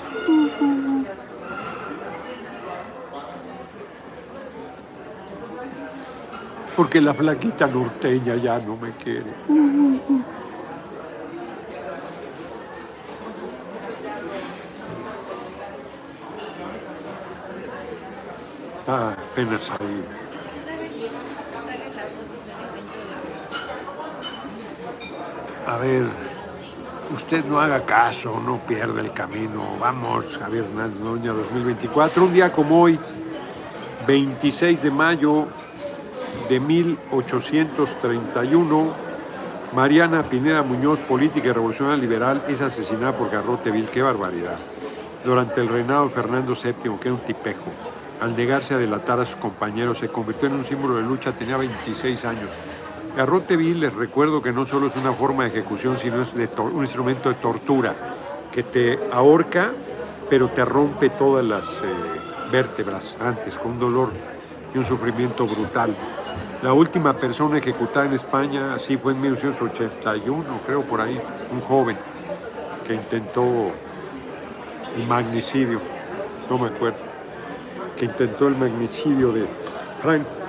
porque 6.76 7.00
la 7.00 7.12
flaquita 7.12 7.66
norteña 7.66 8.36
ya 8.36 8.58
no 8.60 8.74
me 8.74 8.92
quiere. 8.92 9.30
Ah, 18.88 19.14
apenas 19.32 19.70
ahí. 19.72 20.29
A 25.70 25.76
ver, 25.76 26.06
usted 27.14 27.44
no 27.44 27.60
haga 27.60 27.86
caso, 27.86 28.42
no 28.44 28.58
pierda 28.58 29.00
el 29.00 29.12
camino. 29.12 29.76
Vamos, 29.78 30.36
Javier 30.36 30.64
Hernández 30.64 30.98
Doña 30.98 31.32
2024, 31.32 32.24
un 32.24 32.32
día 32.32 32.50
como 32.50 32.82
hoy, 32.82 32.98
26 34.04 34.82
de 34.82 34.90
mayo 34.90 35.46
de 36.48 36.58
1831, 36.58 38.92
Mariana 39.72 40.24
Pineda 40.24 40.64
Muñoz, 40.64 41.02
política 41.02 41.46
y 41.46 41.52
revolucionaria 41.52 42.02
liberal, 42.02 42.42
es 42.48 42.60
asesinada 42.60 43.12
por 43.12 43.30
Garrote 43.30 43.70
Vil. 43.70 43.88
¡Qué 43.90 44.02
barbaridad! 44.02 44.56
Durante 45.24 45.60
el 45.60 45.68
reinado 45.68 46.08
de 46.08 46.14
Fernando 46.14 46.56
VII, 46.60 46.98
que 46.98 47.06
era 47.06 47.14
un 47.14 47.20
tipejo, 47.20 47.70
al 48.20 48.36
negarse 48.36 48.74
a 48.74 48.78
delatar 48.78 49.20
a 49.20 49.24
sus 49.24 49.36
compañeros, 49.36 50.00
se 50.00 50.08
convirtió 50.08 50.48
en 50.48 50.54
un 50.54 50.64
símbolo 50.64 50.96
de 50.96 51.04
lucha, 51.04 51.30
tenía 51.30 51.56
26 51.56 52.24
años. 52.24 52.50
Garrote 53.16 53.56
vil, 53.56 53.80
les 53.80 53.92
recuerdo 53.92 54.40
que 54.40 54.52
no 54.52 54.64
solo 54.64 54.86
es 54.86 54.96
una 54.96 55.12
forma 55.12 55.44
de 55.44 55.50
ejecución, 55.50 55.98
sino 55.98 56.22
es 56.22 56.32
un 56.32 56.82
instrumento 56.82 57.28
de 57.28 57.34
tortura 57.36 57.94
que 58.52 58.62
te 58.62 58.98
ahorca, 59.12 59.72
pero 60.28 60.48
te 60.48 60.64
rompe 60.64 61.10
todas 61.10 61.44
las 61.44 61.64
eh, 61.64 62.50
vértebras 62.52 63.16
antes, 63.20 63.58
con 63.58 63.72
un 63.72 63.80
dolor 63.80 64.12
y 64.72 64.78
un 64.78 64.84
sufrimiento 64.84 65.44
brutal. 65.44 65.94
La 66.62 66.72
última 66.72 67.16
persona 67.16 67.58
ejecutada 67.58 68.06
en 68.06 68.12
España, 68.12 68.74
así 68.74 68.96
fue 68.96 69.12
en 69.12 69.20
1981, 69.22 70.44
creo 70.66 70.82
por 70.82 71.00
ahí, 71.00 71.20
un 71.52 71.60
joven 71.62 71.96
que 72.86 72.94
intentó 72.94 73.44
el 74.96 75.06
magnicidio, 75.06 75.80
no 76.48 76.58
me 76.58 76.68
acuerdo, 76.68 76.98
que 77.98 78.04
intentó 78.04 78.46
el 78.46 78.56
magnicidio 78.56 79.32
de 79.32 79.46
Franco 80.00 80.39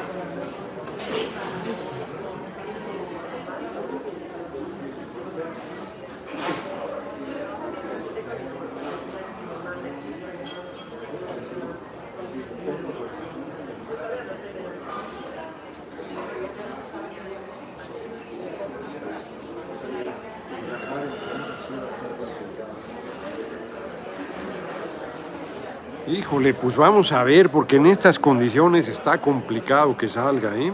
Híjole, 26.12 26.54
pues 26.54 26.76
vamos 26.76 27.14
a 27.14 27.24
ver, 27.24 27.50
porque 27.50 27.78
en 27.78 27.86
estas 27.86 28.20
condiciones 28.20 28.90
está 28.90 29.22
complicado 29.22 29.96
que 29.96 30.10
salga, 30.10 30.58
¿eh? 30.58 30.74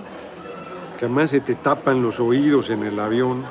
Que 0.98 1.06
además 1.06 1.30
se 1.30 1.42
te 1.42 1.54
tapan 1.54 2.02
los 2.02 2.20
oídos 2.20 2.72
en 2.72 2.82
el 2.84 3.00
avión. 3.00 3.46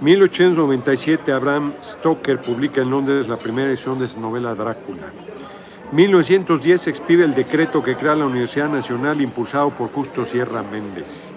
1897, 0.00 1.32
Abraham 1.32 1.72
Stoker 1.82 2.40
publica 2.40 2.80
en 2.80 2.90
Londres 2.90 3.26
la 3.26 3.36
primera 3.36 3.68
edición 3.68 3.98
de 3.98 4.06
su 4.06 4.20
novela 4.20 4.54
Drácula. 4.54 5.10
1910 5.90 6.80
se 6.80 6.90
expide 6.90 7.24
el 7.24 7.34
decreto 7.34 7.82
que 7.82 7.96
crea 7.96 8.14
la 8.14 8.26
Universidad 8.26 8.68
Nacional 8.68 9.20
impulsado 9.20 9.70
por 9.70 9.90
Justo 9.90 10.24
Sierra 10.24 10.62
Méndez, 10.62 11.28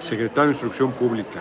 secretario 0.00 0.44
de 0.44 0.52
Instrucción 0.52 0.92
Pública. 0.92 1.40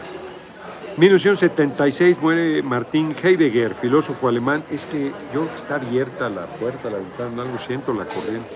1976 0.97 2.19
muere 2.23 2.63
Martín 2.63 3.15
Heidegger, 3.21 3.75
filósofo 3.75 4.27
alemán. 4.27 4.63
Es 4.71 4.83
que 4.85 5.11
yo 5.31 5.47
está 5.55 5.75
abierta 5.75 6.27
la 6.27 6.47
puerta, 6.47 6.89
la 6.89 6.97
ventana, 6.97 7.43
algo 7.43 7.59
siento 7.59 7.93
la 7.93 8.05
corriente. 8.05 8.49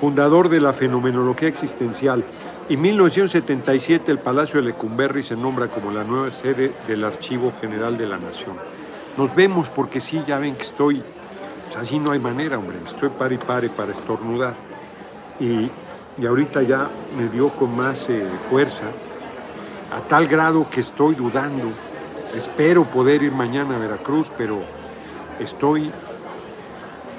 Fundador 0.00 0.48
de 0.48 0.60
la 0.60 0.72
fenomenología 0.72 1.48
existencial. 1.48 2.22
En 2.68 2.80
1977 2.80 4.12
el 4.12 4.20
Palacio 4.20 4.60
de 4.60 4.68
Lecumberri 4.68 5.24
se 5.24 5.34
nombra 5.34 5.66
como 5.66 5.90
la 5.90 6.04
nueva 6.04 6.30
sede 6.30 6.72
del 6.86 7.02
Archivo 7.02 7.52
General 7.60 7.98
de 7.98 8.06
la 8.06 8.18
Nación. 8.18 8.54
Nos 9.16 9.34
vemos 9.34 9.70
porque 9.70 10.00
sí, 10.00 10.22
ya 10.24 10.38
ven 10.38 10.54
que 10.54 10.62
estoy, 10.62 11.02
pues 11.64 11.76
así 11.78 11.98
no 11.98 12.12
hay 12.12 12.20
manera, 12.20 12.60
hombre, 12.60 12.76
estoy 12.86 13.08
pare 13.08 13.34
y 13.34 13.38
pare 13.38 13.70
para 13.70 13.90
estornudar. 13.90 14.54
Y, 15.40 15.68
ahorita 16.24 16.62
ya 16.62 16.88
me 17.18 17.28
dio 17.28 17.48
con 17.48 17.76
más 17.76 18.08
eh, 18.08 18.24
fuerza 18.48 18.84
a 19.92 20.00
tal 20.00 20.26
grado 20.26 20.68
que 20.68 20.80
estoy 20.80 21.14
dudando. 21.14 21.70
Espero 22.34 22.84
poder 22.84 23.22
ir 23.22 23.32
mañana 23.32 23.76
a 23.76 23.78
Veracruz, 23.78 24.30
pero 24.36 24.62
estoy 25.38 25.90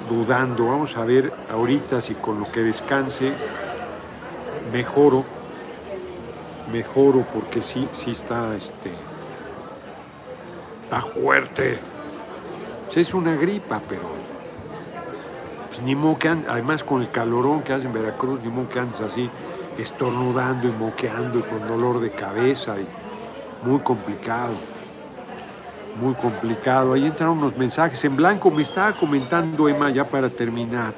dudando. 0.08 0.66
Vamos 0.66 0.96
a 0.96 1.04
ver 1.04 1.32
ahorita 1.50 2.00
si 2.00 2.14
con 2.14 2.40
lo 2.40 2.50
que 2.50 2.62
descanse 2.62 3.32
mejoro. 4.72 5.24
Mejoro 6.72 7.24
porque 7.32 7.62
sí, 7.62 7.88
sí 7.94 8.10
está 8.10 8.54
este. 8.54 8.90
Está 10.84 11.02
fuerte. 11.02 11.78
Es 12.94 13.14
una 13.14 13.36
gripa, 13.36 13.80
pero. 13.88 14.02
Pues 15.68 15.82
ni 15.82 15.94
modo 15.94 16.18
que 16.18 16.28
además 16.28 16.82
con 16.82 17.00
el 17.00 17.10
calorón 17.10 17.62
que 17.62 17.72
hace 17.72 17.86
en 17.86 17.92
Veracruz, 17.92 18.40
ni 18.42 18.50
modo 18.50 18.68
que 18.68 18.80
así 18.80 19.30
estornudando 19.78 20.68
y 20.68 20.72
moqueando 20.72 21.38
y 21.38 21.42
con 21.42 21.66
dolor 21.66 22.00
de 22.00 22.10
cabeza 22.10 22.76
y 22.80 22.86
muy 23.66 23.78
complicado, 23.80 24.52
muy 26.00 26.14
complicado. 26.14 26.92
Ahí 26.92 27.06
entraron 27.06 27.38
unos 27.38 27.56
mensajes 27.56 28.04
en 28.04 28.16
blanco. 28.16 28.50
Me 28.50 28.62
estaba 28.62 28.92
comentando 28.92 29.68
Emma 29.68 29.90
ya 29.90 30.04
para 30.04 30.28
terminar 30.28 30.92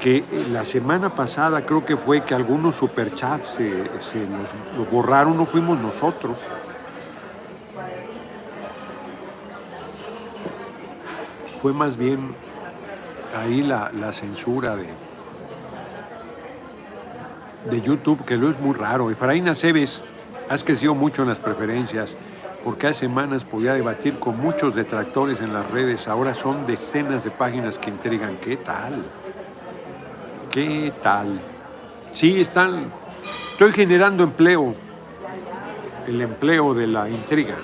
que 0.00 0.24
la 0.50 0.64
semana 0.64 1.10
pasada 1.10 1.64
creo 1.64 1.84
que 1.84 1.96
fue 1.96 2.24
que 2.24 2.34
algunos 2.34 2.76
superchats 2.76 3.48
se, 3.48 3.84
se 4.00 4.26
nos 4.26 4.90
borraron, 4.90 5.36
no 5.36 5.44
fuimos 5.44 5.78
nosotros. 5.78 6.40
Fue 11.60 11.74
más 11.74 11.98
bien 11.98 12.34
ahí 13.36 13.60
la, 13.60 13.90
la 13.92 14.14
censura 14.14 14.74
de, 14.76 14.86
de 17.68 17.82
YouTube, 17.82 18.24
que 18.24 18.36
lo 18.36 18.50
es 18.50 18.58
muy 18.60 18.74
raro. 18.74 19.10
Efraín 19.10 19.48
Aceves, 19.48 20.02
has 20.48 20.64
crecido 20.64 20.94
mucho 20.94 21.22
en 21.22 21.28
las 21.28 21.38
preferencias, 21.38 22.14
porque 22.64 22.88
hace 22.88 23.00
semanas 23.00 23.44
podía 23.44 23.74
debatir 23.74 24.18
con 24.18 24.38
muchos 24.38 24.74
detractores 24.74 25.40
en 25.40 25.52
las 25.52 25.70
redes, 25.70 26.08
ahora 26.08 26.34
son 26.34 26.66
decenas 26.66 27.24
de 27.24 27.30
páginas 27.30 27.78
que 27.78 27.90
intrigan. 27.90 28.36
¿Qué 28.36 28.56
tal? 28.56 29.04
¿Qué 30.50 30.92
tal? 31.02 31.40
Sí, 32.12 32.40
están, 32.40 32.90
estoy 33.52 33.72
generando 33.72 34.24
empleo, 34.24 34.74
el 36.06 36.20
empleo 36.20 36.74
de 36.74 36.86
la 36.86 37.08
intriga, 37.08 37.56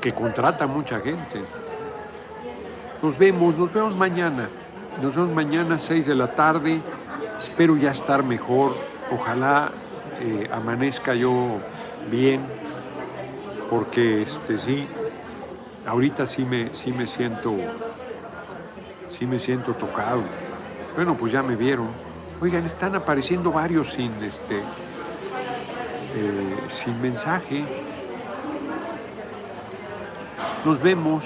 que 0.00 0.12
contrata 0.12 0.66
mucha 0.66 1.00
gente. 1.00 1.40
Nos 3.02 3.16
vemos, 3.16 3.56
nos 3.56 3.72
vemos 3.72 3.96
mañana. 3.96 4.48
Nos 5.00 5.14
vemos 5.14 5.32
mañana 5.32 5.78
6 5.78 6.06
de 6.06 6.14
la 6.16 6.34
tarde 6.34 6.80
Espero 7.48 7.76
ya 7.76 7.90
estar 7.90 8.22
mejor. 8.22 8.76
Ojalá 9.10 9.72
eh, 10.20 10.48
amanezca 10.52 11.14
yo 11.14 11.58
bien, 12.10 12.40
porque 13.70 14.22
este 14.22 14.58
sí, 14.58 14.86
ahorita 15.86 16.26
sí 16.26 16.44
me, 16.44 16.72
sí 16.74 16.92
me 16.92 17.06
siento, 17.06 17.56
sí 19.10 19.26
me 19.26 19.38
siento 19.38 19.72
tocado. 19.72 20.22
Bueno, 20.94 21.16
pues 21.16 21.32
ya 21.32 21.42
me 21.42 21.56
vieron. 21.56 21.88
Oigan, 22.40 22.64
están 22.64 22.94
apareciendo 22.94 23.50
varios 23.50 23.92
sin 23.92 24.12
este, 24.22 24.58
eh, 24.58 26.56
sin 26.68 27.00
mensaje. 27.00 27.64
Nos 30.64 30.80
vemos, 30.80 31.24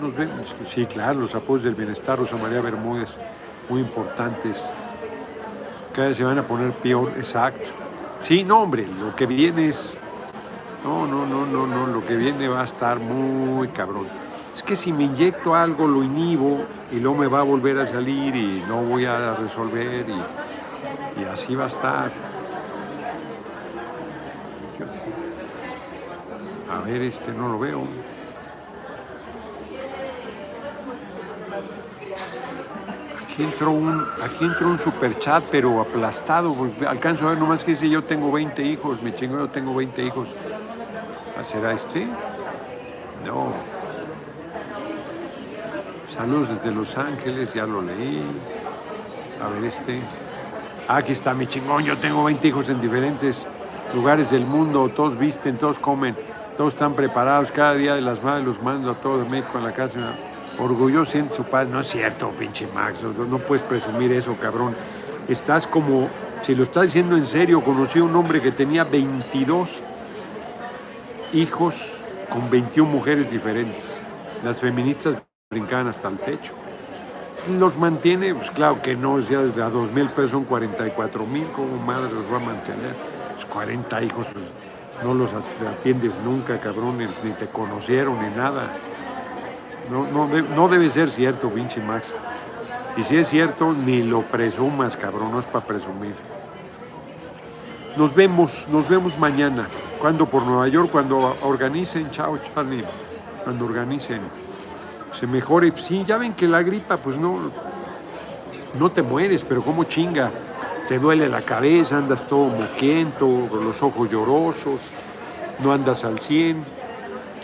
nos 0.00 0.14
vemos. 0.14 0.54
Sí, 0.68 0.86
claro, 0.86 1.20
los 1.20 1.34
apoyos 1.34 1.64
del 1.64 1.74
bienestar, 1.74 2.18
Rosa 2.18 2.36
María 2.36 2.60
Bermúdez, 2.60 3.16
muy 3.68 3.80
importantes 3.80 4.62
cada 5.94 6.12
se 6.12 6.24
van 6.24 6.38
a 6.38 6.46
poner 6.46 6.72
peor, 6.72 7.12
exacto. 7.16 7.70
Sí, 8.22 8.42
no, 8.44 8.62
hombre, 8.62 8.86
lo 8.86 9.14
que 9.14 9.26
viene 9.26 9.68
es. 9.68 9.96
No, 10.84 11.06
no, 11.06 11.24
no, 11.24 11.46
no, 11.46 11.66
no, 11.66 11.86
lo 11.86 12.04
que 12.04 12.16
viene 12.16 12.48
va 12.48 12.62
a 12.62 12.64
estar 12.64 12.98
muy 12.98 13.68
cabrón. 13.68 14.06
Es 14.54 14.62
que 14.62 14.76
si 14.76 14.92
me 14.92 15.04
inyecto 15.04 15.54
algo, 15.54 15.86
lo 15.86 16.02
inhibo 16.02 16.58
y 16.92 17.00
luego 17.00 17.18
me 17.18 17.26
va 17.26 17.40
a 17.40 17.42
volver 17.42 17.78
a 17.78 17.86
salir 17.86 18.36
y 18.36 18.62
no 18.68 18.82
voy 18.82 19.06
a 19.06 19.34
resolver 19.34 20.06
y 20.08 21.24
así 21.24 21.54
va 21.54 21.64
a 21.64 21.68
estar. 21.68 22.12
A 26.70 26.80
ver, 26.80 27.02
este 27.02 27.32
no 27.32 27.48
lo 27.48 27.58
veo. 27.58 27.82
Aquí 33.34 33.42
entró 33.42 33.72
un, 33.72 34.06
aquí 34.22 34.44
entró 34.44 34.68
un 34.68 34.78
super 34.78 35.18
chat, 35.18 35.42
pero 35.50 35.80
aplastado. 35.80 36.54
Pues, 36.54 36.70
alcanzo 36.86 37.26
a 37.26 37.30
ver 37.30 37.38
nomás 37.40 37.64
que 37.64 37.72
dice 37.72 37.88
yo 37.88 38.04
tengo 38.04 38.30
20 38.30 38.62
hijos, 38.62 39.02
me 39.02 39.12
chingo 39.12 39.38
yo 39.38 39.48
tengo 39.48 39.74
20 39.74 40.04
hijos. 40.04 40.28
¿Ah, 41.36 41.42
¿Será 41.42 41.72
este? 41.72 42.06
No. 43.26 43.52
Saludos 46.14 46.50
desde 46.50 46.70
Los 46.70 46.96
Ángeles, 46.96 47.52
ya 47.52 47.66
lo 47.66 47.82
leí. 47.82 48.22
A 49.44 49.48
ver 49.48 49.64
este. 49.64 50.00
Ah, 50.86 50.98
aquí 50.98 51.10
está 51.10 51.34
mi 51.34 51.48
chingón, 51.48 51.82
yo 51.82 51.98
tengo 51.98 52.22
20 52.22 52.46
hijos 52.46 52.68
en 52.68 52.80
diferentes 52.80 53.48
lugares 53.96 54.30
del 54.30 54.46
mundo, 54.46 54.88
todos 54.94 55.18
visten, 55.18 55.56
todos 55.56 55.80
comen, 55.80 56.14
todos 56.56 56.74
están 56.74 56.94
preparados, 56.94 57.50
cada 57.50 57.74
día 57.74 57.96
de 57.96 58.00
las 58.00 58.22
madres 58.22 58.46
los 58.46 58.62
mando 58.62 58.92
a 58.92 58.94
todos 58.94 59.28
México 59.28 59.58
en 59.58 59.64
la 59.64 59.72
casa 59.72 60.14
orgulloso 60.58 61.18
en 61.18 61.32
su 61.32 61.44
padre. 61.44 61.70
No 61.70 61.80
es 61.80 61.88
cierto, 61.88 62.30
pinche 62.30 62.66
Max, 62.74 63.02
no, 63.02 63.38
puedes 63.38 63.64
presumir 63.64 64.12
eso, 64.12 64.36
cabrón. 64.40 64.74
Estás 65.28 65.66
como, 65.66 66.08
si 66.42 66.54
lo 66.54 66.64
estás 66.64 66.84
diciendo 66.84 67.16
en 67.16 67.24
serio, 67.24 67.62
conocí 67.62 67.98
a 67.98 68.04
un 68.04 68.14
hombre 68.16 68.40
que 68.40 68.52
tenía 68.52 68.84
22 68.84 69.82
hijos 71.32 71.82
con 72.30 72.50
21 72.50 72.90
mujeres 72.90 73.30
diferentes. 73.30 73.98
Las 74.44 74.60
feministas 74.60 75.16
brincaban 75.50 75.88
hasta 75.88 76.08
el 76.08 76.18
techo. 76.18 76.52
los 77.58 77.76
mantiene, 77.76 78.34
pues 78.34 78.50
claro 78.50 78.80
que 78.82 78.96
no, 78.96 79.18
ya 79.20 79.38
a 79.40 79.70
dos 79.70 79.90
mil 79.92 80.08
pesos 80.08 80.32
son 80.32 80.44
44 80.44 81.26
mil, 81.26 81.46
¿cómo 81.48 81.76
madre 81.84 82.12
los 82.12 82.24
va 82.32 82.36
a 82.36 82.40
mantener? 82.40 82.94
Pues 83.34 83.44
40 83.46 84.02
hijos, 84.02 84.26
pues 84.32 84.44
no 85.02 85.14
los 85.14 85.30
atiendes 85.32 86.16
nunca, 86.24 86.58
cabrón, 86.60 86.98
ni, 86.98 87.06
te 87.32 87.46
conocieron 87.46 88.18
ni 88.20 88.34
nada. 88.36 88.70
No, 89.90 90.06
no, 90.06 90.26
no 90.26 90.68
debe 90.68 90.88
ser 90.90 91.10
cierto, 91.10 91.48
pinche 91.50 91.80
Max. 91.82 92.08
Y 92.96 93.02
si 93.02 93.16
es 93.16 93.28
cierto, 93.28 93.72
ni 93.72 94.02
lo 94.02 94.22
presumas, 94.22 94.96
cabrón, 94.96 95.32
no 95.32 95.40
es 95.40 95.46
para 95.46 95.64
presumir. 95.64 96.14
Nos 97.96 98.14
vemos, 98.14 98.66
nos 98.70 98.88
vemos 98.88 99.18
mañana. 99.18 99.68
Cuando 100.00 100.26
por 100.26 100.44
Nueva 100.44 100.68
York, 100.68 100.90
cuando 100.90 101.36
organicen, 101.42 102.10
chao 102.10 102.38
Charlie, 102.38 102.84
cuando 103.42 103.64
organicen, 103.64 104.20
se 105.12 105.26
mejore. 105.26 105.72
Sí, 105.76 106.04
ya 106.06 106.16
ven 106.18 106.34
que 106.34 106.46
la 106.48 106.62
gripa, 106.62 106.96
pues 106.96 107.16
no, 107.16 107.38
no 108.78 108.90
te 108.90 109.02
mueres, 109.02 109.44
pero 109.44 109.62
como 109.62 109.84
chinga. 109.84 110.30
Te 110.88 110.98
duele 110.98 111.28
la 111.28 111.40
cabeza, 111.40 111.96
andas 111.96 112.26
todo 112.28 112.46
moquiento, 112.46 113.48
los 113.62 113.82
ojos 113.82 114.10
llorosos, 114.10 114.82
no 115.60 115.72
andas 115.72 116.04
al 116.04 116.18
100. 116.18 116.83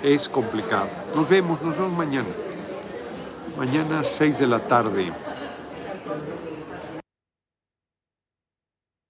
Es 0.03 0.29
complicado. 0.29 0.89
Nos 1.15 1.29
vemos, 1.29 1.61
nos 1.63 1.77
vemos 1.77 1.93
mañana. 1.93 2.29
Mañana 3.59 4.03
6 4.03 4.39
de 4.39 4.47
la 4.47 4.61
tarde. 4.61 5.13